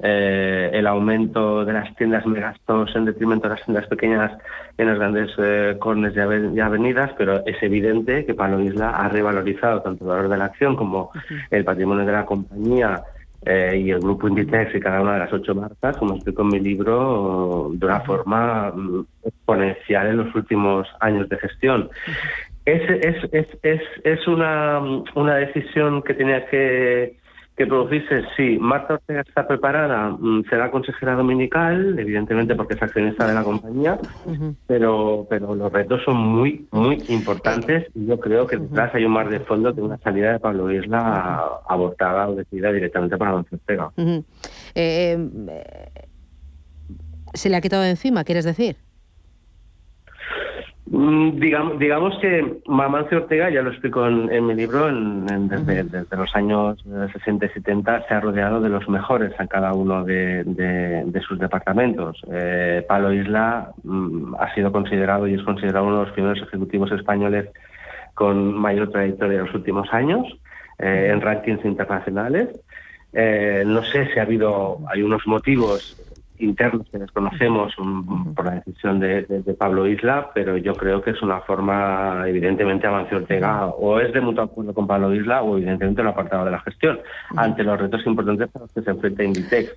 eh, 0.00 0.70
el 0.74 0.86
aumento 0.86 1.64
de 1.64 1.72
las 1.72 1.96
tiendas 1.96 2.26
megastos 2.26 2.94
en 2.94 3.06
detrimento 3.06 3.48
de 3.48 3.54
las 3.54 3.64
tiendas 3.64 3.86
pequeñas 3.86 4.30
en 4.76 4.88
los 4.88 4.98
grandes 4.98 5.30
eh, 5.38 5.76
cornes 5.80 6.14
y 6.14 6.20
ave- 6.20 6.52
y 6.54 6.60
avenidas, 6.60 7.12
pero 7.16 7.44
es 7.46 7.60
evidente 7.62 8.26
que 8.26 8.34
Pablo 8.34 8.60
Isla 8.60 8.90
ha 8.90 9.08
revalorizado 9.08 9.80
tanto 9.80 10.04
el 10.04 10.10
valor 10.10 10.28
de 10.28 10.36
la 10.36 10.44
acción 10.44 10.76
como 10.76 11.10
el 11.50 11.64
patrimonio 11.64 12.04
de 12.04 12.12
la 12.12 12.26
compañía 12.26 13.00
eh, 13.50 13.78
y 13.82 13.90
el 13.90 14.00
grupo 14.00 14.28
Inditex 14.28 14.74
y 14.74 14.80
cada 14.80 15.00
una 15.00 15.14
de 15.14 15.20
las 15.20 15.32
ocho 15.32 15.54
marcas, 15.54 15.96
como 15.96 16.14
explico 16.14 16.42
en 16.42 16.48
mi 16.48 16.60
libro, 16.60 17.70
de 17.72 17.86
una 17.86 18.00
forma 18.00 18.70
mm, 18.74 19.06
exponencial 19.24 20.08
en 20.08 20.16
los 20.18 20.34
últimos 20.34 20.86
años 21.00 21.30
de 21.30 21.38
gestión. 21.38 21.88
Es, 22.66 22.82
es, 22.90 23.16
es, 23.32 23.46
es, 23.62 23.80
es 24.04 24.28
una, 24.28 24.80
una 25.14 25.36
decisión 25.36 26.02
que 26.02 26.12
tenía 26.12 26.44
que, 26.44 27.16
que 27.58 27.66
producirse. 27.66 28.22
Sí, 28.36 28.56
Marta 28.60 28.94
Ortega 28.94 29.22
está 29.22 29.46
preparada, 29.46 30.10
mm, 30.10 30.44
será 30.48 30.70
consejera 30.70 31.16
dominical, 31.16 31.98
evidentemente 31.98 32.54
porque 32.54 32.74
es 32.74 32.82
accionista 32.82 33.26
de 33.26 33.34
la 33.34 33.42
compañía, 33.42 33.98
pero, 34.68 35.26
pero 35.28 35.56
los 35.56 35.72
retos 35.72 36.00
son 36.04 36.16
muy, 36.16 36.68
muy 36.70 37.02
importantes 37.08 37.88
y 37.96 38.06
yo 38.06 38.18
creo 38.20 38.46
que 38.46 38.56
detrás 38.56 38.94
hay 38.94 39.04
un 39.04 39.12
mar 39.12 39.28
de 39.28 39.40
fondo 39.40 39.72
de 39.72 39.82
una 39.82 39.98
salida 39.98 40.32
de 40.32 40.38
Pablo 40.38 40.70
Isla 40.70 41.42
abortada 41.68 42.28
o 42.28 42.36
decidida 42.36 42.72
directamente 42.72 43.16
para 43.16 43.32
Don 43.32 43.46
Ortega. 43.50 43.90
Eh, 43.96 44.22
eh, 44.74 46.08
¿Se 47.34 47.50
le 47.50 47.56
ha 47.56 47.60
quitado 47.60 47.82
de 47.82 47.90
encima, 47.90 48.22
quieres 48.22 48.44
decir? 48.44 48.76
Mm, 50.90 51.38
Digamos, 51.38 51.78
digamos 51.78 52.18
que 52.20 52.60
Mamancio 52.66 53.18
Ortega, 53.18 53.50
ya 53.50 53.62
lo 53.62 53.70
explico 53.70 54.06
en, 54.06 54.30
en 54.32 54.46
mi 54.46 54.54
libro, 54.54 54.88
en- 54.88 55.26
en- 55.30 55.48
desde, 55.48 55.84
desde 55.84 56.16
los 56.16 56.34
años 56.34 56.82
eh, 56.86 57.08
60 57.12 57.46
y 57.46 57.48
70 57.50 58.06
se 58.08 58.14
ha 58.14 58.20
rodeado 58.20 58.60
de 58.60 58.68
los 58.70 58.88
mejores 58.88 59.32
en 59.38 59.46
cada 59.48 59.74
uno 59.74 60.04
de, 60.04 60.44
de- 60.44 61.02
de 61.04 61.20
sus 61.20 61.38
departamentos. 61.38 62.20
Eh, 62.32 62.84
Palo 62.88 63.12
Isla 63.12 63.70
mm, 63.84 64.34
ha 64.38 64.54
sido 64.54 64.72
considerado 64.72 65.26
y 65.28 65.34
es 65.34 65.42
considerado 65.42 65.86
uno 65.86 65.98
de 66.00 66.04
los 66.06 66.14
primeros 66.14 66.40
ejecutivos 66.42 66.90
españoles 66.92 67.48
con 68.14 68.54
mayor 68.54 68.90
trayectoria 68.90 69.38
en 69.40 69.44
los 69.46 69.54
últimos 69.54 69.92
años 69.92 70.26
eh, 70.78 71.10
en 71.12 71.20
rankings 71.20 71.64
internacionales. 71.64 72.48
Eh, 73.12 73.62
no 73.66 73.82
sé 73.84 74.06
si 74.12 74.18
ha 74.18 74.22
habido, 74.22 74.78
hay 74.90 75.02
unos 75.02 75.26
motivos 75.26 75.96
internos 76.40 76.86
que 76.90 76.98
desconocemos 76.98 77.76
um, 77.78 78.34
por 78.34 78.46
la 78.46 78.52
decisión 78.56 79.00
de, 79.00 79.26
Pablo 79.58 79.86
Isla, 79.86 80.30
pero 80.34 80.56
yo 80.56 80.74
creo 80.74 81.02
que 81.02 81.10
es 81.10 81.22
una 81.22 81.40
forma, 81.40 82.24
evidentemente, 82.26 82.86
Amancio 82.86 83.18
Ortega 83.18 83.66
o 83.66 83.98
es 84.00 84.12
de 84.12 84.20
mutuo 84.20 84.44
acuerdo 84.44 84.74
con 84.74 84.86
Pablo 84.86 85.14
Isla 85.14 85.42
o 85.42 85.56
evidentemente 85.56 86.02
lo 86.02 86.10
apartado 86.10 86.44
de 86.44 86.52
la 86.52 86.60
gestión, 86.60 87.00
ante 87.36 87.62
los 87.62 87.78
retos 87.78 88.06
importantes 88.06 88.48
a 88.54 88.58
los 88.60 88.72
que 88.72 88.82
se 88.82 88.90
enfrenta 88.90 89.24
Inditex. 89.24 89.76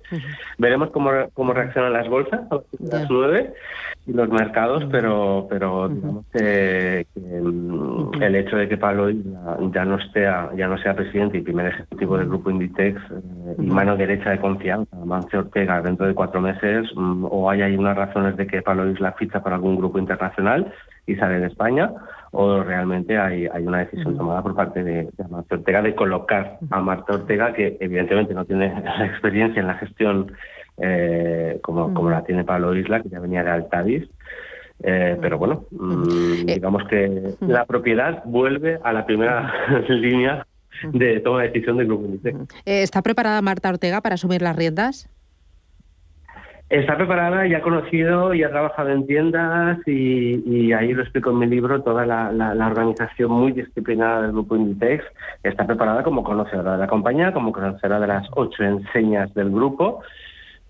Veremos 0.58 0.90
cómo, 0.90 1.10
cómo 1.34 1.52
reaccionan 1.52 1.92
las 1.92 2.08
bolsas 2.08 2.40
a 2.50 2.60
las 2.80 3.10
nueve 3.10 3.52
y 4.06 4.12
los 4.12 4.28
mercados, 4.28 4.84
pero 4.90 5.46
pero 5.48 5.88
digamos 5.88 6.26
que, 6.32 7.06
mm, 7.14 8.22
el 8.22 8.36
hecho 8.36 8.56
de 8.56 8.68
que 8.68 8.76
Pablo 8.76 9.10
Isla 9.10 9.58
ya 9.72 9.84
no 9.84 9.98
sea, 10.12 10.50
ya 10.56 10.68
no 10.68 10.78
sea 10.78 10.94
presidente 10.94 11.38
y 11.38 11.42
primer 11.42 11.66
ejecutivo 11.66 12.16
del 12.16 12.28
grupo 12.28 12.50
Inditex 12.50 13.00
eh, 13.00 13.54
y 13.58 13.66
mano 13.66 13.96
derecha 13.96 14.30
de 14.30 14.38
confianza, 14.38 14.96
Amancio 14.96 15.40
Ortega, 15.40 15.82
dentro 15.82 16.06
de 16.06 16.14
cuatro 16.14 16.40
meses, 16.40 16.92
Mm, 16.94 17.26
o 17.30 17.50
hay, 17.50 17.62
hay 17.62 17.76
unas 17.76 17.96
razones 17.96 18.36
de 18.36 18.46
que 18.46 18.62
Pablo 18.62 18.88
Isla 18.90 19.12
ficha 19.12 19.42
para 19.42 19.56
algún 19.56 19.76
grupo 19.76 19.98
internacional 19.98 20.72
y 21.06 21.16
sale 21.16 21.40
de 21.40 21.46
España, 21.46 21.90
o 22.30 22.62
realmente 22.62 23.18
hay, 23.18 23.46
hay 23.46 23.66
una 23.66 23.80
decisión 23.80 24.16
tomada 24.16 24.42
por 24.42 24.54
parte 24.54 24.84
de, 24.84 25.08
Marta 25.28 25.56
Ortega 25.56 25.82
de 25.82 25.94
colocar 25.94 26.58
a 26.70 26.80
Marta 26.80 27.14
Ortega, 27.14 27.52
que 27.52 27.76
evidentemente 27.80 28.34
no 28.34 28.44
tiene 28.44 28.68
la 28.84 29.06
experiencia 29.06 29.60
en 29.60 29.66
la 29.66 29.74
gestión 29.74 30.32
eh, 30.84 31.60
como, 31.62 31.94
como 31.94 32.10
la 32.10 32.24
tiene 32.24 32.42
Pablo 32.42 32.74
Isla, 32.74 33.00
que 33.00 33.08
ya 33.08 33.20
venía 33.20 33.44
de 33.44 33.50
Altadis. 33.50 34.08
Eh, 34.82 35.16
pero 35.20 35.38
bueno, 35.38 35.66
mm, 35.70 36.48
eh, 36.48 36.54
digamos 36.54 36.82
que 36.88 37.34
la 37.40 37.64
propiedad 37.66 38.24
vuelve 38.24 38.80
a 38.82 38.92
la 38.92 39.06
primera 39.06 39.52
línea 39.88 40.44
de 40.92 41.20
toma 41.20 41.42
de 41.42 41.48
decisión 41.48 41.76
del 41.76 41.86
grupo 41.86 42.08
¿Está 42.64 43.00
preparada 43.02 43.40
Marta 43.42 43.68
Ortega 43.68 44.00
para 44.00 44.16
asumir 44.16 44.42
las 44.42 44.56
riendas? 44.56 45.08
Está 46.68 46.96
preparada 46.96 47.46
y 47.46 47.54
ha 47.54 47.60
conocido 47.60 48.34
y 48.34 48.42
ha 48.42 48.50
trabajado 48.50 48.88
en 48.88 49.06
tiendas 49.06 49.78
y, 49.86 50.72
ahí 50.72 50.94
lo 50.94 51.02
explico 51.02 51.30
en 51.30 51.38
mi 51.38 51.46
libro, 51.46 51.82
toda 51.82 52.06
la, 52.06 52.32
la, 52.32 52.66
organización 52.66 53.30
muy 53.30 53.52
disciplinada 53.52 54.22
del 54.22 54.32
grupo 54.32 54.56
Inditex 54.56 55.04
está 55.44 55.64
preparada 55.66 56.02
como 56.02 56.24
conocedora 56.24 56.72
de 56.72 56.78
la 56.78 56.86
compañía, 56.88 57.32
como 57.32 57.52
conocedora 57.52 58.00
de 58.00 58.06
las 58.06 58.26
ocho 58.32 58.64
enseñas 58.64 59.32
del 59.34 59.50
grupo 59.50 60.02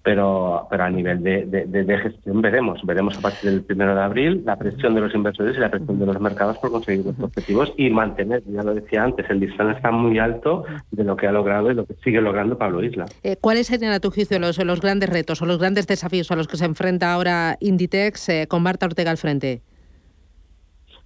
pero, 0.02 0.66
pero 0.68 0.84
a 0.84 0.90
nivel 0.90 1.22
de, 1.22 1.46
de, 1.46 1.98
gestión 1.98 2.42
veremos, 2.42 2.80
veremos 2.84 3.16
a 3.16 3.20
partir 3.20 3.50
del 3.50 3.62
primero 3.62 3.94
de 3.94 4.02
abril 4.02 4.42
la 4.44 4.56
presión 4.56 4.94
de 4.94 5.00
los 5.00 5.14
inversores 5.14 5.56
y 5.56 5.60
la 5.60 5.70
presión 5.70 5.98
de 5.98 6.06
los 6.06 6.20
mercados 6.20 6.58
por 6.58 6.72
conseguir 6.72 7.06
los 7.06 7.18
objetivos 7.20 7.72
y 7.76 7.88
mantener, 7.90 8.42
ya 8.46 8.62
lo 8.62 8.74
decía 8.74 9.04
antes, 9.04 9.28
el 9.30 9.40
listón 9.40 9.70
está 9.70 9.92
muy 9.92 10.18
alto 10.18 10.64
de 10.90 11.04
lo 11.04 11.16
que 11.16 11.28
ha 11.28 11.32
logrado 11.32 11.70
y 11.70 11.74
lo 11.74 11.86
que 11.86 11.94
sigue 12.02 12.20
logrando 12.20 12.58
Pablo 12.58 12.82
Isla. 12.82 13.06
Eh, 13.22 13.36
¿Cuáles 13.40 13.68
serían 13.68 13.92
a 13.92 14.00
tu 14.00 14.10
juicio 14.10 14.38
los, 14.40 14.58
los 14.64 14.80
grandes 14.80 15.08
retos 15.08 15.40
o 15.40 15.46
los 15.46 15.58
grandes 15.58 15.86
desafíos 15.86 16.30
a 16.32 16.36
los 16.36 16.48
que 16.48 16.56
se 16.56 16.64
enfrenta 16.64 17.12
ahora 17.12 17.56
Inditex 17.60 18.28
eh, 18.28 18.46
con 18.48 18.62
Marta 18.62 18.86
Ortega 18.86 19.12
al 19.12 19.18
frente? 19.18 19.62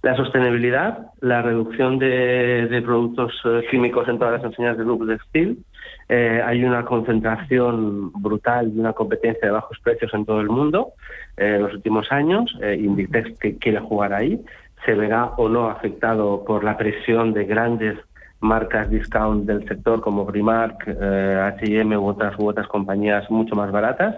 La 0.01 0.15
sostenibilidad, 0.15 1.07
la 1.21 1.41
reducción 1.41 1.99
de, 1.99 2.81
productos 2.85 3.33
eh, 3.45 3.61
químicos 3.69 4.07
en 4.07 4.17
todas 4.17 4.35
las 4.35 4.43
enseñanzas 4.43 4.77
del 4.77 4.87
grupo 4.87 5.05
textil. 5.05 5.63
Eh, 6.09 6.41
hay 6.43 6.63
una 6.63 6.85
concentración 6.85 8.11
brutal 8.13 8.71
y 8.73 8.79
una 8.79 8.93
competencia 8.93 9.47
de 9.47 9.51
bajos 9.51 9.77
precios 9.83 10.13
en 10.13 10.25
todo 10.25 10.39
el 10.39 10.49
mundo 10.49 10.93
eh, 11.35 11.55
en 11.55 11.63
los 11.63 11.73
últimos 11.73 12.11
años. 12.11 12.55
Inditex 12.61 13.37
que 13.39 13.57
quiere 13.57 13.79
jugar 13.79 14.13
ahí 14.13 14.41
se 14.85 14.93
verá 14.93 15.25
o 15.37 15.49
no 15.49 15.67
afectado 15.69 16.45
por 16.45 16.63
la 16.63 16.77
presión 16.77 17.33
de 17.33 17.45
grandes 17.45 17.97
marcas 18.39 18.89
discount 18.89 19.45
del 19.45 19.67
sector 19.67 19.99
como 19.99 20.25
Primark, 20.25 20.87
H&M 20.87 21.97
u 21.97 22.05
u 22.09 22.47
otras 22.47 22.67
compañías 22.67 23.29
mucho 23.29 23.55
más 23.55 23.71
baratas. 23.71 24.15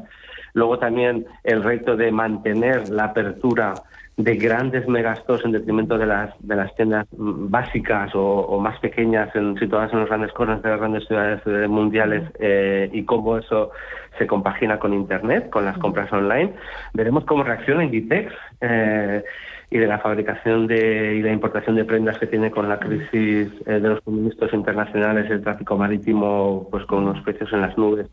Luego 0.53 0.79
también 0.79 1.25
el 1.43 1.63
reto 1.63 1.95
de 1.95 2.11
mantener 2.11 2.89
la 2.89 3.05
apertura 3.05 3.73
de 4.19 4.35
grandes 4.35 4.85
megastores 4.85 5.45
en 5.45 5.53
detrimento 5.53 5.97
de 5.97 6.05
las, 6.05 6.35
de 6.39 6.55
las 6.55 6.75
tiendas 6.75 7.07
básicas 7.11 8.11
o, 8.13 8.59
más 8.59 8.77
pequeñas 8.79 9.33
en, 9.33 9.57
situadas 9.57 9.93
en 9.93 10.01
los 10.01 10.09
grandes 10.09 10.33
corners 10.33 10.61
de 10.61 10.69
las 10.69 10.79
grandes 10.79 11.07
ciudades 11.07 11.41
eh, 11.45 11.67
mundiales 11.69 12.29
eh, 12.37 12.89
y 12.91 13.03
cómo 13.05 13.37
eso 13.37 13.71
se 14.17 14.27
compagina 14.27 14.77
con 14.77 14.93
Internet, 14.93 15.49
con 15.49 15.63
las 15.63 15.77
compras 15.77 16.11
online. 16.11 16.53
Veremos 16.93 17.23
cómo 17.23 17.43
reacciona 17.43 17.85
Inditex 17.85 18.33
eh, 18.59 19.23
y 19.71 19.77
de 19.77 19.87
la 19.87 19.99
fabricación 19.99 20.67
de, 20.67 21.15
y 21.15 21.21
la 21.21 21.31
importación 21.31 21.75
de 21.75 21.85
prendas 21.85 22.17
que 22.17 22.27
tiene 22.27 22.49
con 22.49 22.67
la 22.67 22.79
crisis 22.79 23.47
de 23.65 23.79
los 23.79 24.03
suministros 24.03 24.51
internacionales, 24.53 25.29
el 25.29 25.43
tráfico 25.43 25.77
marítimo, 25.77 26.67
pues 26.71 26.85
con 26.85 27.03
unos 27.03 27.21
precios 27.23 27.53
en 27.53 27.61
las 27.61 27.77
nubes. 27.77 28.07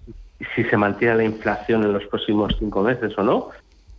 Si 0.55 0.65
se 0.65 0.77
mantiene 0.77 1.15
la 1.17 1.25
inflación 1.25 1.83
en 1.83 1.95
los 1.95 2.05
próximos 2.07 2.55
cinco 2.59 2.83
meses 2.83 3.17
o 3.17 3.23
no 3.23 3.49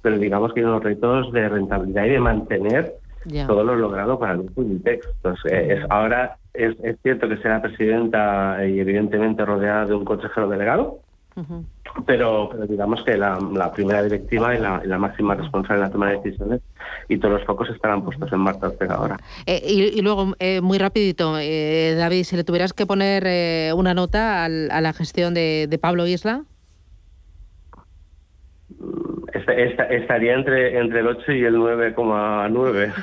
pero 0.07 0.19
digamos 0.19 0.53
que 0.53 0.61
hay 0.61 0.65
unos 0.65 0.83
retos 0.83 1.33
de 1.33 1.49
rentabilidad 1.49 2.05
y 2.05 2.09
de 2.11 2.19
mantener 2.19 2.93
todo 3.45 3.61
lo 3.61 3.75
logrado 3.75 4.17
para 4.17 4.33
el 4.33 4.43
grupo 4.43 4.61
Inditex. 4.61 5.05
Entonces, 5.15 5.51
eh, 5.51 5.73
es, 5.73 5.85
ahora 5.89 6.37
es, 6.53 6.77
cierto 7.03 7.27
que 7.27 7.35
será 7.37 7.61
presidenta 7.61 8.65
y 8.65 8.79
evidentemente 8.79 9.43
rodeada 9.43 9.85
de 9.85 9.95
un 9.95 10.05
consejero 10.05 10.47
delegado, 10.47 10.99
pero, 12.05 12.49
pero, 12.51 12.67
digamos 12.67 13.03
que 13.03 13.17
la, 13.17 13.71
primera 13.73 14.03
directiva 14.03 14.55
y 14.55 14.59
la, 14.59 14.97
máxima 14.97 15.35
responsable 15.35 15.81
en 15.81 15.87
la 15.87 15.91
toma 15.91 16.09
de 16.09 16.17
decisiones 16.17 16.61
y 17.07 17.17
todos 17.17 17.39
los 17.39 17.45
focos 17.45 17.69
estarán 17.69 18.03
puestos 18.03 18.31
en 18.31 18.39
Marta 18.39 18.67
Ortega 18.67 18.95
ahora. 18.95 19.17
Eh, 19.45 19.61
y, 19.65 20.01
luego, 20.01 20.33
eh, 20.39 20.61
muy 20.61 20.77
rapidito, 20.77 21.33
David, 21.33 22.23
si 22.23 22.35
le 22.35 22.43
tuvieras 22.43 22.73
que 22.73 22.85
poner 22.85 23.73
una 23.75 23.93
nota 23.93 24.45
a 24.45 24.49
la 24.49 24.93
gestión 24.93 25.33
de, 25.33 25.67
de 25.69 25.77
Pablo 25.77 26.07
Isla. 26.07 26.43
estaría 29.89 30.33
entre, 30.33 30.79
entre 30.79 30.99
el 30.99 31.07
8 31.07 31.31
y 31.31 31.43
el 31.43 31.55
9,9. 31.55 32.93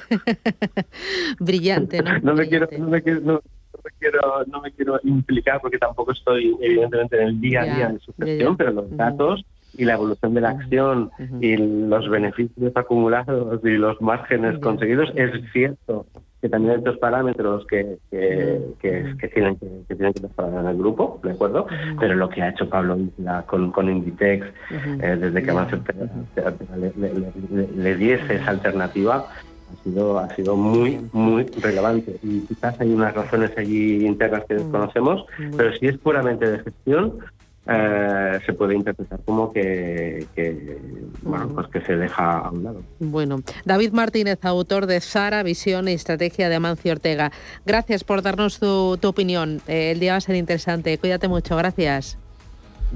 Brillante, 1.40 2.02
¿no? 2.02 2.18
no, 2.22 2.34
me 2.34 2.48
quiero, 2.48 2.68
no, 2.78 2.88
me 2.88 3.02
quiero, 3.02 3.20
no, 3.20 3.40
me 3.84 3.90
quiero, 3.98 4.44
no 4.46 4.60
me 4.60 4.72
quiero 4.72 4.98
implicar 5.04 5.60
porque 5.60 5.78
tampoco 5.78 6.12
estoy 6.12 6.56
evidentemente 6.60 7.20
en 7.20 7.28
el 7.28 7.40
día 7.40 7.62
a 7.62 7.64
día 7.64 7.88
de 7.88 7.98
su 8.00 8.12
gestión, 8.14 8.56
pero 8.56 8.72
los 8.72 8.96
datos 8.96 9.44
y 9.76 9.84
la 9.84 9.94
evolución 9.94 10.34
de 10.34 10.40
la 10.40 10.50
acción 10.50 11.10
y 11.40 11.56
los 11.56 12.08
beneficios 12.08 12.72
acumulados 12.76 13.60
y 13.64 13.70
los 13.70 14.00
márgenes 14.00 14.58
conseguidos 14.60 15.10
es 15.16 15.32
cierto 15.52 16.06
que 16.44 16.50
también 16.50 16.74
hay 16.74 16.80
otros 16.80 16.98
parámetros 16.98 17.66
que, 17.66 17.96
que, 18.10 18.60
que, 18.78 19.28
tienen 19.28 19.56
que, 19.56 19.66
que 19.88 19.94
tienen 19.94 20.12
que 20.12 20.20
mejorar 20.20 20.60
en 20.60 20.66
el 20.66 20.76
grupo, 20.76 21.18
¿de 21.22 21.30
acuerdo? 21.30 21.66
Pero 21.98 22.16
lo 22.16 22.28
que 22.28 22.42
ha 22.42 22.50
hecho 22.50 22.68
Pablo 22.68 22.98
con, 23.46 23.72
con 23.72 23.88
Inditex, 23.88 24.46
eh, 24.70 25.16
desde 25.18 25.42
que 25.42 25.50
Amancio 25.50 25.82
le, 26.76 26.92
le, 26.98 27.68
le, 27.74 27.96
diese 27.96 28.34
esa 28.34 28.50
alternativa, 28.50 29.26
ha 29.78 29.84
sido, 29.84 30.18
ha 30.18 30.34
sido 30.34 30.56
muy, 30.56 31.00
muy 31.12 31.44
relevante. 31.44 32.16
Y 32.22 32.40
quizás 32.40 32.80
hay 32.80 32.92
unas 32.92 33.14
razones 33.14 33.52
allí 33.56 34.06
internas 34.06 34.44
que 34.48 34.54
desconocemos, 34.54 35.24
pero 35.56 35.74
si 35.76 35.86
es 35.86 35.98
puramente 35.98 36.50
de 36.50 36.58
gestión, 36.60 37.18
eh, 37.66 38.40
se 38.44 38.52
puede 38.52 38.74
interpretar 38.74 39.20
como 39.24 39.50
que, 39.52 40.26
bueno, 41.22 41.48
pues 41.48 41.68
que 41.68 41.80
se 41.80 41.96
deja 41.96 42.38
a 42.38 42.50
un 42.50 42.62
lado. 42.62 42.82
Bueno, 42.98 43.40
David 43.64 43.92
Martínez, 43.92 44.38
autor 44.44 44.86
de 44.86 45.00
Sara, 45.00 45.42
Visión 45.42 45.88
y 45.88 45.92
Estrategia 45.92 46.48
de 46.48 46.56
Amancio 46.56 46.92
Ortega. 46.92 47.32
Gracias 47.64 48.04
por 48.04 48.20
darnos 48.22 48.58
tu, 48.60 48.98
opinión. 49.02 49.60
Eh, 49.66 49.92
el 49.92 50.00
día 50.00 50.12
va 50.12 50.18
a 50.18 50.20
ser 50.20 50.36
interesante. 50.36 50.98
Cuídate 50.98 51.28
mucho. 51.28 51.56
Gracias. 51.56 52.18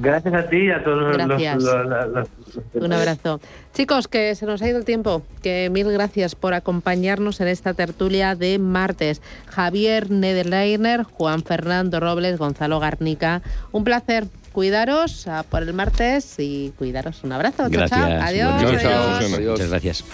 Gracias 0.00 0.32
a 0.32 0.48
ti 0.48 0.56
y 0.58 0.70
a 0.70 0.82
todos 0.84 1.16
los, 1.16 2.28
Un 2.74 2.92
abrazo. 2.92 3.40
Chicos, 3.74 4.06
que 4.06 4.34
se 4.36 4.46
nos 4.46 4.62
ha 4.62 4.68
ido 4.68 4.78
el 4.78 4.84
tiempo. 4.84 5.22
Que 5.42 5.70
mil 5.70 5.90
gracias 5.90 6.34
por 6.36 6.54
acompañarnos 6.54 7.40
en 7.40 7.48
esta 7.48 7.74
tertulia 7.74 8.36
de 8.36 8.58
martes. 8.58 9.20
Javier 9.46 10.10
Nederleiner, 10.10 11.02
Juan 11.02 11.42
Fernando 11.42 11.98
Robles, 11.98 12.38
Gonzalo 12.38 12.78
Garnica. 12.78 13.42
Un 13.72 13.82
placer 13.82 14.26
cuidaros 14.52 15.26
por 15.50 15.62
el 15.62 15.74
martes 15.74 16.36
y 16.38 16.72
cuidaros. 16.78 17.24
Un 17.24 17.32
abrazo. 17.32 17.64
Gracias. 17.68 18.00
Chao, 18.00 18.20
Adiós. 18.22 18.62
adiós. 18.62 19.40
Muchas 19.40 19.70
gracias. 19.70 20.04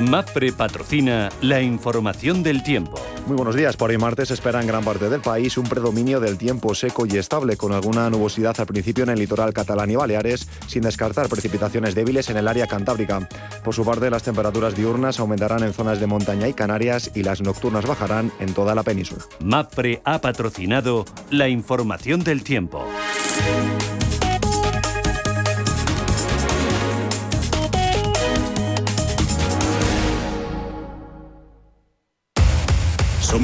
MAFRE 0.00 0.52
patrocina 0.52 1.28
la 1.40 1.62
información 1.62 2.42
del 2.42 2.64
tiempo. 2.64 2.98
Muy 3.28 3.36
buenos 3.36 3.54
días. 3.54 3.76
Por 3.76 3.90
hoy 3.90 3.98
martes 3.98 4.32
espera 4.32 4.60
en 4.60 4.66
gran 4.66 4.82
parte 4.82 5.08
del 5.08 5.20
país 5.20 5.56
un 5.56 5.68
predominio 5.68 6.18
del 6.18 6.36
tiempo 6.36 6.74
seco 6.74 7.06
y 7.06 7.16
estable, 7.16 7.56
con 7.56 7.70
alguna 7.72 8.10
nubosidad 8.10 8.58
al 8.58 8.66
principio 8.66 9.04
en 9.04 9.10
el 9.10 9.20
litoral 9.20 9.52
catalán 9.52 9.88
y 9.88 9.94
Baleares, 9.94 10.48
sin 10.66 10.82
descartar 10.82 11.28
precipitaciones 11.28 11.94
débiles 11.94 12.28
en 12.28 12.38
el 12.38 12.48
área 12.48 12.66
cantábrica. 12.66 13.28
Por 13.62 13.72
su 13.72 13.84
parte, 13.84 14.10
las 14.10 14.24
temperaturas 14.24 14.74
diurnas 14.74 15.20
aumentarán 15.20 15.62
en 15.62 15.72
zonas 15.72 16.00
de 16.00 16.08
montaña 16.08 16.48
y 16.48 16.54
Canarias 16.54 17.12
y 17.14 17.22
las 17.22 17.40
nocturnas 17.40 17.86
bajarán 17.86 18.32
en 18.40 18.52
toda 18.52 18.74
la 18.74 18.82
península. 18.82 19.22
MAPFRE 19.44 20.02
ha 20.04 20.20
patrocinado 20.20 21.04
la 21.30 21.48
información 21.48 22.24
del 22.24 22.42
tiempo. 22.42 22.84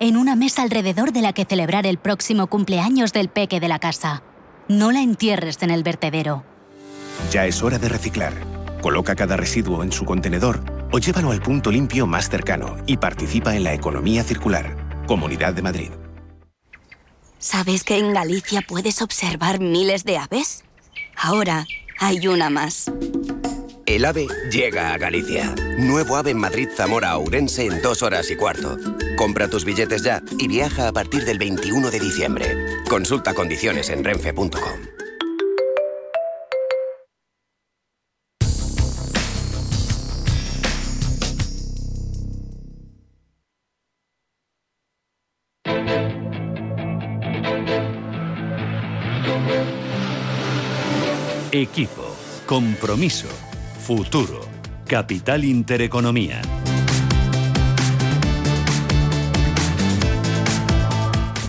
en 0.00 0.16
una 0.16 0.34
mesa 0.34 0.62
alrededor 0.62 1.12
de 1.12 1.20
la 1.20 1.34
que 1.34 1.44
celebrar 1.44 1.86
el 1.86 1.98
próximo 1.98 2.46
cumpleaños 2.46 3.12
del 3.12 3.28
peque 3.28 3.60
de 3.60 3.68
la 3.68 3.78
casa. 3.78 4.22
No 4.66 4.92
la 4.92 5.02
entierres 5.02 5.62
en 5.62 5.70
el 5.70 5.82
vertedero. 5.82 6.42
Ya 7.30 7.46
es 7.46 7.62
hora 7.62 7.78
de 7.78 7.90
reciclar. 7.90 8.32
Coloca 8.80 9.14
cada 9.14 9.36
residuo 9.36 9.82
en 9.82 9.92
su 9.92 10.06
contenedor 10.06 10.64
o 10.90 10.98
llévalo 10.98 11.32
al 11.32 11.42
punto 11.42 11.70
limpio 11.70 12.06
más 12.06 12.30
cercano 12.30 12.78
y 12.86 12.96
participa 12.96 13.54
en 13.54 13.62
la 13.62 13.74
economía 13.74 14.24
circular. 14.24 15.04
Comunidad 15.06 15.52
de 15.52 15.62
Madrid. 15.62 15.90
¿Sabes 17.38 17.84
que 17.84 17.98
en 17.98 18.14
Galicia 18.14 18.62
puedes 18.66 19.02
observar 19.02 19.60
miles 19.60 20.04
de 20.04 20.16
aves? 20.16 20.64
Ahora 21.14 21.66
hay 21.98 22.26
una 22.26 22.48
más. 22.48 22.90
El 23.90 24.04
AVE 24.04 24.28
llega 24.52 24.94
a 24.94 24.98
Galicia. 24.98 25.52
Nuevo 25.76 26.14
AVE 26.14 26.30
en 26.30 26.38
Madrid, 26.38 26.68
Zamora, 26.72 27.16
Ourense 27.16 27.66
en 27.66 27.82
dos 27.82 28.04
horas 28.04 28.30
y 28.30 28.36
cuarto. 28.36 28.78
Compra 29.16 29.48
tus 29.48 29.64
billetes 29.64 30.04
ya 30.04 30.22
y 30.38 30.46
viaja 30.46 30.86
a 30.86 30.92
partir 30.92 31.24
del 31.24 31.38
21 31.38 31.90
de 31.90 31.98
diciembre. 31.98 32.56
Consulta 32.88 33.34
condiciones 33.34 33.90
en 33.90 34.04
renfe.com. 34.04 34.50
Equipo, 51.50 52.16
compromiso, 52.46 53.26
futuro, 53.96 54.42
capital 54.86 55.44
intereconomía. 55.44 56.40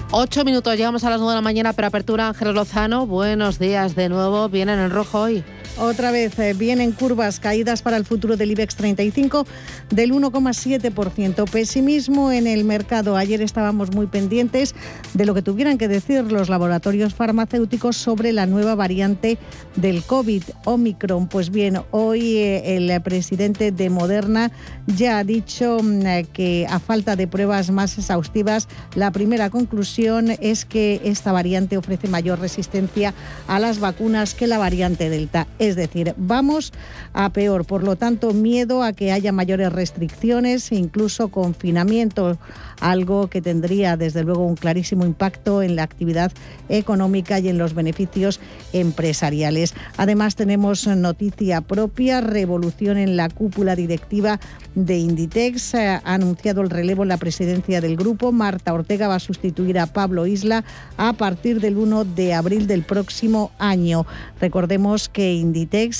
Ocho 0.10 0.44
minutos, 0.44 0.76
llegamos 0.76 1.04
a 1.04 1.12
las 1.12 1.20
nueve 1.20 1.34
de 1.34 1.36
la 1.36 1.42
mañana, 1.42 1.74
pero 1.74 1.90
apertura 1.90 2.30
Ángel 2.30 2.56
Lozano. 2.56 3.06
Buenos 3.06 3.60
días 3.60 3.94
de 3.94 4.10
nuevo, 4.10 4.50
vienen 4.50 4.80
en 4.80 4.90
rojo 4.90 5.22
hoy. 5.22 5.44
Otra 5.78 6.12
vez 6.12 6.38
eh, 6.38 6.54
vienen 6.54 6.92
curvas 6.92 7.40
caídas 7.40 7.82
para 7.82 7.98
el 7.98 8.06
futuro 8.06 8.38
del 8.38 8.52
IBEX 8.52 8.76
35 8.76 9.48
del 9.90 10.14
1,7%. 10.14 11.50
Pesimismo 11.50 12.32
en 12.32 12.46
el 12.46 12.66
mercado. 12.66 13.16
Ayer 13.16 13.42
estábamos 13.42 13.92
muy 13.92 14.08
pendientes 14.08 14.76
de 15.14 15.26
lo 15.26 15.34
que 15.34 15.42
tuvieran 15.42 15.78
que 15.78 15.88
decir 15.88 16.32
los 16.32 16.50
laboratorios 16.50 17.14
farmacéuticos 17.14 17.98
sobre 17.98 18.32
la 18.32 18.46
nueva 18.46 18.76
variante 18.76 19.38
del 19.76 20.04
COVID, 20.04 20.44
Omicron. 20.66 21.28
Pues 21.28 21.50
bien, 21.50 21.80
hoy 21.92 22.38
eh, 22.38 22.76
el 22.76 23.02
presidente 23.02 23.72
de 23.72 23.90
Moderna 23.90 24.52
ya 24.88 25.20
ha 25.20 25.24
dicho 25.24 25.80
mm, 25.82 26.26
que 26.34 26.68
a 26.70 26.80
falta 26.80 27.16
de 27.16 27.28
pruebas 27.28 27.72
más 27.72 27.98
exhaustivas, 27.98 28.68
la 28.96 29.12
primera 29.12 29.50
conclusión 29.50 30.32
es 30.42 30.66
que 30.66 31.02
esta 31.04 31.32
variante 31.32 31.78
ofrece 31.78 32.08
mayor 32.08 32.40
resistencia 32.40 33.14
a 33.48 33.60
las 33.60 33.80
vacunas 33.80 34.34
que 34.34 34.48
la 34.48 34.58
variante 34.58 35.10
Delta. 35.10 35.48
Es 35.62 35.76
decir, 35.76 36.16
vamos 36.18 36.74
a 37.14 37.32
peor. 37.34 37.66
Por 37.66 37.84
lo 37.84 37.96
tanto, 37.96 38.34
miedo 38.34 38.82
a 38.82 38.94
que 38.94 39.12
haya 39.12 39.32
mayores 39.32 39.72
restricciones 39.72 40.72
e 40.72 40.76
incluso 40.76 41.28
confinamiento, 41.28 42.40
algo 42.80 43.28
que 43.28 43.44
tendría 43.44 43.96
desde 43.96 44.24
luego 44.24 44.44
un 44.44 44.56
clarísimo 44.56 45.06
impacto 45.06 45.62
en 45.62 45.76
la 45.76 45.84
actividad 45.84 46.32
económica 46.68 47.38
y 47.38 47.50
en 47.50 47.60
los 47.60 47.76
beneficios 47.76 48.40
empresariales. 48.74 49.76
Además, 49.98 50.36
tenemos 50.36 50.88
noticia 50.88 51.62
propia, 51.62 52.22
revolución 52.22 52.98
en 52.98 53.16
la 53.16 53.30
cúpula 53.30 53.76
directiva 53.76 54.40
de 54.74 54.98
Inditex. 54.98 55.76
Ha 55.76 56.02
anunciado 56.06 56.62
el 56.62 56.72
relevo 56.72 57.04
en 57.04 57.10
la 57.10 57.18
presidencia 57.18 57.82
del 57.82 57.98
grupo. 57.98 58.32
Marta 58.32 58.74
Ortega 58.74 59.08
va 59.08 59.16
a 59.16 59.20
sustituir 59.20 59.78
a 59.78 59.86
Pablo 59.86 60.26
Isla 60.26 60.64
a 60.98 61.14
partir 61.14 61.62
del 61.62 61.78
1 61.78 62.04
de 62.04 62.34
abril 62.34 62.66
del 62.66 62.82
próximo 62.82 63.52
año. 63.60 64.08
Recordemos 64.40 65.08
que 65.08 65.34
Inditex 65.34 65.51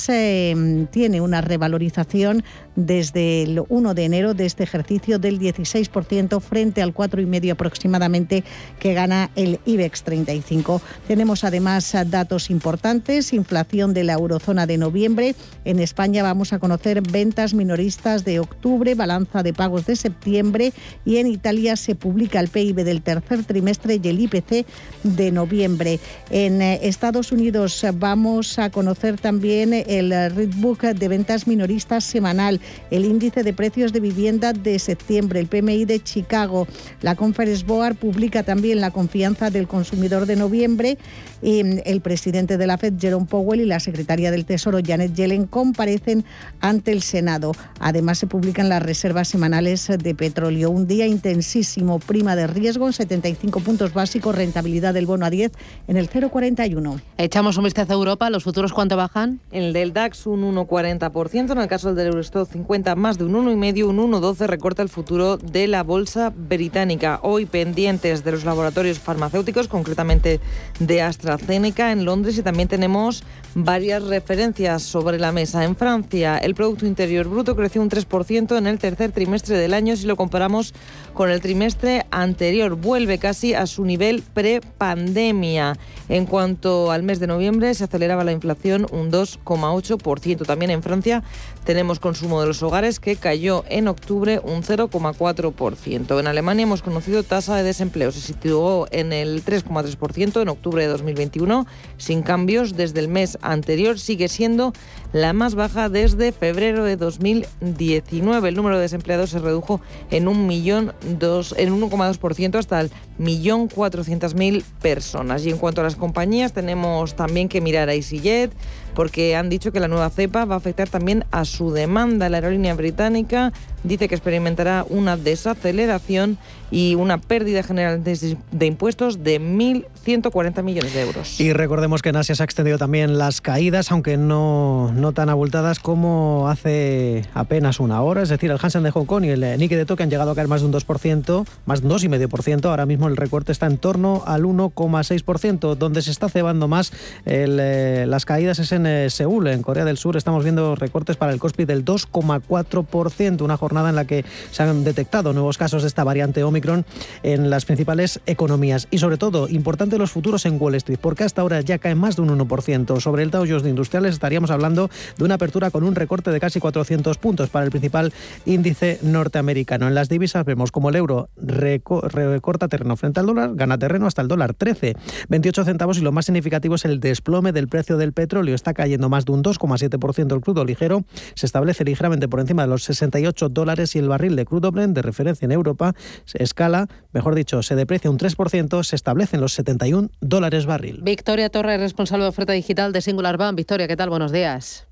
eh, 0.08 0.86
tiene 0.90 1.20
una 1.20 1.40
revalorización 1.40 2.44
desde 2.74 3.42
el 3.42 3.62
1 3.68 3.94
de 3.94 4.04
enero 4.04 4.34
de 4.34 4.46
este 4.46 4.62
ejercicio 4.62 5.18
del 5.18 5.38
16% 5.38 6.40
frente 6.40 6.82
al 6.82 6.94
4,5% 6.94 7.52
aproximadamente 7.52 8.44
que 8.78 8.94
gana 8.94 9.30
el 9.36 9.60
IBEX 9.66 10.02
35. 10.04 10.80
Tenemos 11.06 11.44
además 11.44 11.94
datos 12.06 12.50
importantes, 12.50 13.32
inflación 13.32 13.92
de 13.92 14.04
la 14.04 14.14
eurozona 14.14 14.66
de 14.66 14.78
noviembre. 14.78 15.34
En 15.64 15.78
España 15.78 16.22
vamos 16.22 16.52
a 16.52 16.58
conocer 16.58 17.02
ventas 17.02 17.54
minoristas 17.54 18.24
de 18.24 18.40
octubre, 18.40 18.94
balanza 18.94 19.42
de 19.42 19.52
pagos 19.52 19.86
de 19.86 19.96
septiembre 19.96 20.72
y 21.04 21.18
en 21.18 21.26
Italia 21.26 21.76
se 21.76 21.94
publica 21.94 22.40
el 22.40 22.48
PIB 22.48 22.84
del 22.84 23.02
tercer 23.02 23.44
trimestre 23.44 24.00
y 24.02 24.08
el 24.08 24.20
IPC 24.20 24.66
de 25.02 25.30
noviembre. 25.30 26.00
En 26.30 26.62
eh, 26.62 26.80
Estados 26.82 27.32
Unidos 27.32 27.84
vamos 27.94 28.58
a 28.58 28.70
conocer 28.70 29.20
también 29.20 29.41
el 29.44 30.10
Readbook 30.10 30.82
de 30.82 31.08
ventas 31.08 31.46
minoristas 31.48 32.04
semanal 32.04 32.60
el 32.90 33.04
índice 33.04 33.42
de 33.42 33.52
precios 33.52 33.92
de 33.92 34.00
vivienda 34.00 34.52
de 34.52 34.78
septiembre, 34.78 35.40
el 35.40 35.48
PMI 35.48 35.84
de 35.84 36.00
Chicago. 36.00 36.68
La 37.00 37.16
Conference 37.16 37.64
Board 37.64 37.96
publica 37.96 38.44
también 38.44 38.80
la 38.80 38.90
confianza 38.90 39.50
del 39.50 39.66
consumidor 39.66 40.26
de 40.26 40.36
noviembre. 40.36 40.98
Y 41.42 41.64
mm, 41.64 41.80
el 41.84 42.00
presidente 42.00 42.56
de 42.56 42.66
la 42.66 42.78
Fed, 42.78 42.94
Jerome 43.00 43.26
Powell, 43.26 43.60
y 43.60 43.66
la 43.66 43.80
secretaria 43.80 44.30
del 44.30 44.44
Tesoro, 44.44 44.78
Janet 44.84 45.14
Yellen, 45.14 45.46
comparecen 45.46 46.24
ante 46.60 46.92
el 46.92 47.02
Senado. 47.02 47.52
Además, 47.80 48.18
se 48.18 48.28
publican 48.28 48.68
las 48.68 48.82
reservas 48.82 49.28
semanales 49.28 49.88
de 49.88 50.14
petróleo. 50.14 50.70
Un 50.70 50.86
día 50.86 51.06
intensísimo, 51.06 51.98
prima 51.98 52.36
de 52.36 52.46
riesgo 52.46 52.86
en 52.86 52.92
75 52.92 53.60
puntos 53.60 53.92
básicos, 53.92 54.34
rentabilidad 54.34 54.94
del 54.94 55.06
bono 55.06 55.26
a 55.26 55.30
10 55.30 55.50
en 55.88 55.96
el 55.96 56.08
0,41. 56.08 57.00
Echamos 57.18 57.56
un 57.56 57.64
vistazo 57.64 57.92
a 57.92 57.96
Europa. 57.96 58.30
¿Los 58.30 58.44
futuros 58.44 58.72
cuánto 58.72 58.96
bajan? 58.96 59.31
El 59.50 59.72
del 59.72 59.92
DAX 59.92 60.26
un 60.26 60.42
1,40%, 60.54 61.52
en 61.52 61.58
el 61.58 61.68
caso 61.68 61.94
del 61.94 62.08
Eurostock 62.08 62.50
50 62.50 62.94
más 62.96 63.18
de 63.18 63.24
un 63.24 63.34
1,5, 63.34 63.84
un 63.84 64.12
1,12 64.12 64.46
recorta 64.46 64.82
el 64.82 64.88
futuro 64.88 65.36
de 65.36 65.66
la 65.68 65.82
bolsa 65.82 66.32
británica. 66.34 67.20
Hoy 67.22 67.46
pendientes 67.46 68.24
de 68.24 68.32
los 68.32 68.44
laboratorios 68.44 68.98
farmacéuticos, 68.98 69.68
concretamente 69.68 70.40
de 70.78 71.02
AstraZeneca 71.02 71.92
en 71.92 72.04
Londres 72.04 72.38
y 72.38 72.42
también 72.42 72.68
tenemos 72.68 73.22
varias 73.54 74.02
referencias 74.02 74.82
sobre 74.82 75.18
la 75.18 75.32
mesa. 75.32 75.64
En 75.64 75.76
Francia, 75.76 76.38
el 76.38 76.54
Producto 76.54 76.86
Interior 76.86 77.28
Bruto 77.28 77.54
creció 77.54 77.82
un 77.82 77.90
3% 77.90 78.56
en 78.56 78.66
el 78.66 78.78
tercer 78.78 79.12
trimestre 79.12 79.56
del 79.56 79.74
año 79.74 79.96
si 79.96 80.06
lo 80.06 80.16
comparamos 80.16 80.74
con 81.14 81.30
el 81.30 81.40
trimestre 81.40 82.06
anterior. 82.10 82.76
Vuelve 82.76 83.18
casi 83.18 83.54
a 83.54 83.66
su 83.66 83.84
nivel 83.84 84.22
pre-pandemia. 84.22 85.76
En 86.08 86.26
cuanto 86.26 86.90
al 86.90 87.02
mes 87.02 87.20
de 87.20 87.26
noviembre, 87.26 87.74
se 87.74 87.84
aceleraba 87.84 88.24
la 88.24 88.32
inflación 88.32 88.86
un 88.90 89.10
2 89.10 89.21
2,8%. 89.22 90.46
También 90.46 90.70
en 90.70 90.82
Francia 90.82 91.22
tenemos 91.64 92.00
consumo 92.00 92.40
de 92.40 92.46
los 92.46 92.62
hogares 92.62 93.00
que 93.00 93.16
cayó 93.16 93.64
en 93.68 93.88
octubre 93.88 94.40
un 94.42 94.62
0,4%. 94.62 96.18
En 96.18 96.26
Alemania 96.26 96.64
hemos 96.64 96.82
conocido 96.82 97.22
tasa 97.22 97.56
de 97.56 97.62
desempleo. 97.62 98.12
Se 98.12 98.20
situó 98.20 98.86
en 98.90 99.12
el 99.12 99.44
3,3% 99.44 100.42
en 100.42 100.48
octubre 100.48 100.82
de 100.82 100.88
2021, 100.88 101.66
sin 101.96 102.22
cambios 102.22 102.76
desde 102.76 103.00
el 103.00 103.08
mes 103.08 103.38
anterior. 103.42 103.98
Sigue 103.98 104.28
siendo 104.28 104.72
la 105.12 105.32
más 105.32 105.54
baja 105.54 105.88
desde 105.88 106.32
febrero 106.32 106.84
de 106.84 106.96
2019. 106.96 108.48
El 108.48 108.54
número 108.54 108.76
de 108.76 108.82
desempleados 108.82 109.30
se 109.30 109.38
redujo 109.38 109.80
en 110.10 110.28
un 110.28 110.46
millón 110.46 110.92
dos, 111.18 111.54
en 111.56 111.78
1,2% 111.78 112.58
hasta 112.58 112.80
el 112.80 112.90
millón 113.18 113.68
cuatrocientos 113.68 114.34
mil 114.34 114.64
personas. 114.80 115.44
Y 115.44 115.50
en 115.50 115.58
cuanto 115.58 115.80
a 115.80 115.84
las 115.84 115.96
compañías, 115.96 116.52
tenemos 116.52 117.14
también 117.14 117.48
que 117.48 117.60
mirar 117.60 117.88
a 117.88 117.94
EasyJet 117.94 118.52
porque 118.94 119.36
han 119.36 119.48
dicho 119.48 119.72
que 119.72 119.80
la 119.80 119.88
nueva 119.88 120.10
cepa 120.10 120.44
va 120.44 120.54
a 120.54 120.58
afectar 120.58 120.88
también 120.88 121.24
a 121.30 121.44
su 121.44 121.72
demanda. 121.72 122.28
La 122.28 122.38
aerolínea 122.38 122.74
británica 122.74 123.52
dice 123.84 124.08
que 124.08 124.14
experimentará 124.14 124.84
una 124.88 125.16
desaceleración 125.16 126.38
y 126.72 126.94
una 126.94 127.18
pérdida 127.18 127.62
general 127.62 128.02
de, 128.02 128.36
impuestos 128.66 129.22
de 129.22 129.40
1.140 129.40 130.62
millones 130.62 130.94
de 130.94 131.02
euros. 131.02 131.38
Y 131.38 131.52
recordemos 131.52 132.00
que 132.00 132.08
en 132.08 132.16
Asia 132.16 132.34
se 132.34 132.42
ha 132.42 132.44
extendido 132.44 132.78
también 132.78 133.18
las 133.18 133.42
caídas, 133.42 133.92
aunque 133.92 134.16
no, 134.16 134.90
no 134.94 135.12
tan 135.12 135.28
abultadas 135.28 135.80
como 135.80 136.48
hace 136.48 137.26
apenas 137.34 137.78
una 137.78 138.00
hora. 138.00 138.22
Es 138.22 138.30
decir, 138.30 138.50
el 138.50 138.58
Hansen 138.60 138.82
de 138.84 138.90
Hong 138.90 139.04
Kong 139.04 139.24
y 139.24 139.28
el 139.28 139.40
Nikkei 139.58 139.76
de 139.76 139.84
Tokio 139.84 140.04
han 140.04 140.10
llegado 140.10 140.30
a 140.30 140.34
caer 140.34 140.48
más 140.48 140.62
de 140.62 140.66
un 140.66 140.72
2%, 140.72 141.46
más 141.66 141.82
de 141.82 141.86
un 141.86 141.92
2,5%. 141.92 142.64
Ahora 142.64 142.86
mismo 142.86 143.06
el 143.08 143.18
recorte 143.18 143.52
está 143.52 143.66
en 143.66 143.76
torno 143.76 144.22
al 144.26 144.44
1,6%. 144.44 145.76
Donde 145.76 146.00
se 146.00 146.10
está 146.10 146.30
cebando 146.30 146.68
más 146.68 146.92
eh, 147.26 148.06
las 148.08 148.24
caídas 148.24 148.58
es 148.58 148.72
en 148.72 148.86
eh, 148.86 149.10
Seúl, 149.10 149.48
en 149.48 149.62
Corea 149.62 149.84
del 149.84 149.98
Sur. 149.98 150.16
Estamos 150.16 150.42
viendo 150.42 150.74
recortes 150.74 151.16
para 151.16 151.32
el 151.32 151.38
Kospi 151.38 151.66
del 151.66 151.84
2,4%, 151.84 153.42
una 153.42 153.58
jornada 153.58 153.71
en 153.80 153.96
la 153.96 154.04
que 154.04 154.24
se 154.50 154.62
han 154.62 154.84
detectado 154.84 155.32
nuevos 155.32 155.58
casos 155.58 155.82
de 155.82 155.88
esta 155.88 156.04
variante 156.04 156.44
Omicron 156.44 156.84
en 157.22 157.50
las 157.50 157.64
principales 157.64 158.20
economías. 158.26 158.88
Y 158.90 158.98
sobre 158.98 159.16
todo, 159.16 159.48
importante 159.48 159.98
los 159.98 160.12
futuros 160.12 160.46
en 160.46 160.60
Wall 160.60 160.74
Street, 160.76 160.98
porque 161.00 161.24
hasta 161.24 161.42
ahora 161.42 161.60
ya 161.60 161.78
cae 161.78 161.94
más 161.94 162.16
de 162.16 162.22
un 162.22 162.38
1%. 162.38 163.00
Sobre 163.00 163.22
el 163.22 163.30
Dow 163.30 163.44
Jones 163.46 163.62
de 163.62 163.70
Industriales 163.70 164.14
estaríamos 164.14 164.50
hablando 164.50 164.90
de 165.16 165.24
una 165.24 165.34
apertura 165.34 165.70
con 165.70 165.84
un 165.84 165.94
recorte 165.94 166.30
de 166.30 166.40
casi 166.40 166.60
400 166.60 167.18
puntos 167.18 167.50
para 167.50 167.64
el 167.64 167.70
principal 167.70 168.12
índice 168.44 168.98
norteamericano. 169.02 169.88
En 169.88 169.94
las 169.94 170.08
divisas 170.08 170.44
vemos 170.44 170.70
como 170.70 170.90
el 170.90 170.96
euro 170.96 171.28
recorta 171.36 172.68
terreno 172.68 172.96
frente 172.96 173.20
al 173.20 173.26
dólar, 173.26 173.52
gana 173.54 173.78
terreno 173.78 174.06
hasta 174.06 174.22
el 174.22 174.28
dólar 174.28 174.54
13, 174.54 174.96
28 175.28 175.64
centavos 175.64 175.98
y 175.98 176.00
lo 176.00 176.12
más 176.12 176.26
significativo 176.26 176.74
es 176.74 176.84
el 176.84 177.00
desplome 177.00 177.52
del 177.52 177.68
precio 177.68 177.96
del 177.96 178.12
petróleo. 178.12 178.54
Está 178.54 178.74
cayendo 178.74 179.08
más 179.08 179.24
de 179.24 179.32
un 179.32 179.42
2,7% 179.42 180.34
el 180.34 180.40
crudo 180.40 180.64
ligero, 180.64 181.04
se 181.34 181.46
establece 181.46 181.84
ligeramente 181.84 182.28
por 182.28 182.40
encima 182.40 182.62
de 182.62 182.68
los 182.68 182.84
68 182.84 183.48
dólares 183.48 183.61
y 183.94 183.98
el 183.98 184.08
barril 184.08 184.36
de 184.36 184.44
crudo 184.44 184.70
Brent 184.72 184.94
de 184.94 185.02
referencia 185.02 185.46
en 185.46 185.52
Europa 185.52 185.92
es 186.26 186.34
escala, 186.36 186.86
mejor 187.12 187.34
dicho, 187.34 187.62
se 187.62 187.74
deprecia 187.76 188.10
un 188.10 188.18
3%, 188.18 188.82
se 188.82 188.96
establecen 188.96 189.40
los 189.40 189.52
71 189.52 190.08
dólares 190.20 190.66
barril. 190.66 191.00
Victoria 191.02 191.48
Torres, 191.48 191.80
responsable 191.80 192.24
de 192.24 192.30
oferta 192.30 192.52
digital 192.52 192.92
de 192.92 193.00
Singular 193.00 193.36
Bank. 193.36 193.56
Victoria, 193.56 193.88
¿qué 193.88 193.96
tal? 193.96 194.10
Buenos 194.10 194.32
días. 194.32 194.88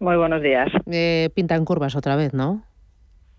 Muy 0.00 0.16
buenos 0.16 0.42
días. 0.42 0.68
Eh, 0.90 1.30
pintan 1.34 1.64
curvas 1.64 1.94
otra 1.94 2.16
vez, 2.16 2.34
¿no? 2.34 2.64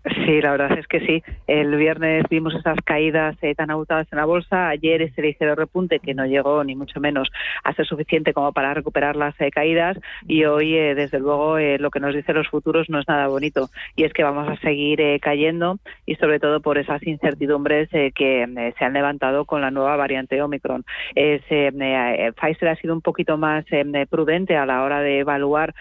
Sí, 0.04 0.42
la 0.42 0.50
verdad 0.50 0.78
es 0.78 0.86
que 0.86 1.00
sí. 1.00 1.22
El 1.46 1.74
viernes 1.76 2.24
vimos 2.28 2.54
esas 2.54 2.76
caídas 2.84 3.36
eh, 3.40 3.54
tan 3.54 3.70
abultadas 3.70 4.06
en 4.12 4.18
la 4.18 4.26
bolsa. 4.26 4.68
Ayer 4.68 5.00
ese 5.00 5.22
ligero 5.22 5.54
repunte 5.54 5.98
que 5.98 6.12
no 6.12 6.26
llegó 6.26 6.62
ni 6.62 6.74
mucho 6.76 7.00
menos 7.00 7.30
a 7.62 7.72
ser 7.72 7.86
suficiente 7.86 8.34
como 8.34 8.52
para 8.52 8.74
recuperar 8.74 9.16
las 9.16 9.34
eh, 9.40 9.50
caídas. 9.50 9.98
Y 10.28 10.44
hoy, 10.44 10.76
eh, 10.76 10.94
desde 10.94 11.20
luego, 11.20 11.58
lo 11.58 11.90
que 11.90 12.00
nos 12.00 12.14
dicen 12.14 12.34
los 12.34 12.48
futuros 12.48 12.90
no 12.90 13.00
es 13.00 13.08
nada 13.08 13.28
bonito. 13.28 13.70
Y 13.96 14.04
es 14.04 14.12
que 14.12 14.24
vamos 14.24 14.46
a 14.46 14.56
seguir 14.56 15.00
cayendo 15.20 15.78
y 16.04 16.16
sobre 16.16 16.38
todo 16.38 16.60
por 16.60 16.76
esas 16.76 17.02
incertidumbres 17.06 17.88
que 17.88 18.74
se 18.78 18.84
han 18.84 18.92
levantado 18.92 19.46
con 19.46 19.62
la 19.62 19.70
nueva 19.70 19.96
variante 19.96 20.42
Omicron. 20.42 20.84
Pfizer 21.14 22.68
ha 22.68 22.76
sido 22.76 22.92
un 22.92 23.00
poquito 23.00 23.38
más 23.38 23.64
prudente 24.10 24.56
a 24.56 24.66
la 24.66 24.82
hora 24.82 25.00
de 25.00 25.20
evaluar 25.20 25.74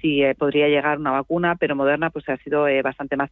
si 0.00 0.22
podría 0.38 0.68
llegar 0.68 0.98
una 0.98 1.12
vacuna, 1.12 1.56
pero 1.56 1.76
Moderna 1.76 2.10
pues 2.10 2.28
ha 2.28 2.36
sido 2.38 2.66
bastante 2.82 3.16
más 3.16 3.30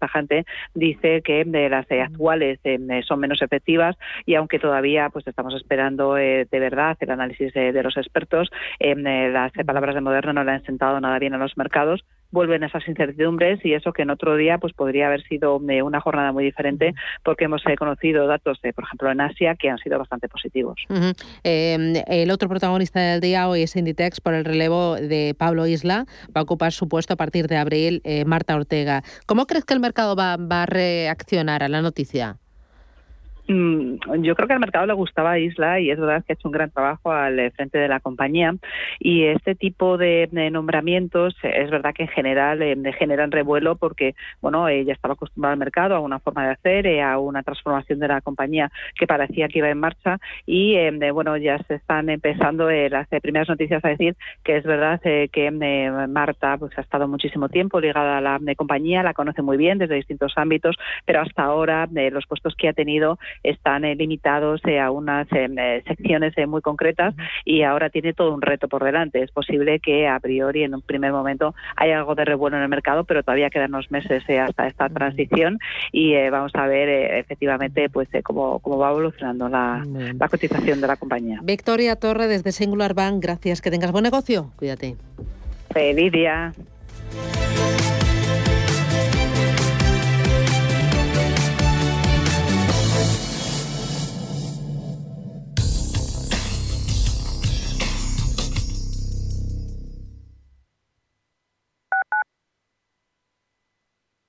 dice 0.75 1.23
que 1.23 1.45
de 1.45 1.69
las 1.69 1.87
actuales 1.91 2.59
eh, 2.65 2.79
son 3.07 3.21
menos 3.21 3.43
efectivas 3.43 3.97
y 4.25 4.35
aunque 4.35 4.59
todavía 4.59 5.09
pues 5.11 5.27
estamos 5.27 5.55
esperando 5.55 6.17
eh, 6.19 6.47
de 6.51 6.61
verdad 6.61 6.97
el 7.01 7.11
análisis 7.11 7.53
de 7.53 7.83
los 7.83 7.97
expertos, 7.97 8.51
eh, 8.79 8.95
las 8.97 9.53
palabras 9.65 9.95
de 9.95 10.01
Moderna 10.01 10.33
no 10.33 10.45
le 10.45 10.53
han 10.53 10.65
sentado 10.65 11.01
nada 11.01 11.19
bien 11.19 11.35
a 11.35 11.39
los 11.39 11.57
mercados 11.57 12.05
vuelven 12.31 12.63
esas 12.63 12.87
incertidumbres 12.89 13.65
y 13.65 13.75
eso 13.75 13.93
que 13.93 14.03
en 14.03 14.11
otro 14.11 14.37
día 14.37 14.59
pues 14.59 14.73
podría 14.73 15.07
haber 15.07 15.23
sido 15.25 15.57
una 15.57 16.01
jornada 16.01 16.33
muy 16.33 16.45
diferente 16.45 16.95
porque 17.23 17.45
hemos 17.45 17.63
conocido 17.79 18.27
datos, 18.27 18.61
de, 18.63 18.73
por 18.73 18.85
ejemplo, 18.85 19.11
en 19.11 19.21
Asia 19.21 19.55
que 19.55 19.71
han 19.71 19.79
sido 19.79 19.99
bastante 19.99 20.29
positivos. 20.29 20.77
el 21.45 22.31
otro 22.31 22.49
protagonista 22.49 23.01
del 23.01 23.21
día 23.21 23.49
hoy 23.49 23.63
es 23.63 23.77
Inditex 23.77 24.21
por 24.21 24.35
el 24.35 24.45
relevo 24.45 24.97
de 24.97 25.35
Pablo 25.37 25.67
Isla. 25.67 26.07
Va 26.35 26.41
a 26.41 26.45
ocupar 26.45 26.73
su 26.73 26.89
puesto 26.89 27.15
a 27.15 27.17
partir 27.17 27.49
de 27.49 27.57
abril 27.57 28.03
Marta 28.27 28.57
Ortega. 28.57 29.03
¿Cómo 29.27 29.47
crees 29.47 29.65
que 29.65 29.75
el 29.75 29.81
mercado 29.81 30.17
va, 30.17 30.37
va 30.37 30.63
a 30.63 30.67
reaccionar 30.67 31.63
a 31.63 31.69
la 31.69 31.83
noticia? 31.83 32.37
Mm, 33.49 34.23
yo 34.23 34.35
creo 34.35 34.49
que 34.49 34.55
al 34.55 34.61
mercado 34.61 34.87
le 34.87 34.93
gustaba 34.93 35.39
Isla 35.39 35.79
y 35.79 35.91
es 35.91 35.99
verdad 36.01 36.25
que 36.25 36.33
ha 36.33 36.35
hecho 36.35 36.49
un 36.49 36.53
gran 36.53 36.71
trabajo 36.71 37.13
al 37.13 37.39
eh, 37.39 37.51
frente 37.53 37.79
de 37.79 37.87
la 37.87 38.01
compañía. 38.01 38.55
Y 38.99 39.25
este 39.25 39.55
tipo 39.55 39.97
de, 39.99 40.29
nombramientos 40.51 41.37
eh, 41.43 41.63
es 41.63 41.71
verdad 41.71 41.95
que 41.95 42.05
en 42.05 42.09
general 42.09 42.61
eh, 42.63 42.77
generan 42.99 43.31
revuelo 43.31 43.77
porque 43.77 44.15
bueno 44.41 44.69
ella 44.69 44.93
estaba 44.93 45.15
acostumbrada 45.15 45.53
al 45.53 45.59
mercado 45.59 45.95
a 45.95 46.01
una 46.01 46.19
forma 46.19 46.47
de 46.47 46.53
hacer 46.53 47.01
a 47.01 47.19
una 47.19 47.43
transformación 47.43 47.99
de 47.99 48.09
la 48.09 48.21
compañía 48.21 48.71
que 48.99 49.07
parecía 49.07 49.49
que 49.49 49.59
iba 49.59 49.71
en 49.71 49.79
marcha. 49.79 50.19
Y 50.45 50.77
bueno 51.11 51.37
ya 51.37 51.59
se 51.65 51.75
están 51.75 52.11
empezando 52.11 52.71
las 52.71 53.09
primeras 53.23 53.49
noticias 53.49 53.85
a 53.85 53.89
decir 53.89 54.17
que 54.45 54.57
es 54.57 54.65
verdad 54.65 55.01
que 55.01 55.51
Marta 56.09 56.57
pues 56.59 56.77
ha 56.79 56.81
estado 56.81 57.09
muchísimo 57.09 57.49
tiempo 57.49 57.81
ligada 57.81 58.19
a 58.19 58.21
la 58.21 58.39
compañía 58.57 59.03
la 59.03 59.15
conoce 59.15 59.43
muy 59.43 59.57
bien 59.57 59.79
desde 59.79 59.95
distintos 59.95 60.33
ámbitos 60.37 60.77
pero 61.05 61.21
hasta 61.21 61.45
ahora 61.45 61.89
los 61.91 62.27
puestos 62.27 62.55
que 62.57 62.69
ha 62.69 62.73
tenido 62.73 63.19
están 63.43 63.85
eh, 63.85 63.95
limitados 63.95 64.61
eh, 64.67 64.81
a 64.81 64.91
unas 64.91 65.27
em, 65.33 65.59
eh, 65.59 65.83
secciones 65.87 66.35
muy 66.47 66.61
concretas 66.61 67.15
y 67.45 67.63
ahora 67.63 67.91
tiene 67.91 68.13
todo 68.13 68.35
un 68.35 68.43
reto 68.43 68.69
por 68.69 68.85
delante. 68.85 69.23
Es 69.23 69.31
posible 69.31 69.81
que 69.81 70.09
a 70.09 70.19
priori 70.21 70.65
en 70.65 70.75
un 70.75 70.83
primer 70.83 71.13
momento 71.13 71.55
haya 71.77 71.99
algo 71.99 72.15
de 72.15 72.25
revuelo 72.25 72.57
en 72.57 72.63
el 72.63 72.69
mercado, 72.69 73.05
pero 73.05 73.23
todavía 73.23 73.51
quedan 73.51 73.71
unos 73.75 73.91
meses 73.91 74.23
hasta 74.29 74.67
esta 74.67 74.89
transición 74.89 75.59
y 75.93 76.15
vamos 76.31 76.53
a 76.55 76.67
ver 76.67 76.89
efectivamente 77.17 77.89
pues 77.89 78.09
cómo, 78.23 78.59
cómo 78.61 78.79
va 78.79 78.91
evolucionando 78.91 79.49
la, 79.49 79.85
la 80.19 80.29
cotización 80.29 80.81
de 80.81 80.87
la 80.87 80.97
compañía. 80.97 81.41
Victoria 81.43 81.97
Torre 81.97 82.27
desde 82.29 82.53
Singular 82.53 82.95
Bank, 82.95 83.23
gracias. 83.23 83.61
Que 83.61 83.71
tengas 83.71 83.93
buen 83.93 84.05
negocio. 84.05 84.53
Cuídate. 84.57 84.97
Feliz 85.73 86.13
día. 86.13 86.53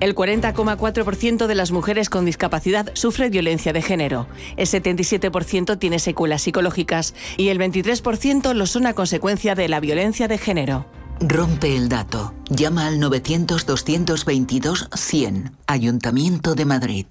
El 0.00 0.14
40,4% 0.14 1.46
de 1.46 1.54
las 1.54 1.72
mujeres 1.72 2.10
con 2.10 2.24
discapacidad 2.24 2.90
sufre 2.94 3.30
violencia 3.30 3.72
de 3.72 3.82
género. 3.82 4.26
El 4.56 4.66
77% 4.66 5.78
tiene 5.78 5.98
secuelas 5.98 6.42
psicológicas 6.42 7.14
y 7.36 7.48
el 7.48 7.58
23% 7.58 8.52
lo 8.52 8.66
son 8.66 8.86
a 8.86 8.94
consecuencia 8.94 9.54
de 9.54 9.68
la 9.68 9.80
violencia 9.80 10.28
de 10.28 10.38
género. 10.38 10.86
Rompe 11.20 11.74
el 11.74 11.88
dato. 11.88 12.34
Llama 12.50 12.86
al 12.86 13.00
900-222-100. 13.00 15.52
Ayuntamiento 15.66 16.54
de 16.54 16.64
Madrid. 16.66 17.06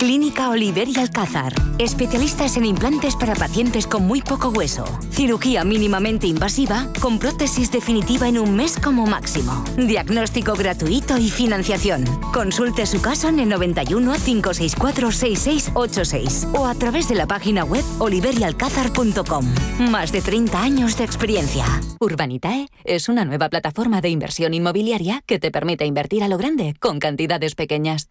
Clínica 0.00 0.48
Oliver 0.48 0.88
y 0.88 0.98
Alcázar. 0.98 1.52
Especialistas 1.78 2.56
en 2.56 2.64
implantes 2.64 3.16
para 3.16 3.34
pacientes 3.34 3.86
con 3.86 4.06
muy 4.06 4.22
poco 4.22 4.48
hueso. 4.48 4.86
Cirugía 5.10 5.62
mínimamente 5.62 6.26
invasiva 6.26 6.88
con 7.02 7.18
prótesis 7.18 7.70
definitiva 7.70 8.26
en 8.26 8.38
un 8.38 8.56
mes 8.56 8.78
como 8.78 9.06
máximo. 9.06 9.62
Diagnóstico 9.76 10.54
gratuito 10.54 11.18
y 11.18 11.28
financiación. 11.28 12.06
Consulte 12.32 12.86
su 12.86 13.02
caso 13.02 13.28
en 13.28 13.40
el 13.40 13.50
91 13.50 14.14
564 14.14 15.12
6686 15.12 16.48
o 16.54 16.64
a 16.64 16.74
través 16.76 17.06
de 17.06 17.16
la 17.16 17.26
página 17.26 17.64
web 17.64 17.84
oliverialcázar.com. 17.98 19.44
Más 19.90 20.12
de 20.12 20.22
30 20.22 20.62
años 20.62 20.96
de 20.96 21.04
experiencia. 21.04 21.66
Urbanitae 22.00 22.68
es 22.84 23.10
una 23.10 23.26
nueva 23.26 23.50
plataforma 23.50 24.00
de 24.00 24.08
inversión 24.08 24.54
inmobiliaria 24.54 25.22
que 25.26 25.38
te 25.38 25.50
permite 25.50 25.84
invertir 25.84 26.22
a 26.22 26.28
lo 26.28 26.38
grande 26.38 26.72
con 26.80 27.00
cantidades 27.00 27.54
pequeñas. 27.54 28.08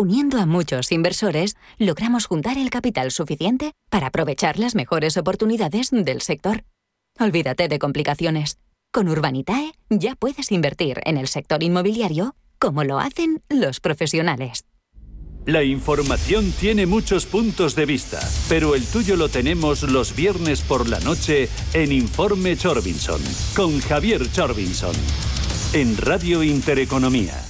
Uniendo 0.00 0.38
a 0.38 0.46
muchos 0.46 0.92
inversores, 0.92 1.56
logramos 1.76 2.24
juntar 2.24 2.56
el 2.56 2.70
capital 2.70 3.10
suficiente 3.10 3.72
para 3.90 4.06
aprovechar 4.06 4.58
las 4.58 4.74
mejores 4.74 5.18
oportunidades 5.18 5.90
del 5.90 6.22
sector. 6.22 6.64
Olvídate 7.18 7.68
de 7.68 7.78
complicaciones. 7.78 8.56
Con 8.94 9.10
Urbanitae 9.10 9.72
ya 9.90 10.16
puedes 10.16 10.52
invertir 10.52 11.02
en 11.04 11.18
el 11.18 11.28
sector 11.28 11.62
inmobiliario 11.62 12.34
como 12.58 12.82
lo 12.82 12.98
hacen 12.98 13.42
los 13.50 13.80
profesionales. 13.80 14.64
La 15.44 15.64
información 15.64 16.50
tiene 16.58 16.86
muchos 16.86 17.26
puntos 17.26 17.74
de 17.74 17.84
vista, 17.84 18.26
pero 18.48 18.74
el 18.74 18.86
tuyo 18.86 19.16
lo 19.16 19.28
tenemos 19.28 19.82
los 19.82 20.16
viernes 20.16 20.62
por 20.62 20.88
la 20.88 21.00
noche 21.00 21.50
en 21.74 21.92
Informe 21.92 22.56
Chorbinson, 22.56 23.20
con 23.54 23.78
Javier 23.80 24.32
Chorbinson, 24.32 24.94
en 25.74 25.98
Radio 25.98 26.42
Intereconomía. 26.42 27.49